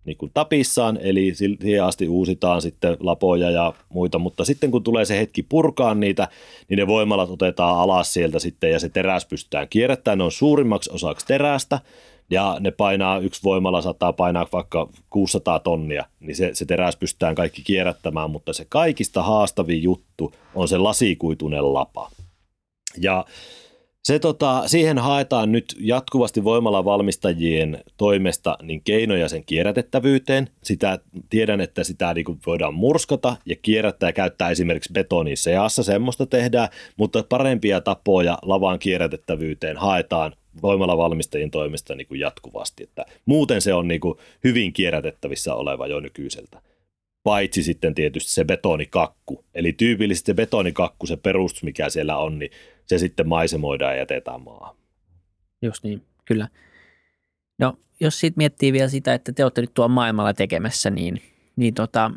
niin 0.05 0.17
kuin 0.17 0.31
tapissaan, 0.35 0.99
eli 1.03 1.35
siihen 1.35 1.85
asti 1.85 2.09
uusitaan 2.09 2.63
sitten 2.63 2.97
lapoja 3.01 3.51
ja 3.51 3.73
muita, 3.89 4.19
mutta 4.19 4.45
sitten 4.45 4.71
kun 4.71 4.83
tulee 4.83 5.05
se 5.05 5.19
hetki 5.19 5.43
purkaa 5.43 5.95
niitä, 5.95 6.29
niin 6.69 6.79
ne 6.79 6.87
voimalat 6.87 7.31
otetaan 7.31 7.79
alas 7.79 8.13
sieltä 8.13 8.39
sitten 8.39 8.71
ja 8.71 8.79
se 8.79 8.89
teräs 8.89 9.27
pystytään 9.27 9.69
kierrättämään, 9.69 10.19
ne 10.19 10.25
on 10.25 10.33
suurimmaksi 10.33 10.91
osaksi 10.93 11.27
terästä, 11.27 11.81
ja 12.31 12.57
ne 12.61 12.71
painaa, 12.71 13.19
yksi 13.19 13.41
voimalla 13.45 13.83
saattaa 13.83 14.13
painaa 14.13 14.47
vaikka 14.53 14.89
600 15.11 15.59
tonnia, 15.59 16.05
niin 16.21 16.37
se, 16.37 16.51
se 16.53 16.65
teräs 16.65 16.97
pystytään 16.97 17.35
kaikki 17.35 17.63
kierrättämään, 17.63 18.31
mutta 18.31 18.53
se 18.53 18.67
kaikista 18.69 19.23
haastavin 19.23 19.83
juttu 19.83 20.35
on 20.55 20.69
se 20.69 20.79
lasikuitunen 20.79 21.75
lapa. 21.75 22.11
Ja 22.99 23.25
se, 24.03 24.19
tota, 24.19 24.63
siihen 24.67 24.99
haetaan 24.99 25.53
nyt 25.53 25.77
jatkuvasti 25.81 26.45
voimalla 26.45 26.85
valmistajien 26.85 27.85
toimesta 27.97 28.57
niin 28.63 28.83
keinoja 28.85 29.29
sen 29.29 29.45
kierrätettävyyteen. 29.45 30.49
Sitä, 30.63 30.99
tiedän, 31.31 31.61
että 31.61 31.85
sitä 31.85 32.15
niin 32.15 32.41
voidaan 32.47 32.75
murskata 32.75 33.37
ja 33.47 33.57
kierrättää 33.63 34.09
ja 34.09 34.13
käyttää 34.13 34.51
esimerkiksi 34.51 34.93
betonin 34.93 35.37
seassa, 35.37 35.83
semmoista 35.83 36.27
tehdään, 36.27 36.69
mutta 36.97 37.25
parempia 37.29 37.81
tapoja 37.81 38.39
lavan 38.43 38.79
kierrätettävyyteen 38.79 39.77
haetaan 39.77 40.33
voimalla 40.63 40.97
valmistajien 40.97 41.51
toimesta 41.51 41.95
niin 41.95 42.07
kuin 42.07 42.21
jatkuvasti. 42.21 42.83
Että 42.83 43.07
muuten 43.27 43.61
se 43.61 43.75
on 43.75 43.89
niin 43.89 44.01
kuin 44.01 44.19
hyvin 44.45 44.73
kierrätettävissä 44.73 45.55
oleva 45.55 45.87
jo 45.87 46.01
nykyiseltä. 46.01 46.63
Paitsi 47.23 47.63
sitten 47.63 47.95
tietysti 47.95 48.31
se 48.33 48.45
betonikakku. 48.45 49.45
Eli 49.55 49.73
tyypillisesti 49.73 50.27
se 50.27 50.35
betonikakku, 50.35 51.07
se 51.07 51.17
perustus 51.17 51.63
mikä 51.63 51.89
siellä 51.89 52.17
on, 52.17 52.39
niin 52.39 52.51
se 52.87 52.99
sitten 52.99 53.29
maisemoidaan 53.29 53.93
ja 53.93 53.99
jätetään 53.99 54.43
maahan. 54.43 54.77
Just 55.63 55.85
niin, 55.85 56.03
kyllä. 56.25 56.49
No, 57.59 57.77
jos 58.01 58.21
sitten 58.21 58.35
miettii 58.37 58.73
vielä 58.73 58.89
sitä, 58.89 59.15
että 59.15 59.33
te 59.33 59.45
olette 59.45 59.61
nyt 59.61 59.75
tuon 59.75 59.91
maailmalla 59.91 60.35
tekemässä, 60.35 60.91
niin, 60.91 61.23
niin 61.57 61.75
tota, 61.75 62.11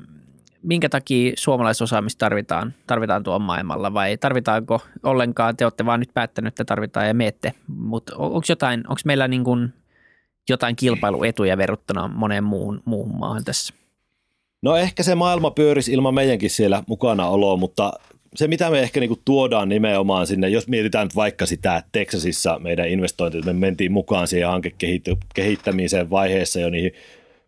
minkä 0.64 0.90
takia 0.90 1.34
suomalaisosaamista 1.38 2.20
tarvitaan, 2.20 2.74
tarvitaan 2.88 3.24
tuon 3.24 3.42
maailmalla 3.42 3.94
vai 3.94 4.18
tarvitaanko 4.18 4.82
ollenkaan, 5.04 5.58
te 5.58 5.66
olette 5.66 5.86
vaan 5.86 6.00
nyt 6.00 6.14
päättänyt, 6.14 6.52
että 6.54 6.66
tarvitaan 6.66 7.08
ja 7.08 7.14
meette, 7.14 7.54
mutta 7.68 8.16
onko 8.18 8.46
meillä 9.06 9.28
niin 9.28 9.44
kuin 9.44 9.74
jotain 10.50 10.76
kilpailuetuja 10.76 11.58
verrattuna 11.58 12.08
moneen 12.08 12.44
muuhun, 12.44 12.82
muuhun 12.86 13.18
maahan 13.18 13.44
tässä? 13.44 13.74
No 14.62 14.76
ehkä 14.76 15.04
se 15.04 15.16
maailma 15.16 15.52
pyörisi 15.52 15.94
ilman 15.94 16.14
meidänkin 16.14 16.50
siellä 16.50 16.84
mukana 16.88 17.28
oloa, 17.28 17.58
mutta 17.58 17.94
se 18.36 18.48
mitä 18.48 18.70
me 18.70 18.80
ehkä 18.80 19.00
niinku 19.00 19.22
tuodaan 19.26 19.70
nimenomaan 19.70 20.28
sinne, 20.28 20.50
jos 20.50 20.68
mietitään 20.68 21.06
nyt 21.06 21.16
vaikka 21.16 21.46
sitä, 21.46 21.78
että 21.78 21.90
Texasissa 21.92 22.60
meidän 22.60 22.90
investointit, 22.90 23.46
me 23.46 23.54
mentiin 23.54 23.92
mukaan 23.92 24.28
siihen 24.28 24.50
hankekehittämiseen 24.50 26.10
vaiheessa 26.10 26.60
jo 26.60 26.70
niihin 26.70 26.92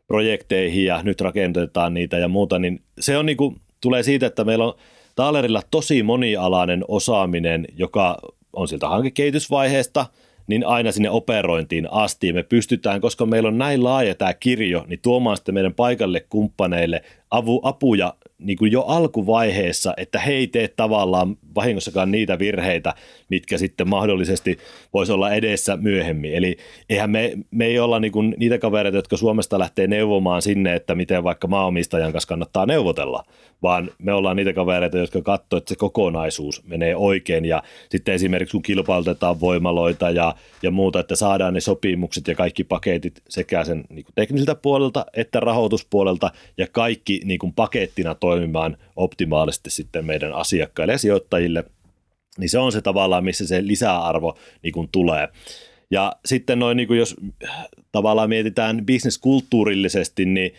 projekteihin 0.08 0.86
ja 0.86 1.04
nyt 1.04 1.22
rakentetaan 1.22 1.94
niitä 1.94 2.18
ja 2.18 2.28
muuta, 2.28 2.60
niin 2.60 2.82
se 3.00 3.18
on 3.18 3.26
niinku, 3.26 3.56
tulee 3.82 4.04
siitä, 4.04 4.26
että 4.26 4.44
meillä 4.44 4.66
on 4.66 4.74
Taalerilla 5.16 5.62
tosi 5.72 6.04
monialainen 6.04 6.86
osaaminen, 6.88 7.68
joka 7.78 8.18
on 8.54 8.68
siltä 8.68 8.90
hankekehitysvaiheesta– 8.90 10.06
niin 10.48 10.68
aina 10.68 10.92
sinne 10.92 11.10
operointiin 11.10 11.92
asti. 11.92 12.34
Me 12.34 12.44
pystytään, 12.44 13.02
koska 13.02 13.26
meillä 13.26 13.48
on 13.48 13.58
näin 13.58 13.84
laaja 13.84 14.16
tämä 14.16 14.34
kirjo, 14.34 14.86
niin 14.88 15.00
tuomaan 15.02 15.38
sitten 15.38 15.56
meidän 15.56 15.74
paikalle 15.74 16.26
kumppaneille 16.30 17.02
avu, 17.32 17.62
apuja 17.64 18.14
niin 18.38 18.58
kuin 18.58 18.72
jo 18.72 18.82
alkuvaiheessa, 18.82 19.94
että 19.98 20.20
he 20.20 20.32
ei 20.32 20.48
tee 20.48 20.68
tavallaan 20.68 21.38
vahingossakaan 21.56 22.12
niitä 22.12 22.40
virheitä, 22.40 22.94
mitkä 23.30 23.58
sitten 23.58 23.90
mahdollisesti 23.90 24.58
voisi 24.94 25.12
olla 25.12 25.34
edessä 25.34 25.78
myöhemmin. 25.78 26.34
Eli 26.34 26.58
eihän 26.90 27.10
me, 27.10 27.34
me 27.52 27.66
ei 27.66 27.80
olla 27.80 28.00
niin 28.00 28.12
kuin 28.12 28.36
niitä 28.38 28.58
kavereita, 28.58 28.98
jotka 28.98 29.18
Suomesta 29.18 29.60
lähtee 29.60 29.88
neuvomaan 29.88 30.42
sinne, 30.42 30.76
että 30.76 30.96
miten 30.96 31.24
vaikka 31.24 31.48
maaomistajan 31.48 32.12
kanssa 32.12 32.28
kannattaa 32.28 32.66
neuvotella, 32.66 33.24
vaan 33.64 33.92
me 33.98 34.14
ollaan 34.14 34.36
niitä 34.36 34.54
kavereita, 34.54 34.98
jotka 34.98 35.22
katsoo, 35.22 35.58
että 35.58 35.70
se 35.70 35.76
kokonaisuus 35.76 36.64
menee 36.64 36.96
oikein 36.96 37.46
ja 37.46 37.64
sitten 37.90 38.16
esimerkiksi 38.16 38.52
kun 38.52 38.62
kilpailutetaan 38.62 39.40
voimaloita 39.40 40.10
ja, 40.10 40.36
ja 40.64 40.72
muuta, 40.72 41.00
että 41.00 41.16
saadaan 41.16 41.54
ne 41.54 41.60
sopimukset 41.60 42.28
ja 42.28 42.36
kaikki 42.36 42.64
paketit 42.64 43.22
sekä 43.30 43.64
sen 43.64 43.84
niin 43.90 44.06
kuin 44.06 44.16
teknisiltä 44.16 44.56
puolelta 44.56 45.06
että 45.14 45.40
rahoituspuolelta 45.40 46.32
ja 46.58 46.68
kaikki 46.72 47.22
niin 47.24 47.40
kuin 47.40 47.54
pakettina 47.54 48.16
toimimaan 48.16 48.78
optimaalisesti 48.96 49.70
sitten 49.70 50.06
meidän 50.06 50.34
asiakkaille 50.34 50.94
ja 50.94 50.98
sijoittajille, 50.98 51.64
niin 52.38 52.50
se 52.50 52.60
on 52.60 52.72
se 52.72 52.82
tavallaan, 52.82 53.24
missä 53.24 53.48
se 53.48 53.68
lisäarvo 53.68 54.38
niin 54.64 54.74
kuin 54.74 54.90
tulee. 54.92 55.28
Ja 55.92 56.16
sitten 56.26 56.60
noin, 56.60 56.78
niin 56.78 56.88
kuin 56.88 57.00
jos 57.00 57.16
tavallaan 57.92 58.30
mietitään 58.30 58.86
bisneskulttuurillisesti, 58.86 60.26
niin 60.26 60.52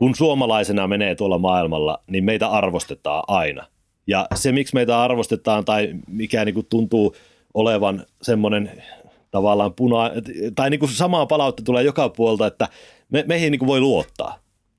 kun 0.00 0.14
suomalaisena 0.14 0.86
menee 0.86 1.14
tuolla 1.14 1.38
maailmalla, 1.38 2.02
niin 2.06 2.24
meitä 2.24 2.48
arvostetaan 2.48 3.22
aina. 3.28 3.66
Ja 4.06 4.26
se, 4.34 4.52
miksi 4.52 4.74
meitä 4.74 5.02
arvostetaan 5.02 5.64
tai 5.64 5.94
mikä 6.08 6.44
niin 6.44 6.54
kuin 6.54 6.66
tuntuu 6.66 7.16
olevan 7.54 8.06
semmoinen 8.22 8.82
tavallaan 9.30 9.72
puna, 9.74 10.10
tai 10.54 10.70
niin 10.70 10.80
kuin 10.80 10.90
samaa 10.90 11.26
palautta 11.26 11.62
tulee 11.62 11.82
joka 11.82 12.08
puolta, 12.08 12.46
että 12.46 12.68
me, 13.10 13.24
meihin 13.28 13.50
niin 13.50 13.58
kuin 13.58 13.66
voi 13.66 13.80
luottaa. 13.80 14.38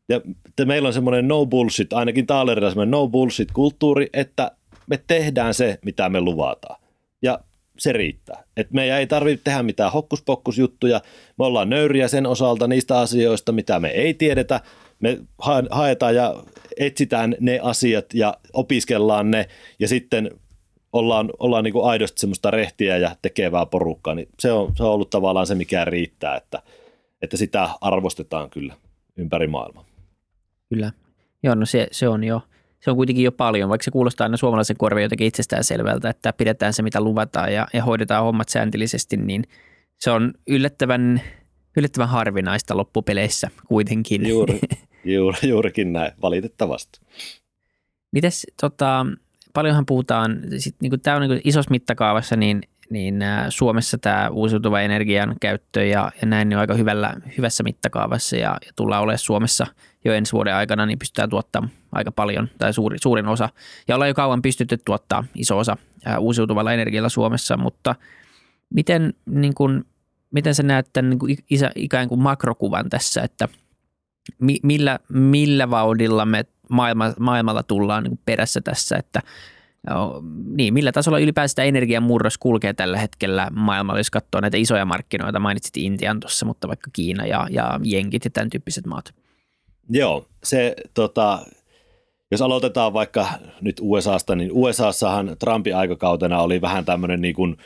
Ja 0.10 0.22
että 0.46 0.66
meillä 0.66 0.88
on 0.88 0.94
semmoinen 0.94 1.28
no 1.28 1.46
bullshit, 1.46 1.94
ainakin 1.94 2.28
Taalerilla 2.28 2.70
semmoinen 2.70 2.92
no 2.92 3.08
bullshit 3.08 3.52
kulttuuri, 3.52 4.10
että 4.14 4.52
me 4.88 5.00
tehdään 5.08 5.54
se, 5.54 5.80
mitä 5.86 6.10
me 6.10 6.22
luvataan. 6.22 6.82
Ja 7.22 7.40
se 7.78 7.94
riittää. 7.94 8.44
Et 8.58 8.72
meidän 8.72 9.00
ei 9.00 9.08
tarvitse 9.08 9.44
tehdä 9.44 9.64
mitään 9.64 9.92
hokkuspokkusjuttuja. 9.92 11.02
Me 11.38 11.46
ollaan 11.46 11.70
nöyriä 11.70 12.08
sen 12.08 12.28
osalta 12.28 12.68
niistä 12.68 13.00
asioista, 13.00 13.52
mitä 13.52 13.80
me 13.80 13.90
ei 13.90 14.14
tiedetä. 14.14 14.60
Me 15.02 15.20
haetaan 15.72 16.16
ja 16.16 16.44
etsitään 16.78 17.36
ne 17.40 17.60
asiat 17.64 18.06
ja 18.14 18.38
opiskellaan 18.54 19.32
ne 19.32 19.48
ja 19.80 19.88
sitten 19.88 20.32
ollaan, 20.94 21.30
ollaan 21.40 21.64
niin 21.64 21.74
kuin 21.74 21.86
aidosti 21.86 22.20
semmoista 22.20 22.52
rehtiä 22.52 22.98
ja 22.98 23.16
tekevää 23.22 23.66
porukkaa. 23.66 24.16
Niin 24.16 24.28
se, 24.40 24.52
on, 24.52 24.76
se 24.76 24.84
on 24.84 24.90
ollut 24.90 25.10
tavallaan 25.10 25.48
se, 25.48 25.56
mikä 25.56 25.86
riittää, 25.86 26.36
että, 26.36 26.62
että 27.22 27.38
sitä 27.38 27.70
arvostetaan 27.82 28.50
kyllä 28.50 28.76
ympäri 29.18 29.48
maailmaa. 29.48 29.86
Kyllä. 30.70 30.92
Joo, 31.44 31.56
no 31.56 31.66
se, 31.66 31.88
se 31.92 32.08
on 32.08 32.24
jo, 32.24 32.42
se 32.80 32.92
on 32.92 32.96
kuitenkin 32.96 33.26
jo 33.26 33.32
paljon, 33.32 33.70
vaikka 33.70 33.84
se 33.84 33.92
kuulostaa 33.92 34.26
aina 34.26 34.38
suomalaisen 34.38 34.78
korvien 34.78 35.04
jotenkin 35.04 35.28
itsestään 35.28 35.64
selvältä, 35.64 36.10
että 36.10 36.34
pidetään 36.34 36.74
se 36.74 36.82
mitä 36.84 37.02
luvataan 37.02 37.54
ja, 37.54 37.68
ja 37.74 37.84
hoidetaan 37.84 38.24
hommat 38.24 38.50
sääntillisesti, 38.50 39.18
niin 39.18 39.44
se 40.00 40.12
on 40.12 40.34
yllättävän, 40.48 41.22
yllättävän 41.78 42.10
harvinaista 42.10 42.78
loppupeleissä 42.78 43.50
kuitenkin. 43.68 44.30
Juuri, 44.30 44.60
juuri, 45.06 45.50
juurikin 45.50 45.94
näin, 45.94 46.12
valitettavasti. 46.22 47.00
Mites, 48.12 48.48
tota, 48.62 49.06
paljonhan 49.54 49.86
puhutaan, 49.86 50.42
sit, 50.58 50.76
niin 50.82 51.02
tämä 51.02 51.18
on 51.18 51.30
niin 51.30 51.42
isossa 51.44 51.72
mittakaavassa, 51.72 52.36
niin 52.36 52.62
niin 52.92 53.24
Suomessa 53.50 53.98
tämä 53.98 54.30
uusiutuva 54.30 54.82
energian 54.82 55.36
käyttö 55.42 55.86
ja, 55.86 56.12
ja 56.22 56.28
näin 56.28 56.50
niin 56.50 56.58
on 56.58 56.62
aika 56.62 56.74
hyvällä, 56.74 57.14
hyvässä 57.38 57.64
mittakaavassa 57.64 58.36
ja, 58.36 58.58
ja 58.66 58.72
tullaan 58.76 59.02
olemaan 59.02 59.18
Suomessa 59.18 59.68
jo 60.06 60.14
ensi 60.14 60.34
vuoden 60.34 60.56
aikana, 60.56 60.86
niin 60.86 61.00
pystytään 61.00 61.30
tuottamaan 61.30 61.74
aika 61.92 62.12
paljon 62.12 62.50
tai 62.58 62.74
suuri, 62.74 62.98
suurin 63.00 63.28
osa. 63.28 63.50
Ja 63.88 63.96
ollaan 63.96 64.08
jo 64.08 64.14
kauan 64.14 64.42
pystytty 64.42 64.78
tuottaa 64.86 65.24
iso 65.36 65.58
osa 65.58 65.78
ää, 66.06 66.20
uusiutuvalla 66.20 66.74
energialla 66.74 67.10
Suomessa, 67.10 67.58
mutta 67.58 67.96
miten, 68.70 69.14
niin 69.26 69.54
kun, 69.54 69.86
miten 70.32 70.56
sä 70.56 70.64
näet 70.64 70.90
tämän 70.94 71.10
niin 71.10 71.20
kuin 71.20 71.38
isä, 71.50 71.72
ikään 71.76 72.08
kuin 72.08 72.22
makrokuvan 72.22 72.90
tässä, 72.90 73.22
että 73.22 73.48
mi, 74.40 74.58
millä, 74.64 75.00
millä 75.10 75.70
vauhdilla 75.70 76.26
me 76.26 76.46
maailma, 76.70 77.14
maailmalla 77.20 77.64
tullaan 77.64 78.04
niin 78.04 78.20
perässä 78.26 78.62
tässä, 78.62 78.98
että 78.98 79.22
niin, 80.56 80.74
millä 80.74 80.92
tasolla 80.92 81.20
ylipäätään 81.20 81.68
energian 81.68 82.04
murros 82.04 82.38
kulkee 82.38 82.74
tällä 82.74 82.98
hetkellä 82.98 83.48
maailmalla, 83.52 84.00
jos 84.00 84.12
katsoo 84.12 84.42
näitä 84.42 84.58
isoja 84.58 84.86
markkinoita, 84.86 85.40
mainitsit 85.40 85.78
Intian 85.78 86.20
tuossa, 86.20 86.46
mutta 86.46 86.68
vaikka 86.68 86.90
Kiina 86.94 87.26
ja, 87.26 87.48
ja 87.50 87.80
Jenkit 87.84 88.26
ja 88.26 88.32
tämän 88.32 88.50
tyyppiset 88.50 88.86
maat. 88.86 89.14
Joo, 89.90 90.26
se 90.44 90.76
tota, 90.94 91.40
jos 92.32 92.42
aloitetaan 92.42 92.94
vaikka 92.94 93.28
nyt 93.62 93.78
USAsta, 93.82 94.36
niin 94.36 94.50
USAssahan 94.54 95.36
Trumpin 95.40 95.76
aikakautena 95.76 96.42
oli 96.42 96.62
vähän 96.62 96.86
tämmöinen 96.86 97.22
niin 97.22 97.36
kuin– 97.36 97.58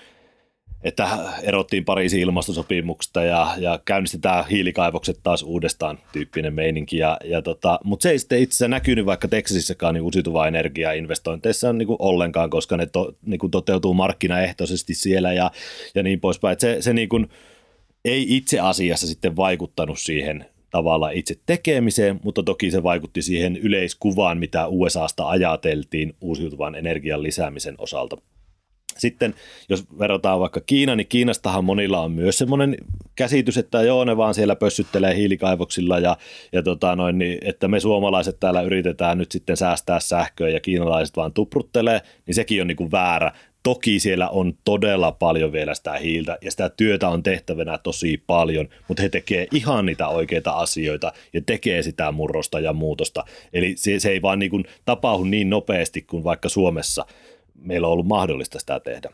että 0.85 1.07
erottiin 1.43 1.85
Pariisin 1.85 2.19
ilmastosopimuksesta 2.19 3.23
ja, 3.23 3.55
ja 3.57 3.79
käynnistetään 3.85 4.47
hiilikaivokset 4.47 5.19
taas 5.23 5.43
uudestaan 5.43 5.99
tyyppinen 6.11 6.53
meininki. 6.53 6.97
Ja, 6.97 7.17
ja 7.23 7.41
tota, 7.41 7.79
Mutta 7.83 8.03
se 8.03 8.09
ei 8.09 8.19
sitten 8.19 8.39
itse 8.39 8.55
asiassa 8.55 8.67
näkynyt 8.67 9.05
vaikka 9.05 9.27
Texasissakaan 9.27 9.93
niin 9.93 10.01
uusiutuvaa 10.01 10.47
energiaa 10.47 10.91
investointeissa 10.91 11.73
niin 11.73 11.87
kuin 11.87 11.97
ollenkaan, 11.99 12.49
koska 12.49 12.77
ne 12.77 12.85
to, 12.85 13.13
niin 13.25 13.39
kuin 13.39 13.51
toteutuu 13.51 13.93
markkinaehtoisesti 13.93 14.93
siellä 14.93 15.33
ja, 15.33 15.51
ja 15.95 16.03
niin 16.03 16.19
poispäin. 16.19 16.53
Et 16.53 16.59
se 16.59 16.77
se 16.79 16.93
niin 16.93 17.09
kuin, 17.09 17.29
ei 18.05 18.25
itse 18.35 18.59
asiassa 18.59 19.07
sitten 19.07 19.35
vaikuttanut 19.35 19.99
siihen 19.99 20.45
tavalla 20.71 21.09
itse 21.09 21.35
tekemiseen, 21.45 22.19
mutta 22.23 22.43
toki 22.43 22.71
se 22.71 22.83
vaikutti 22.83 23.21
siihen 23.21 23.57
yleiskuvaan, 23.57 24.37
mitä 24.37 24.67
USAsta 24.67 25.29
ajateltiin 25.29 26.15
uusiutuvan 26.21 26.75
energian 26.75 27.23
lisäämisen 27.23 27.75
osalta– 27.77 28.17
sitten 28.97 29.35
jos 29.69 29.85
verrataan 29.99 30.39
vaikka 30.39 30.61
Kiina, 30.61 30.95
niin 30.95 31.07
Kiinastahan 31.07 31.65
monilla 31.65 32.01
on 32.01 32.11
myös 32.11 32.37
semmoinen 32.37 32.77
käsitys, 33.15 33.57
että 33.57 33.81
joo, 33.81 34.05
ne 34.05 34.17
vaan 34.17 34.33
siellä 34.33 34.55
pössyttelee 34.55 35.15
hiilikaivoksilla 35.15 35.99
ja, 35.99 36.17
ja 36.51 36.63
tota 36.63 36.95
noin, 36.95 37.17
niin, 37.17 37.37
että 37.41 37.67
me 37.67 37.79
suomalaiset 37.79 38.39
täällä 38.39 38.61
yritetään 38.61 39.17
nyt 39.17 39.31
sitten 39.31 39.57
säästää 39.57 39.99
sähköä 39.99 40.49
ja 40.49 40.59
kiinalaiset 40.59 41.17
vaan 41.17 41.33
tupruttelee, 41.33 42.01
niin 42.27 42.35
sekin 42.35 42.61
on 42.61 42.67
niin 42.67 42.77
kuin 42.77 42.91
väärä. 42.91 43.31
Toki 43.63 43.99
siellä 43.99 44.29
on 44.29 44.53
todella 44.63 45.11
paljon 45.11 45.51
vielä 45.51 45.75
sitä 45.75 45.93
hiiltä 45.93 46.37
ja 46.41 46.51
sitä 46.51 46.69
työtä 46.69 47.09
on 47.09 47.23
tehtävänä 47.23 47.77
tosi 47.77 48.23
paljon, 48.27 48.69
mutta 48.87 49.03
he 49.03 49.09
tekee 49.09 49.47
ihan 49.53 49.85
niitä 49.85 50.07
oikeita 50.07 50.51
asioita 50.51 51.13
ja 51.33 51.41
tekee 51.45 51.83
sitä 51.83 52.11
murrosta 52.11 52.59
ja 52.59 52.73
muutosta. 52.73 53.23
Eli 53.53 53.73
se, 53.77 53.99
se 53.99 54.09
ei 54.09 54.21
vaan 54.21 54.39
niin 54.39 54.51
kuin 54.51 54.65
tapahdu 54.85 55.23
niin 55.23 55.49
nopeasti 55.49 56.01
kuin 56.01 56.23
vaikka 56.23 56.49
Suomessa– 56.49 57.05
meillä 57.55 57.87
on 57.87 57.93
ollut 57.93 58.07
mahdollista 58.07 58.59
sitä 58.59 58.79
tehdä. 58.79 59.09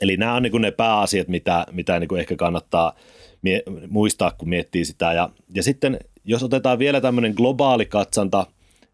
Eli 0.00 0.16
nämä 0.16 0.34
on 0.34 0.42
niin 0.42 0.62
ne 0.62 0.70
pääasiat, 0.70 1.28
mitä, 1.28 1.66
mitä 1.72 2.00
niin 2.00 2.18
ehkä 2.18 2.36
kannattaa 2.36 2.94
mie- 3.42 3.62
muistaa, 3.88 4.30
kun 4.30 4.48
miettii 4.48 4.84
sitä. 4.84 5.12
Ja, 5.12 5.30
ja 5.54 5.62
sitten 5.62 5.98
jos 6.24 6.42
otetaan 6.42 6.78
vielä 6.78 7.00
tämmöinen 7.00 7.34
globaali 7.36 7.86
katsanta 7.86 8.46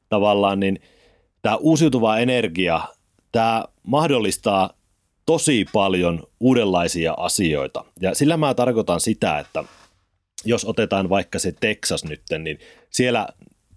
tavallaan, 0.09 0.61
niin 0.61 0.81
tämä 1.43 1.57
uusiutuva 1.57 2.19
energia, 2.19 2.81
tämä 3.33 3.65
mahdollistaa 3.83 4.71
tosi 5.27 5.67
paljon 5.73 6.23
uudenlaisia 6.41 7.15
asioita. 7.17 7.85
Ja 8.01 8.15
sillä 8.15 8.37
mä 8.37 8.55
tarkoitan 8.55 9.01
sitä, 9.01 9.39
että 9.39 9.65
jos 10.45 10.65
otetaan 10.65 11.09
vaikka 11.09 11.39
se 11.39 11.53
Texas 11.61 12.05
nyt, 12.05 12.23
niin 12.39 12.59
siellä 12.91 13.29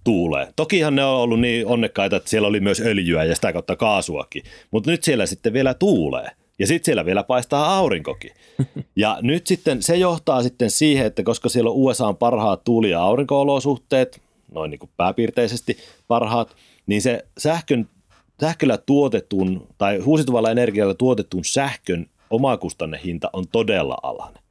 tuulee. 0.04 0.48
Tokihan 0.56 0.96
ne 0.96 1.06
on 1.06 1.16
ollut 1.16 1.40
niin 1.40 1.68
onnekkaita, 1.68 2.16
että 2.16 2.30
siellä 2.30 2.48
oli 2.48 2.60
myös 2.60 2.82
öljyä 2.82 3.24
ja 3.24 3.36
sitä 3.36 3.54
kautta 3.54 3.76
kaasuakin, 3.76 4.44
mutta 4.72 4.92
nyt 4.92 5.04
siellä 5.04 5.26
sitten 5.26 5.54
vielä 5.54 5.74
tuulee. 5.74 6.30
Ja 6.60 6.68
sitten 6.68 6.86
siellä 6.86 7.06
vielä 7.06 7.24
paistaa 7.24 7.78
aurinkokin. 7.78 8.32
Ja 8.96 9.18
nyt 9.22 9.48
sitten 9.48 9.82
se 9.82 9.96
johtaa 9.96 10.44
sitten 10.44 10.72
siihen, 10.72 11.06
että 11.06 11.24
koska 11.24 11.50
siellä 11.50 11.70
on 11.70 11.76
USA 11.76 12.14
parhaat 12.14 12.64
tuuli- 12.64 12.90
ja 12.90 13.02
aurinko-olosuhteet, 13.02 14.22
noin 14.52 14.72
niin 14.72 14.80
kuin 14.80 14.90
pääpiirteisesti 14.98 15.78
parhaat, 16.08 16.56
niin 16.88 17.02
se 17.02 17.26
sähkön, 17.38 17.90
sähköllä 18.42 18.78
tuotetun 18.78 19.68
tai 19.78 20.00
uusiutuvalla 20.06 20.52
energialla 20.52 20.94
tuotetun 20.94 21.46
sähkön 21.46 22.06
omakustannehinta 22.30 23.30
on 23.34 23.48
todella 23.52 23.98
alhainen. 24.04 24.43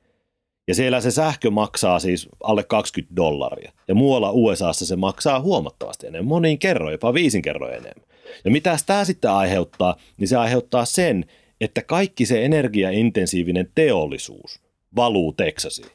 Ja 0.69 0.75
siellä 0.75 1.01
se 1.01 1.11
sähkö 1.11 1.51
maksaa 1.51 1.99
siis 1.99 2.29
alle 2.43 2.65
20 2.65 3.17
dollaria. 3.17 3.73
Ja 3.89 3.95
muualla 3.95 4.31
USAssa 4.33 4.87
se 4.87 4.97
maksaa 4.97 5.41
huomattavasti 5.41 6.07
enemmän, 6.07 6.29
moniin 6.29 6.59
kerroin, 6.59 6.93
jopa 6.93 7.15
viisin 7.15 7.43
kerroin 7.43 7.75
enemmän. 7.75 8.09
Ja 8.45 8.51
mitä 8.51 8.77
tämä 8.87 9.05
sitten 9.05 9.31
aiheuttaa, 9.31 9.97
niin 10.17 10.29
se 10.29 10.37
aiheuttaa 10.37 10.85
sen, 10.85 11.25
että 11.61 11.83
kaikki 11.83 12.27
se 12.27 12.45
energiaintensiivinen 12.45 13.71
teollisuus 13.75 14.61
valuu 14.97 15.33
Teksasiin. 15.33 15.91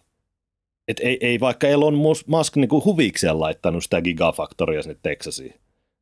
Et 0.88 1.00
ei, 1.00 1.18
ei 1.22 1.40
vaikka 1.40 1.68
Elon 1.68 1.96
Musk 2.28 2.56
niin 2.56 2.70
kuin 2.70 2.86
huvikseen 2.86 3.40
laittanut 3.40 3.84
sitä 3.84 4.02
gigafaktoria 4.02 4.82
sinne 4.82 4.98
Teksasiin, 5.04 5.54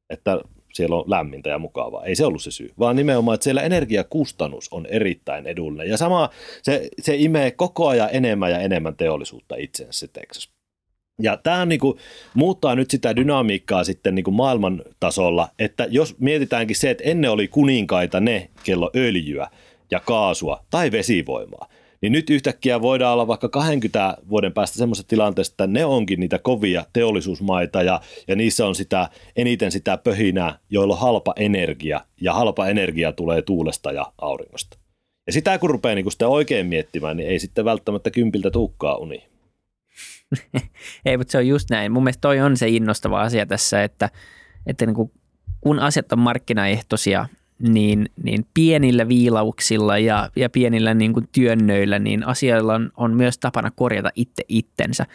että 0.09 0.39
siellä 0.75 0.95
on 0.95 1.03
lämmintä 1.07 1.49
ja 1.49 1.59
mukavaa. 1.59 2.05
Ei 2.05 2.15
se 2.15 2.25
ollut 2.25 2.43
se 2.43 2.51
syy, 2.51 2.73
vaan 2.79 2.95
nimenomaan, 2.95 3.35
että 3.35 3.43
siellä 3.43 3.61
energiakustannus 3.61 4.67
on 4.71 4.85
erittäin 4.85 5.47
edullinen. 5.47 5.89
Ja 5.89 5.97
sama, 5.97 6.29
se, 6.61 6.89
se 7.01 7.15
imee 7.15 7.51
koko 7.51 7.87
ajan 7.87 8.09
enemmän 8.11 8.51
ja 8.51 8.59
enemmän 8.59 8.95
teollisuutta 8.95 9.55
itsensä 9.55 9.99
se 9.99 10.07
Texas. 10.07 10.49
Ja 11.21 11.37
tämä 11.37 11.65
niin 11.65 11.79
kuin, 11.79 11.97
muuttaa 12.33 12.75
nyt 12.75 12.91
sitä 12.91 13.15
dynamiikkaa 13.15 13.83
sitten 13.83 14.15
niin 14.15 14.23
kuin 14.23 14.35
maailman 14.35 14.83
tasolla, 14.99 15.49
että 15.59 15.87
jos 15.89 16.15
mietitäänkin 16.19 16.75
se, 16.75 16.89
että 16.89 17.03
ennen 17.03 17.31
oli 17.31 17.47
kuninkaita 17.47 18.19
ne, 18.19 18.49
kello 18.63 18.91
öljyä 18.95 19.47
ja 19.91 19.99
kaasua 19.99 20.65
tai 20.69 20.91
vesivoimaa, 20.91 21.69
niin 22.01 22.11
nyt 22.11 22.29
yhtäkkiä 22.29 22.81
voidaan 22.81 23.13
olla 23.13 23.27
vaikka 23.27 23.49
20 23.49 24.17
vuoden 24.29 24.53
päästä 24.53 24.77
semmoisessa 24.77 25.07
tilanteessa, 25.07 25.53
että 25.53 25.67
ne 25.67 25.85
onkin 25.85 26.19
niitä 26.19 26.39
kovia 26.39 26.85
teollisuusmaita 26.93 27.81
ja, 27.83 28.01
ja 28.27 28.35
niissä 28.35 28.67
on 28.67 28.75
sitä, 28.75 29.09
eniten 29.35 29.71
sitä 29.71 29.97
pöhinää, 29.97 30.59
joilla 30.69 30.93
on 30.93 30.99
halpa 30.99 31.33
energia 31.35 32.01
ja 32.21 32.33
halpa 32.33 32.67
energia 32.67 33.11
tulee 33.11 33.41
tuulesta 33.41 33.91
ja 33.91 34.13
auringosta. 34.17 34.77
Ja 35.27 35.33
sitä 35.33 35.57
kun 35.57 35.69
rupeaa 35.69 35.95
niin 35.95 36.11
sitä 36.11 36.27
oikein 36.27 36.67
miettimään, 36.67 37.17
niin 37.17 37.29
ei 37.29 37.39
sitten 37.39 37.65
välttämättä 37.65 38.11
kympiltä 38.11 38.51
tukkaa 38.51 38.95
uni. 38.95 39.23
ei, 41.05 41.17
mutta 41.17 41.31
se 41.31 41.37
on 41.37 41.47
just 41.47 41.69
näin. 41.69 41.91
Mun 41.91 42.03
mielestä 42.03 42.21
toi 42.21 42.39
on 42.39 42.57
se 42.57 42.69
innostava 42.69 43.21
asia 43.21 43.45
tässä, 43.45 43.83
että, 43.83 44.09
että 44.67 44.85
niin 44.85 45.09
kun 45.61 45.79
asiat 45.79 46.11
on 46.11 46.19
markkinaehtoisia, 46.19 47.25
niin, 47.59 48.09
niin 48.23 48.45
pienillä 48.53 49.07
viilauksilla 49.07 49.97
ja, 49.97 50.29
ja 50.35 50.49
pienillä 50.49 50.93
niin 50.93 51.13
kuin 51.13 51.29
työnnöillä, 51.31 51.99
niin 51.99 52.27
asioilla 52.27 52.75
on, 52.75 52.91
on 52.97 53.13
myös 53.13 53.37
tapana 53.37 53.71
korjata 53.71 54.09
itse 54.15 54.43
itsensä. 54.47 55.05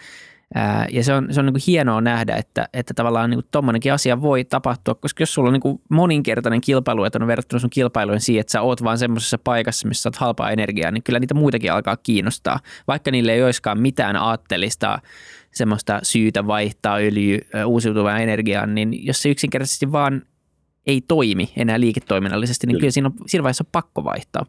Ää, 0.54 0.86
ja 0.90 1.04
se 1.04 1.14
on, 1.14 1.28
se 1.30 1.40
on 1.40 1.46
niin 1.46 1.54
kuin 1.54 1.62
hienoa 1.66 2.00
nähdä, 2.00 2.36
että, 2.36 2.68
että 2.72 2.94
tavallaan 2.94 3.30
niin 3.30 3.40
tuommoinenkin 3.50 3.92
asia 3.92 4.22
voi 4.22 4.44
tapahtua, 4.44 4.94
koska 4.94 5.22
jos 5.22 5.34
sulla 5.34 5.48
on 5.48 5.52
niin 5.52 5.60
kuin 5.60 5.80
moninkertainen 5.88 6.60
kilpailu, 6.60 7.04
että 7.04 7.18
on 7.22 7.26
verrattuna 7.26 7.60
sun 7.60 7.70
kilpailujen 7.70 8.20
siihen, 8.20 8.40
että 8.40 8.50
sä 8.50 8.62
oot 8.62 8.84
vaan 8.84 8.98
semmoisessa 8.98 9.38
paikassa, 9.38 9.88
missä 9.88 10.02
saat 10.02 10.16
halpaa 10.16 10.50
energiaa, 10.50 10.90
niin 10.90 11.02
kyllä 11.02 11.18
niitä 11.18 11.34
muitakin 11.34 11.72
alkaa 11.72 11.96
kiinnostaa. 11.96 12.60
Vaikka 12.88 13.10
niille 13.10 13.32
ei 13.32 13.44
olisikaan 13.44 13.80
mitään 13.80 14.16
aattelista 14.16 14.98
semmoista 15.52 16.00
syytä 16.02 16.46
vaihtaa 16.46 16.96
öljy 16.96 17.38
uusiutuvaan 17.66 18.22
energiaan, 18.22 18.74
niin 18.74 19.06
jos 19.06 19.22
se 19.22 19.28
yksinkertaisesti 19.28 19.92
vaan 19.92 20.22
ei 20.90 21.00
toimi 21.08 21.52
enää 21.56 21.80
liiketoiminnallisesti, 21.80 22.66
niin 22.66 22.74
kyllä, 22.74 22.80
kyllä 22.80 22.90
siinä, 22.90 23.06
on, 23.06 23.28
siinä 23.28 23.42
vaiheessa 23.42 23.64
on 23.66 23.72
pakko 23.72 24.04
vaihtaa. 24.04 24.46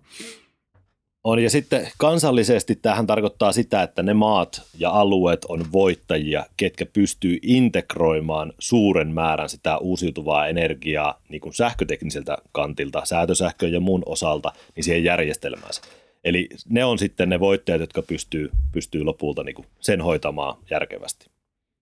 On, 1.23 1.39
ja 1.39 1.49
sitten 1.49 1.87
kansallisesti 1.97 2.75
tähän 2.75 3.07
tarkoittaa 3.07 3.51
sitä, 3.51 3.83
että 3.83 4.03
ne 4.03 4.13
maat 4.13 4.61
ja 4.77 4.89
alueet 4.89 5.45
on 5.45 5.65
voittajia, 5.71 6.45
ketkä 6.57 6.85
pystyy 6.85 7.37
integroimaan 7.41 8.53
suuren 8.59 9.13
määrän 9.13 9.49
sitä 9.49 9.77
uusiutuvaa 9.77 10.47
energiaa 10.47 11.21
niin 11.29 11.41
kuin 11.41 11.53
sähkötekniseltä 11.53 12.37
kantilta, 12.51 13.05
säätösähkön 13.05 13.73
ja 13.73 13.79
muun 13.79 14.03
osalta, 14.05 14.51
niin 14.75 14.83
siihen 14.83 15.03
järjestelmäänsä. 15.03 15.81
Eli 16.23 16.49
ne 16.69 16.85
on 16.85 16.99
sitten 16.99 17.29
ne 17.29 17.39
voittajat, 17.39 17.81
jotka 17.81 18.01
pystyy, 18.01 18.49
pystyy 18.71 19.03
lopulta 19.03 19.43
niin 19.43 19.55
kuin 19.55 19.65
sen 19.79 20.01
hoitamaan 20.01 20.57
järkevästi. 20.71 21.25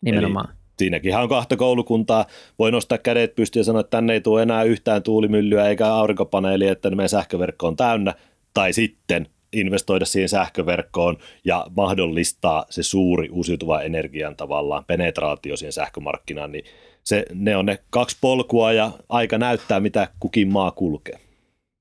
Nimenomaan. 0.02 0.50
Eli 0.50 0.59
siinäkin 0.80 1.18
on 1.18 1.30
kahta 1.30 1.58
koulukuntaa. 1.58 2.26
Voi 2.60 2.72
nostaa 2.72 2.98
kädet 2.98 3.36
pystyyn 3.36 3.62
ja 3.62 3.64
sanoa, 3.64 3.80
että 3.80 3.98
tänne 3.98 4.14
ei 4.14 4.22
tule 4.22 4.42
enää 4.42 4.64
yhtään 4.64 5.04
tuulimyllyä 5.04 5.70
eikä 5.70 5.88
aurinkopaneelia, 5.88 6.72
että 6.72 6.90
meidän 6.90 7.10
sähköverkko 7.10 7.68
on 7.68 7.76
täynnä. 7.76 8.14
Tai 8.54 8.74
sitten 8.74 9.28
investoida 9.54 10.06
siihen 10.06 10.30
sähköverkkoon 10.30 11.18
ja 11.46 11.66
mahdollistaa 11.76 12.66
se 12.70 12.84
suuri 12.84 13.30
uusiutuva 13.30 13.82
energian 13.82 14.36
tavallaan 14.36 14.86
penetraatio 14.86 15.58
siihen 15.58 15.74
sähkömarkkinaan, 15.74 16.52
niin 16.52 16.66
se, 17.04 17.26
ne 17.34 17.56
on 17.56 17.66
ne 17.66 17.80
kaksi 17.90 18.18
polkua 18.22 18.74
ja 18.74 18.92
aika 19.10 19.38
näyttää, 19.38 19.80
mitä 19.80 20.08
kukin 20.20 20.52
maa 20.54 20.72
kulkee. 20.72 21.20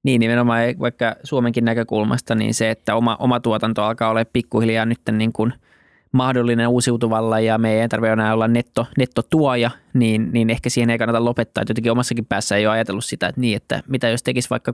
Niin, 0.04 0.20
nimenomaan 0.20 0.78
vaikka 0.80 1.16
Suomenkin 1.24 1.64
näkökulmasta, 1.64 2.34
niin 2.34 2.54
se, 2.54 2.70
että 2.70 2.94
oma, 2.94 3.16
oma 3.20 3.40
tuotanto 3.40 3.82
alkaa 3.82 4.10
olla 4.10 4.24
pikkuhiljaa 4.24 4.86
nyt 4.86 5.00
niin 5.12 5.32
kuin– 5.32 5.52
mahdollinen 6.12 6.68
uusiutuvalla 6.68 7.40
ja 7.40 7.58
me 7.58 7.82
ei 7.82 7.88
tarvitse 7.88 8.12
enää 8.12 8.34
olla 8.34 8.48
netto, 8.48 8.86
nettotuoja, 8.98 9.70
niin, 9.94 10.28
niin 10.32 10.50
ehkä 10.50 10.70
siihen 10.70 10.90
ei 10.90 10.98
kannata 10.98 11.24
lopettaa. 11.24 11.62
Että 11.62 11.70
jotenkin 11.70 11.92
omassakin 11.92 12.26
päässä 12.26 12.56
ei 12.56 12.66
ole 12.66 12.74
ajatellut 12.74 13.04
sitä, 13.04 13.28
että, 13.28 13.40
niin, 13.40 13.56
että 13.56 13.82
mitä 13.88 14.08
jos 14.08 14.22
tekisi 14.22 14.50
vaikka 14.50 14.72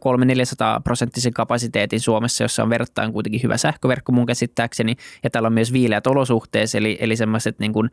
300-400 0.78 0.82
prosenttisen 0.84 1.32
kapasiteetin 1.32 2.00
Suomessa, 2.00 2.44
jossa 2.44 2.62
on 2.62 2.70
verrattain 2.70 3.12
kuitenkin 3.12 3.42
hyvä 3.42 3.56
sähköverkko 3.56 4.12
mun 4.12 4.26
käsittääkseni, 4.26 4.96
ja 5.22 5.30
täällä 5.30 5.46
on 5.46 5.52
myös 5.52 5.72
viileät 5.72 6.06
olosuhteet, 6.06 6.74
eli, 6.74 6.98
eli 7.00 7.16
semmoiset 7.16 7.58
niin 7.58 7.72
kuin 7.72 7.90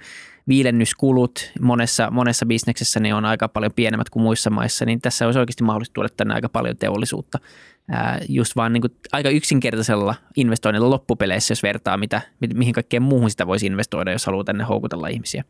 viilennyskulut 0.48 1.52
monessa, 1.62 2.12
monessa 2.12 2.46
bisneksessä 2.46 3.00
niin 3.00 3.16
on 3.16 3.26
aika 3.26 3.48
paljon 3.48 3.72
pienemmät 3.76 4.10
kuin 4.10 4.24
muissa 4.24 4.50
maissa, 4.50 4.86
niin 4.86 5.02
tässä 5.02 5.26
olisi 5.26 5.40
oikeasti 5.40 5.64
mahdollista 5.64 5.94
tuoda 5.94 6.10
tänne 6.18 6.34
aika 6.34 6.50
paljon 6.50 6.78
teollisuutta 6.78 7.40
just 8.30 8.56
vaan 8.56 8.74
niin 8.74 8.82
kuin 8.82 8.92
aika 9.12 9.30
yksinkertaisella 9.30 10.16
investoinnilla 10.36 10.90
loppupeleissä, 10.90 11.52
jos 11.52 11.64
vertaa, 11.64 11.98
mitä, 11.98 12.22
mihin 12.54 12.74
kaikkeen 12.74 13.04
muuhun 13.04 13.30
sitä 13.30 13.48
voisi 13.48 13.66
investoida, 13.66 14.12
jos 14.12 14.26
haluaa 14.26 14.44
tänne 14.44 14.64
houkutella 14.64 15.08
ihmisiä. 15.08 15.44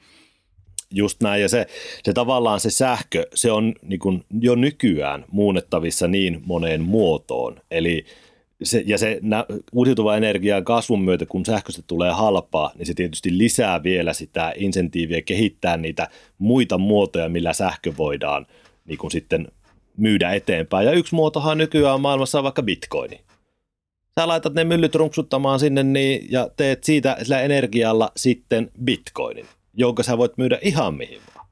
Just 0.94 1.22
näin, 1.24 1.42
ja 1.42 1.50
se, 1.50 1.68
se 2.04 2.14
tavallaan 2.14 2.60
se 2.60 2.70
sähkö, 2.70 3.28
se 3.34 3.52
on 3.52 3.74
niin 3.82 4.00
kuin 4.00 4.24
jo 4.42 4.56
nykyään 4.56 5.26
muunnettavissa 5.32 6.08
niin 6.08 6.42
moneen 6.46 6.82
muotoon, 6.82 7.62
eli 7.72 8.06
se, 8.64 8.84
ja 8.86 8.98
se 8.98 9.20
nä, 9.22 9.46
uusiutuva 9.72 10.18
energian 10.18 10.64
kasvun 10.64 11.04
myötä, 11.04 11.26
kun 11.26 11.46
sähköstä 11.46 11.82
tulee 11.88 12.12
halpaa, 12.12 12.72
niin 12.78 12.86
se 12.86 12.94
tietysti 12.94 13.38
lisää 13.38 13.84
vielä 13.84 14.14
sitä 14.14 14.54
insentiiviä 14.56 15.22
kehittää 15.22 15.78
niitä 15.78 16.08
muita 16.38 16.78
muotoja, 16.78 17.30
millä 17.30 17.54
sähkö 17.54 17.94
voidaan 17.98 18.46
niin 18.86 18.98
kuin 18.98 19.12
sitten 19.12 19.48
myydä 19.98 20.34
eteenpäin. 20.34 20.86
Ja 20.86 20.92
yksi 20.92 21.16
muotohan 21.16 21.58
nykyään 21.58 22.02
maailmassa 22.02 22.38
on 22.38 22.44
vaikka 22.44 22.64
bitcoini. 22.64 23.22
Sä 24.20 24.28
laitat 24.28 24.54
ne 24.54 24.64
myllyt 24.64 24.96
runksuttamaan 24.96 25.60
sinne 25.60 25.84
niin, 25.84 26.28
ja 26.32 26.50
teet 26.58 26.84
siitä 26.84 27.18
sillä 27.22 27.42
energialla 27.42 28.12
sitten 28.18 28.72
bitcoinin, 28.84 29.46
jonka 29.74 30.04
sä 30.04 30.18
voit 30.18 30.38
myydä 30.38 30.60
ihan 30.62 30.94
mihin 30.94 31.22
vaan. 31.36 31.48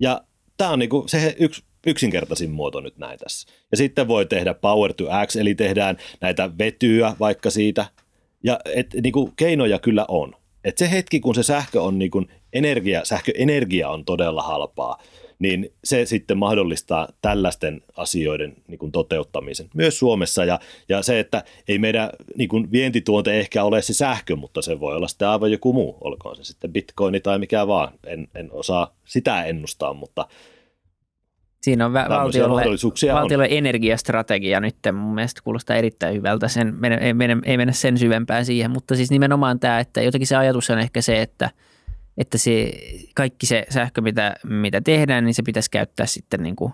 Ja 0.00 0.20
tämä 0.56 0.70
on 0.70 0.78
niinku 0.78 1.04
se 1.06 1.36
yksi 1.38 1.62
yksinkertaisin 1.86 2.50
muoto 2.50 2.80
nyt 2.80 2.98
näin 2.98 3.18
tässä. 3.18 3.48
Ja 3.70 3.76
sitten 3.76 4.08
voi 4.08 4.26
tehdä 4.26 4.54
power 4.54 4.92
to 4.92 5.04
x, 5.26 5.36
eli 5.36 5.54
tehdään 5.54 5.96
näitä 6.20 6.50
vetyä 6.58 7.16
vaikka 7.20 7.50
siitä. 7.50 7.86
Ja 8.44 8.60
et, 8.74 8.94
niinku, 9.02 9.32
keinoja 9.36 9.78
kyllä 9.78 10.04
on. 10.08 10.34
Et 10.64 10.78
se 10.78 10.90
hetki, 10.90 11.20
kun 11.20 11.34
se 11.34 11.42
sähkö 11.42 11.82
on 11.82 11.98
niinku, 11.98 12.24
energia, 12.52 13.04
sähköenergia 13.04 13.88
on 13.88 14.04
todella 14.04 14.42
halpaa, 14.42 14.98
niin 15.38 15.72
se 15.84 16.06
sitten 16.06 16.38
mahdollistaa 16.38 17.08
tällaisten 17.22 17.82
asioiden 17.96 18.56
niin 18.68 18.78
kuin 18.78 18.92
toteuttamisen 18.92 19.66
myös 19.74 19.98
Suomessa. 19.98 20.44
Ja, 20.44 20.60
ja 20.88 21.02
se, 21.02 21.20
että 21.20 21.44
ei 21.68 21.78
meidän 21.78 22.10
niin 22.36 22.48
kuin 22.48 22.72
vientituonte 22.72 23.38
ehkä 23.40 23.64
ole 23.64 23.82
se 23.82 23.94
sähkö, 23.94 24.36
mutta 24.36 24.62
se 24.62 24.80
voi 24.80 24.96
olla 24.96 25.08
sitten 25.08 25.28
aivan 25.28 25.52
joku 25.52 25.72
muu, 25.72 25.98
olkoon 26.00 26.36
se 26.36 26.44
sitten 26.44 26.72
bitcoini 26.72 27.20
tai 27.20 27.38
mikä 27.38 27.66
vaan. 27.66 27.92
En, 28.06 28.28
en 28.34 28.48
osaa 28.52 28.94
sitä 29.04 29.44
ennustaa, 29.44 29.94
mutta 29.94 30.28
Siinä 31.62 31.86
on 31.86 31.92
valtiolle, 31.92 32.62
valtiolle 33.12 33.44
on. 33.44 33.50
energiastrategia 33.50 34.60
nyt, 34.60 34.76
mun 34.92 35.14
mielestä 35.14 35.40
kuulostaa 35.44 35.76
erittäin 35.76 36.14
hyvältä, 36.14 36.48
sen, 36.48 36.74
ei, 37.00 37.14
ei 37.44 37.56
mennä 37.56 37.72
sen 37.72 37.98
syvempään 37.98 38.44
siihen, 38.44 38.70
mutta 38.70 38.96
siis 38.96 39.10
nimenomaan 39.10 39.60
tämä, 39.60 39.80
että 39.80 40.02
jotenkin 40.02 40.26
se 40.26 40.36
ajatus 40.36 40.70
on 40.70 40.78
ehkä 40.78 41.00
se, 41.00 41.22
että– 41.22 41.50
että 42.18 42.38
se, 42.38 42.72
kaikki 43.14 43.46
se 43.46 43.66
sähkö, 43.70 44.00
mitä, 44.00 44.34
mitä 44.44 44.80
tehdään, 44.80 45.24
niin 45.24 45.34
se 45.34 45.42
pitäisi 45.42 45.70
käyttää 45.70 46.06
sitten 46.06 46.42
niin 46.42 46.56
kuin 46.56 46.72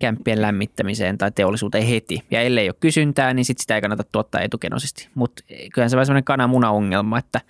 kämppien 0.00 0.42
lämmittämiseen 0.42 1.18
tai 1.18 1.32
teollisuuteen 1.32 1.86
heti. 1.86 2.22
Ja 2.30 2.40
ellei 2.40 2.68
ole 2.68 2.76
kysyntää, 2.80 3.34
niin 3.34 3.44
sit 3.44 3.58
sitä 3.58 3.74
ei 3.74 3.80
kannata 3.80 4.04
tuottaa 4.12 4.40
etukenoisesti. 4.40 5.08
Mutta 5.14 5.42
kyllä 5.74 5.88
se 5.88 5.96
on 5.96 6.06
semmoinen 6.06 6.24
kananmuna-ongelma, 6.24 7.18
että, 7.18 7.40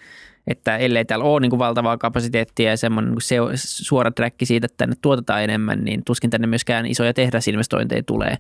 että 0.47 0.77
ellei 0.77 1.05
täällä 1.05 1.25
ole 1.25 1.41
niin 1.41 1.51
kuin 1.51 1.59
valtavaa 1.59 1.99
kapasiteettia 1.99 2.71
ja 2.71 2.77
semmoinen 2.77 3.11
niin 3.11 3.23
se, 3.23 3.37
suora 3.57 4.11
träkki 4.11 4.47
siitä, 4.47 4.67
että 4.67 4.77
tänne 4.77 4.97
tuotetaan 5.03 5.43
enemmän, 5.43 5.85
niin 5.85 6.05
tuskin 6.05 6.31
tänne 6.31 6.47
myöskään 6.47 6.87
isoja 6.87 7.15
tehdasinvestointeja 7.15 8.03
tulee. 8.03 8.37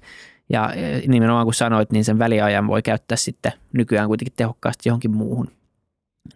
Ja 0.50 0.72
nimenomaan 1.06 1.46
kun 1.46 1.54
sanoit, 1.54 1.92
niin 1.92 2.04
sen 2.04 2.18
väliajan 2.18 2.66
voi 2.66 2.82
käyttää 2.82 3.16
sitten 3.16 3.52
nykyään 3.72 4.08
kuitenkin 4.08 4.34
tehokkaasti 4.36 4.88
johonkin 4.88 5.10
muuhun. 5.10 5.48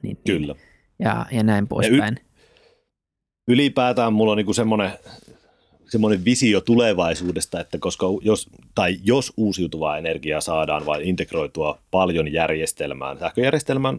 Niin, 0.02 0.18
Kyllä. 0.26 0.54
Ja, 0.98 1.26
ja 1.30 1.42
näin 1.42 1.68
poispäin. 1.68 2.16
Ja 2.16 2.22
y- 2.22 2.31
ylipäätään 3.48 4.12
mulla 4.12 4.32
on 4.32 4.38
niin 4.38 4.54
semmoinen, 4.54 4.90
semmoinen 5.90 6.24
visio 6.24 6.60
tulevaisuudesta, 6.60 7.60
että 7.60 7.78
koska 7.78 8.06
jos, 8.20 8.50
tai 8.74 8.96
jos 9.04 9.32
uusiutuvaa 9.36 9.98
energiaa 9.98 10.40
saadaan 10.40 10.86
vain 10.86 11.02
integroitua 11.02 11.78
paljon 11.90 12.32
järjestelmään, 12.32 13.18
sähköjärjestelmään, 13.18 13.98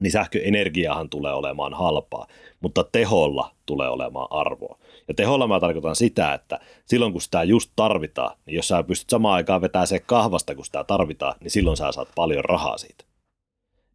niin 0.00 0.10
sähköenergiahan 0.10 1.10
tulee 1.10 1.32
olemaan 1.32 1.74
halpaa, 1.74 2.26
mutta 2.60 2.84
teholla 2.92 3.54
tulee 3.66 3.88
olemaan 3.88 4.28
arvoa. 4.30 4.78
Ja 5.08 5.14
teholla 5.14 5.48
mä 5.48 5.60
tarkoitan 5.60 5.96
sitä, 5.96 6.34
että 6.34 6.60
silloin 6.84 7.12
kun 7.12 7.22
sitä 7.22 7.42
just 7.42 7.70
tarvitaan, 7.76 8.36
niin 8.46 8.54
jos 8.54 8.68
sä 8.68 8.82
pystyt 8.82 9.10
samaan 9.10 9.34
aikaan 9.34 9.60
vetämään 9.60 9.86
se 9.86 9.98
kahvasta, 9.98 10.54
kun 10.54 10.64
sitä 10.64 10.84
tarvitaan, 10.84 11.34
niin 11.40 11.50
silloin 11.50 11.76
sä 11.76 11.92
saat 11.92 12.08
paljon 12.14 12.44
rahaa 12.44 12.78
siitä. 12.78 13.04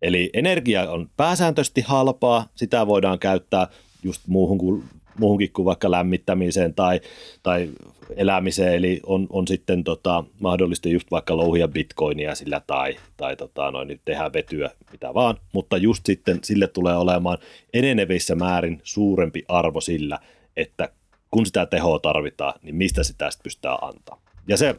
Eli 0.02 0.30
energia 0.34 0.92
on 0.92 1.10
pääsääntöisesti 1.18 1.82
halpaa, 1.82 2.48
sitä 2.56 2.88
voidaan 2.88 3.20
käyttää 3.20 3.68
just 4.04 4.28
muuhun 4.28 4.58
kuin, 4.58 4.84
muuhunkin 5.20 5.52
kuin 5.54 5.66
vaikka 5.66 5.92
lämmittämiseen 5.92 6.74
tai, 6.74 7.02
tai 7.44 7.70
elämiseen, 8.16 8.76
eli 8.76 9.00
on, 9.06 9.28
on 9.30 9.48
sitten 9.48 9.84
tota, 9.84 10.24
mahdollista 10.40 10.90
just 10.90 11.12
vaikka 11.12 11.38
louhia 11.38 11.68
bitcoinia 11.68 12.36
sillä 12.36 12.62
tai, 12.68 12.96
tai 13.18 13.36
tota, 13.36 13.72
noin, 13.72 13.88
niin 13.88 14.02
tehdä 14.06 14.34
vetyä, 14.34 14.72
mitä 14.92 15.14
vaan, 15.14 15.38
mutta 15.54 15.78
just 15.78 16.06
sitten 16.06 16.40
sille 16.44 16.68
tulee 16.68 16.96
olemaan 16.96 17.38
enenevissä 17.74 18.36
määrin 18.36 18.82
suurempi 18.84 19.46
arvo 19.48 19.82
sillä, 19.82 20.20
että 20.58 20.90
kun 21.32 21.46
sitä 21.46 21.66
tehoa 21.66 22.00
tarvitaan, 22.00 22.54
niin 22.62 22.76
mistä 22.76 23.04
sitä 23.04 23.32
sitten 23.32 23.44
pystytään 23.44 23.78
antaa. 23.82 24.22
Ja 24.48 24.58
se 24.58 24.76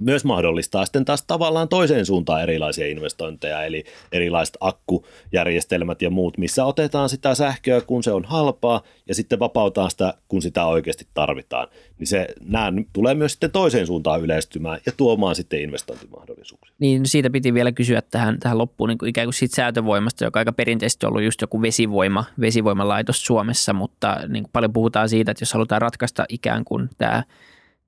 myös 0.00 0.24
mahdollistaa 0.24 0.84
sitten 0.84 1.04
taas 1.04 1.24
tavallaan 1.26 1.68
toiseen 1.68 2.06
suuntaan 2.06 2.42
erilaisia 2.42 2.86
investointeja, 2.86 3.64
eli 3.64 3.84
erilaiset 4.12 4.56
akkujärjestelmät 4.60 6.02
ja 6.02 6.10
muut, 6.10 6.38
missä 6.38 6.64
otetaan 6.64 7.08
sitä 7.08 7.34
sähköä, 7.34 7.80
kun 7.80 8.02
se 8.02 8.12
on 8.12 8.24
halpaa, 8.24 8.82
ja 9.08 9.14
sitten 9.14 9.38
vapautaan 9.38 9.90
sitä, 9.90 10.14
kun 10.28 10.42
sitä 10.42 10.66
oikeasti 10.66 11.06
tarvitaan. 11.14 11.68
Niin 11.98 12.06
se, 12.06 12.26
nämä 12.44 12.72
tulee 12.92 13.14
myös 13.14 13.32
sitten 13.32 13.50
toiseen 13.50 13.86
suuntaan 13.86 14.20
yleistymään 14.20 14.80
ja 14.86 14.92
tuomaan 14.96 15.34
sitten 15.34 15.60
investointimahdollisuuksia. 15.60 16.74
Niin 16.78 17.06
siitä 17.06 17.30
piti 17.30 17.54
vielä 17.54 17.72
kysyä 17.72 18.02
tähän, 18.02 18.40
tähän 18.40 18.58
loppuun 18.58 18.88
niin 18.88 18.98
kuin 18.98 19.08
ikään 19.08 19.26
kuin 19.26 19.34
siitä 19.34 19.56
säätövoimasta, 19.56 20.24
joka 20.24 20.38
aika 20.38 20.52
perinteisesti 20.52 21.06
on 21.06 21.10
ollut 21.10 21.24
just 21.24 21.40
joku 21.40 21.62
vesivoima, 21.62 22.24
vesivoimalaitos 22.40 23.26
Suomessa, 23.26 23.72
mutta 23.72 24.20
niin 24.28 24.44
kuin 24.44 24.52
paljon 24.52 24.72
puhutaan 24.72 25.08
siitä, 25.08 25.30
että 25.30 25.42
jos 25.42 25.52
halutaan 25.52 25.82
ratkaista 25.82 26.24
ikään 26.28 26.64
kuin 26.64 26.90
tämä 26.98 27.22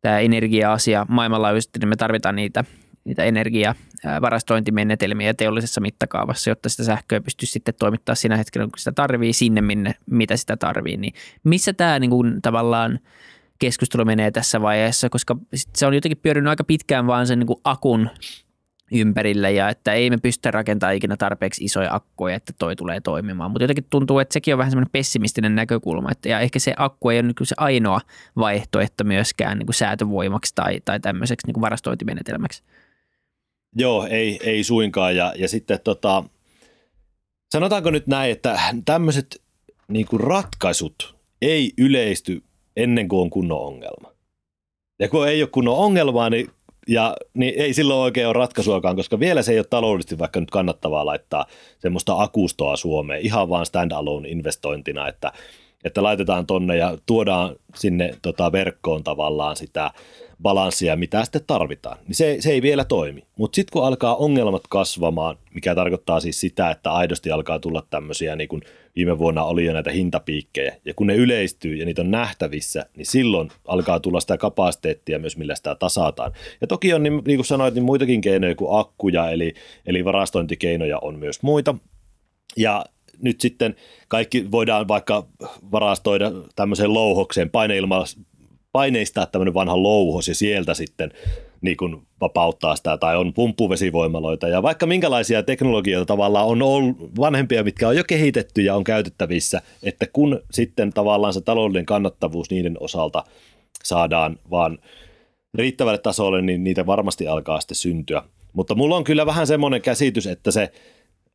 tämä 0.07 0.19
energia-asia 0.19 1.07
maailmanlaajuisesti, 1.09 1.79
niin 1.79 1.89
me 1.89 1.97
tarvitaan 1.97 2.37
niitä, 2.37 2.65
niitä 3.05 3.25
energiavarastointimenetelmiä 3.25 5.35
teollisessa 5.35 5.81
mittakaavassa, 5.81 6.51
jotta 6.51 6.69
sitä 6.69 6.85
sähköä 6.85 7.21
pystyisi 7.21 7.53
sitten 7.53 7.75
toimittaa 7.79 8.15
siinä 8.15 8.37
hetkellä, 8.37 8.67
kun 8.67 8.79
sitä 8.79 8.93
tarvii 8.93 9.33
sinne, 9.33 9.61
minne, 9.61 9.95
mitä 10.11 10.37
sitä 10.37 10.57
tarvii. 10.57 10.97
Niin 10.97 11.15
missä 11.45 11.73
tämä 11.73 11.99
niin 11.99 12.11
kuin, 12.11 12.43
tavallaan 12.43 12.99
keskustelu 13.59 14.05
menee 14.05 14.31
tässä 14.31 14.63
vaiheessa, 14.63 15.09
koska 15.09 15.37
se 15.75 15.87
on 15.87 15.95
jotenkin 15.95 16.21
pyörinyt 16.23 16.51
aika 16.51 16.65
pitkään 16.65 17.07
vaan 17.07 17.27
sen 17.27 17.39
niin 17.39 17.47
kuin 17.47 17.61
akun 17.65 18.11
ympärillä 18.93 19.51
ja 19.51 19.69
että 19.69 19.93
ei 19.93 20.11
me 20.11 20.17
pystytä 20.19 20.51
rakentamaan 20.51 20.97
ikinä 20.97 21.17
tarpeeksi 21.17 21.65
isoja 21.65 21.95
akkuja, 21.95 22.35
että 22.35 22.53
toi 22.59 22.77
tulee 22.77 23.01
toimimaan. 23.01 23.51
Mutta 23.51 23.65
jotenkin 23.65 23.87
tuntuu, 23.91 24.19
että 24.19 24.33
sekin 24.33 24.55
on 24.55 24.59
vähän 24.59 24.71
semmoinen 24.71 24.93
pessimistinen 24.93 25.55
näkökulma, 25.55 26.11
että 26.11 26.29
ja 26.29 26.41
ehkä 26.41 26.59
se 26.59 26.75
akku 26.77 27.09
ei 27.09 27.19
ole 27.19 27.23
niin 27.23 27.47
se 27.47 27.55
ainoa 27.59 28.01
vaihtoehto 28.37 29.05
myöskään 29.05 29.59
niin 29.59 29.75
säätövoimaksi 29.75 30.53
tai, 30.55 30.81
tai 30.85 31.01
tämmöiseksi 31.01 31.47
niin 31.47 31.61
varastointimenetelmäksi. 31.61 32.63
Joo, 33.77 34.07
ei, 34.11 34.39
ei 34.43 34.65
suinkaan. 34.65 35.17
Ja, 35.17 35.33
ja 35.39 35.49
sitten 35.49 35.79
tota, 35.85 36.25
sanotaanko 37.53 37.91
nyt 37.91 38.07
näin, 38.07 38.33
että 38.33 38.61
tämmöiset 38.85 39.43
niin 39.89 40.07
ratkaisut 40.13 41.17
ei 41.43 41.73
yleisty 41.79 42.43
ennen 42.77 43.09
kuin 43.09 43.21
on 43.21 43.31
kunnon 43.31 43.61
ongelma. 43.61 44.13
Ja 44.99 45.09
kun 45.09 45.29
ei 45.29 45.43
ole 45.43 45.51
kunnon 45.51 45.77
ongelmaa, 45.77 46.31
niin 46.31 46.51
ja 46.89 47.17
niin 47.35 47.55
ei 47.57 47.75
silloin 47.75 48.01
oikein 48.01 48.27
ole 48.27 48.33
ratkaisuakaan, 48.33 48.97
koska 48.97 49.21
vielä 49.21 49.43
se 49.43 49.53
ei 49.53 49.59
ole 49.59 49.67
taloudellisesti 49.71 50.19
vaikka 50.19 50.41
nyt 50.41 50.51
kannattavaa 50.51 51.07
laittaa 51.07 51.47
semmoista 51.79 52.23
akustoa 52.23 52.77
Suomeen. 52.77 53.21
Ihan 53.21 53.49
vaan 53.49 53.67
standalone 53.67 54.29
investointina, 54.29 55.09
että, 55.09 55.33
että 55.85 56.03
laitetaan 56.03 56.47
tonne 56.47 56.77
ja 56.77 56.99
tuodaan 57.07 57.57
sinne 57.75 58.17
tota 58.23 58.53
verkkoon 58.53 59.05
tavallaan 59.05 59.57
sitä 59.57 59.91
balanssia, 60.43 60.97
mitä 60.97 61.25
sitten 61.25 61.43
tarvitaan, 61.47 61.99
niin 62.07 62.15
se, 62.15 62.37
se 62.41 62.51
ei 62.51 62.63
vielä 62.63 62.85
toimi. 62.85 63.23
Mutta 63.39 63.57
sitten 63.57 63.73
kun 63.73 63.87
alkaa 63.87 64.17
ongelmat 64.17 64.63
kasvamaan, 64.69 65.37
mikä 65.55 65.75
tarkoittaa 65.75 66.21
siis 66.21 66.41
sitä, 66.41 66.71
että 66.71 66.93
aidosti 66.93 67.31
alkaa 67.31 67.59
tulla 67.59 67.87
tämmöisiä, 67.91 68.37
niin 68.37 68.49
kuin 68.49 68.63
viime 68.97 69.19
vuonna 69.19 69.45
oli 69.45 69.65
jo 69.65 69.73
näitä 69.73 69.91
hintapiikkejä, 69.91 70.77
ja 70.85 70.95
kun 70.95 71.07
ne 71.07 71.15
yleistyy 71.15 71.75
ja 71.75 71.85
niitä 71.85 72.03
on 72.03 72.11
nähtävissä, 72.11 72.87
niin 72.97 73.07
silloin 73.07 73.49
alkaa 73.67 74.01
tulla 74.01 74.21
sitä 74.21 74.37
kapasiteettia 74.37 75.19
myös, 75.19 75.37
millä 75.37 75.55
sitä 75.55 75.75
tasataan. 75.75 76.33
Ja 76.61 76.67
toki 76.67 76.95
on, 76.95 77.03
niin, 77.03 77.23
niin 77.27 77.39
kuin 77.39 77.47
sanoit, 77.47 77.75
niin 77.75 77.85
muitakin 77.85 78.21
keinoja 78.21 78.55
kuin 78.55 78.81
akkuja, 78.81 79.31
eli, 79.31 79.55
eli 79.87 80.05
varastointikeinoja 80.05 80.99
on 80.99 81.19
myös 81.19 81.43
muita, 81.43 81.75
ja 82.57 82.85
nyt 83.23 83.41
sitten 83.41 83.77
kaikki 84.09 84.51
voidaan 84.51 84.89
vaikka 84.89 85.27
varastoida 85.73 86.33
tämmöiseen 86.57 86.95
louhokseen, 86.95 87.51
paineilma, 87.51 88.05
paineistaa 88.77 89.27
tämmöinen 89.27 89.55
vanha 89.55 89.83
louhos 89.83 90.29
ja 90.29 90.35
sieltä 90.35 90.75
sitten 90.75 91.11
niin 91.61 91.77
kuin 91.77 91.97
vapauttaa 92.21 92.77
sitä 92.77 92.97
tai 92.97 93.17
on 93.17 93.33
pumppuvesivoimaloita 93.35 94.49
ja 94.49 94.63
vaikka 94.63 94.87
minkälaisia 94.87 95.43
teknologioita 95.43 96.07
tavallaan 96.07 96.47
on 96.47 96.63
ollut 96.63 96.97
vanhempia, 97.19 97.65
mitkä 97.65 97.89
on 97.89 97.97
jo 97.97 98.05
kehitetty 98.05 98.63
ja 98.63 98.75
on 98.75 98.85
käytettävissä, 98.85 99.63
että 99.83 100.07
kun 100.13 100.41
sitten 100.51 100.93
tavallaan 100.93 101.35
se 101.35 101.41
taloudellinen 101.41 101.87
kannattavuus 101.87 102.51
niiden 102.51 102.77
osalta 102.81 103.25
saadaan 103.85 104.39
vaan 104.51 104.79
riittävälle 105.55 105.99
tasolle, 105.99 106.43
niin 106.43 106.65
niitä 106.65 106.87
varmasti 106.87 107.29
alkaa 107.29 107.61
sitten 107.61 107.77
syntyä. 107.77 108.23
Mutta 108.53 108.75
mulla 108.75 108.97
on 108.97 109.05
kyllä 109.05 109.27
vähän 109.27 109.47
semmoinen 109.47 109.83
käsitys, 109.83 110.27
että 110.27 110.51
se 110.51 110.73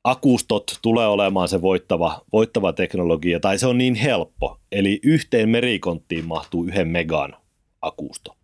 akustot 0.03 0.79
tulee 0.81 1.07
olemaan 1.07 1.47
se 1.47 1.61
voittava, 1.61 2.21
voittava 2.33 2.73
teknologia, 2.73 3.39
tai 3.39 3.59
se 3.59 3.67
on 3.67 3.77
niin 3.77 3.95
helppo. 3.95 4.59
Eli 4.71 4.99
yhteen 5.03 5.49
merikonttiin 5.49 6.25
mahtuu 6.25 6.63
yhden 6.63 6.87
megan 6.87 7.35
akusto. 7.81 8.37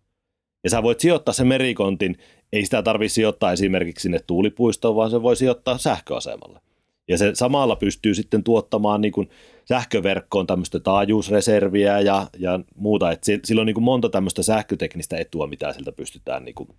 Ja 0.64 0.70
sä 0.70 0.84
voit 0.84 1.00
sijoittaa 1.00 1.34
sen 1.34 1.48
merikontin, 1.48 2.18
ei 2.54 2.66
sitä 2.66 2.84
tarvitse 2.84 3.14
sijoittaa 3.14 3.52
esimerkiksi 3.52 4.02
sinne 4.02 4.20
tuulipuistoon, 4.28 4.96
vaan 4.96 5.10
se 5.10 5.22
voi 5.22 5.36
sijoittaa 5.36 5.78
sähköasemalle. 5.78 6.60
Ja 7.08 7.18
se 7.18 7.32
samalla 7.34 7.76
pystyy 7.76 8.14
sitten 8.14 8.44
tuottamaan 8.44 9.02
niin 9.02 9.12
kuin 9.12 9.30
sähköverkkoon 9.66 10.48
tämmöistä 10.48 10.80
taajuusreserviä 10.80 12.00
ja, 12.00 12.28
ja 12.40 12.60
muuta. 12.76 13.12
Et 13.12 13.24
sillä 13.44 13.60
on 13.60 13.66
niin 13.66 13.74
kuin 13.74 13.84
monta 13.84 14.10
tämmöistä 14.10 14.44
sähköteknistä 14.44 15.18
etua, 15.18 15.48
mitä 15.48 15.74
siltä 15.74 15.92
pystytään 15.92 16.46
niin 16.46 16.56
kuin 16.56 16.70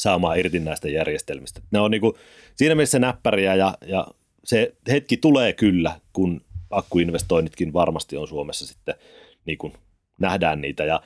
saamaan 0.00 0.38
irti 0.38 0.60
näistä 0.60 0.88
järjestelmistä. 0.88 1.60
Ne 1.70 1.80
on 1.80 1.90
niin 1.90 2.00
kuin 2.00 2.14
siinä 2.56 2.74
mielessä 2.74 2.98
näppäriä 2.98 3.54
ja, 3.54 3.74
ja 3.86 4.06
se 4.44 4.74
hetki 4.90 5.16
tulee 5.16 5.52
kyllä, 5.52 6.00
kun 6.12 6.40
akkuinvestoinnitkin 6.70 7.72
varmasti 7.72 8.16
on 8.16 8.28
Suomessa 8.28 8.66
sitten, 8.66 8.94
niin 9.46 9.58
kuin 9.58 9.72
nähdään 10.20 10.60
niitä. 10.60 10.84
Ja 10.84 11.02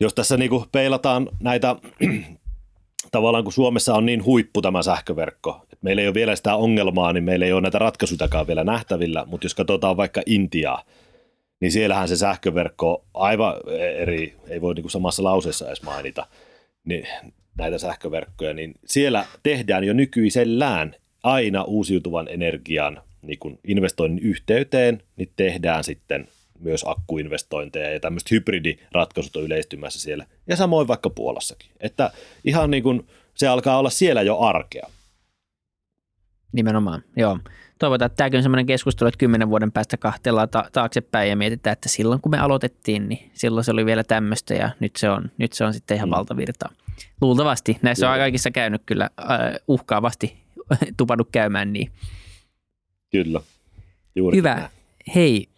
jos 0.00 0.14
tässä 0.14 0.36
niin 0.36 0.50
kuin 0.50 0.64
peilataan 0.72 1.28
näitä, 1.40 1.76
tavallaan 3.12 3.44
kun 3.44 3.52
Suomessa 3.52 3.94
on 3.94 4.06
niin 4.06 4.24
huippu 4.24 4.62
tämä 4.62 4.82
sähköverkko, 4.82 5.60
että 5.62 5.76
meillä 5.82 6.02
ei 6.02 6.08
ole 6.08 6.14
vielä 6.14 6.36
sitä 6.36 6.54
ongelmaa, 6.54 7.12
niin 7.12 7.24
meillä 7.24 7.46
ei 7.46 7.52
ole 7.52 7.60
näitä 7.60 7.78
ratkaisuitakaan 7.78 8.46
vielä 8.46 8.64
nähtävillä, 8.64 9.24
mutta 9.26 9.44
jos 9.44 9.54
katsotaan 9.54 9.96
vaikka 9.96 10.22
Intiaa, 10.26 10.82
niin 11.60 11.72
siellähän 11.72 12.08
se 12.08 12.16
sähköverkko 12.16 13.04
aivan 13.14 13.54
eri, 13.96 14.36
ei 14.48 14.60
voi 14.60 14.74
niin 14.74 14.82
kuin 14.82 14.90
samassa 14.90 15.24
lauseessa 15.24 15.66
edes 15.66 15.82
mainita, 15.82 16.26
niin 16.84 17.06
näitä 17.60 17.78
sähköverkkoja, 17.78 18.54
niin 18.54 18.74
siellä 18.86 19.26
tehdään 19.42 19.84
jo 19.84 19.92
nykyisellään 19.92 20.94
aina 21.22 21.62
uusiutuvan 21.62 22.28
energian 22.28 23.02
niin 23.22 23.38
kuin 23.38 23.58
investoinnin 23.64 24.24
yhteyteen, 24.24 25.02
niin 25.16 25.32
tehdään 25.36 25.84
sitten 25.84 26.28
myös 26.60 26.84
akkuinvestointeja 26.86 27.92
ja 27.92 28.00
tämmöiset 28.00 28.30
hybridiratkaisut 28.30 29.36
on 29.36 29.42
yleistymässä 29.42 30.00
siellä. 30.00 30.26
Ja 30.46 30.56
samoin 30.56 30.88
vaikka 30.88 31.10
Puolassakin. 31.10 31.70
Että 31.80 32.10
ihan 32.44 32.70
niin 32.70 32.82
kuin 32.82 33.06
se 33.34 33.48
alkaa 33.48 33.78
olla 33.78 33.90
siellä 33.90 34.22
jo 34.22 34.38
arkea. 34.38 34.90
Nimenomaan, 36.52 37.02
joo. 37.16 37.38
Toivotaan, 37.78 38.06
että 38.06 38.16
tämäkin 38.16 38.38
on 38.38 38.42
sellainen 38.42 38.66
keskustelu, 38.66 39.08
että 39.08 39.18
kymmenen 39.18 39.48
vuoden 39.48 39.72
päästä 39.72 39.96
kahtellaan 39.96 40.48
ta- 40.48 40.68
taaksepäin 40.72 41.30
ja 41.30 41.36
mietitään, 41.36 41.72
että 41.72 41.88
silloin 41.88 42.20
kun 42.20 42.30
me 42.30 42.38
aloitettiin, 42.38 43.08
niin 43.08 43.30
silloin 43.34 43.64
se 43.64 43.70
oli 43.70 43.86
vielä 43.86 44.04
tämmöistä 44.04 44.54
ja 44.54 44.70
nyt 44.80 44.96
se 44.96 45.10
on, 45.10 45.30
nyt 45.38 45.52
se 45.52 45.64
on 45.64 45.74
sitten 45.74 45.96
ihan 45.96 46.08
mm. 46.08 46.14
valtavirtaa. 46.14 46.70
Luultavasti. 47.20 47.78
Näissä 47.82 48.06
Joo. 48.06 48.12
on 48.12 48.18
kaikissa 48.18 48.50
käynyt 48.50 48.82
kyllä 48.86 49.10
äh, 49.20 49.28
uhkaavasti 49.68 50.36
tupannut 50.96 51.28
käymään 51.32 51.72
niin. 51.72 51.92
Kyllä. 53.10 53.40
Juuri 54.16 54.36
Hyvä. 54.36 54.54
Näin. 54.54 54.68
Hei, 55.14 55.48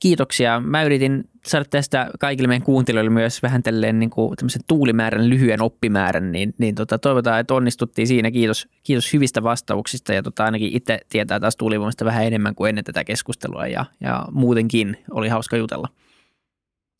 kiitoksia. 0.00 0.60
Mä 0.60 0.82
yritin 0.82 1.24
saada 1.46 1.64
tästä 1.64 2.10
kaikille 2.20 2.48
meidän 2.48 2.62
kuuntelijoille 2.66 3.10
myös 3.10 3.42
vähän 3.42 3.62
tälleen 3.62 3.98
niin 3.98 4.10
kuin 4.10 4.36
tuulimäärän, 4.66 5.30
lyhyen 5.30 5.62
oppimäärän, 5.62 6.32
niin, 6.32 6.54
niin 6.58 6.74
tota, 6.74 6.98
toivotaan, 6.98 7.40
että 7.40 7.54
onnistuttiin 7.54 8.06
siinä. 8.06 8.30
Kiitos, 8.30 8.68
kiitos 8.82 9.12
hyvistä 9.12 9.42
vastauksista 9.42 10.12
ja 10.12 10.22
tota, 10.22 10.44
ainakin 10.44 10.76
itse 10.76 11.00
tietää 11.08 11.40
taas 11.40 11.56
tuulivoimasta 11.56 12.04
vähän 12.04 12.24
enemmän 12.24 12.54
kuin 12.54 12.68
ennen 12.68 12.84
tätä 12.84 13.04
keskustelua 13.04 13.66
ja, 13.66 13.84
ja 14.00 14.24
muutenkin 14.32 14.96
oli 15.10 15.28
hauska 15.28 15.56
jutella. 15.56 15.88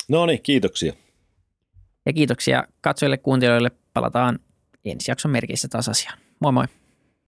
No 0.08 0.26
niin, 0.26 0.42
kiitoksia. 0.42 0.92
Ja 2.07 2.12
kiitoksia 2.12 2.64
katsojille 2.80 3.16
kuuntelijoille. 3.16 3.70
Palataan 3.94 4.38
ensi 4.84 5.11
jakson 5.11 5.30
merkeissä 5.30 5.68
taas 5.68 5.88
asiaan. 5.88 6.18
Moi 6.40 6.52
moi! 6.52 6.64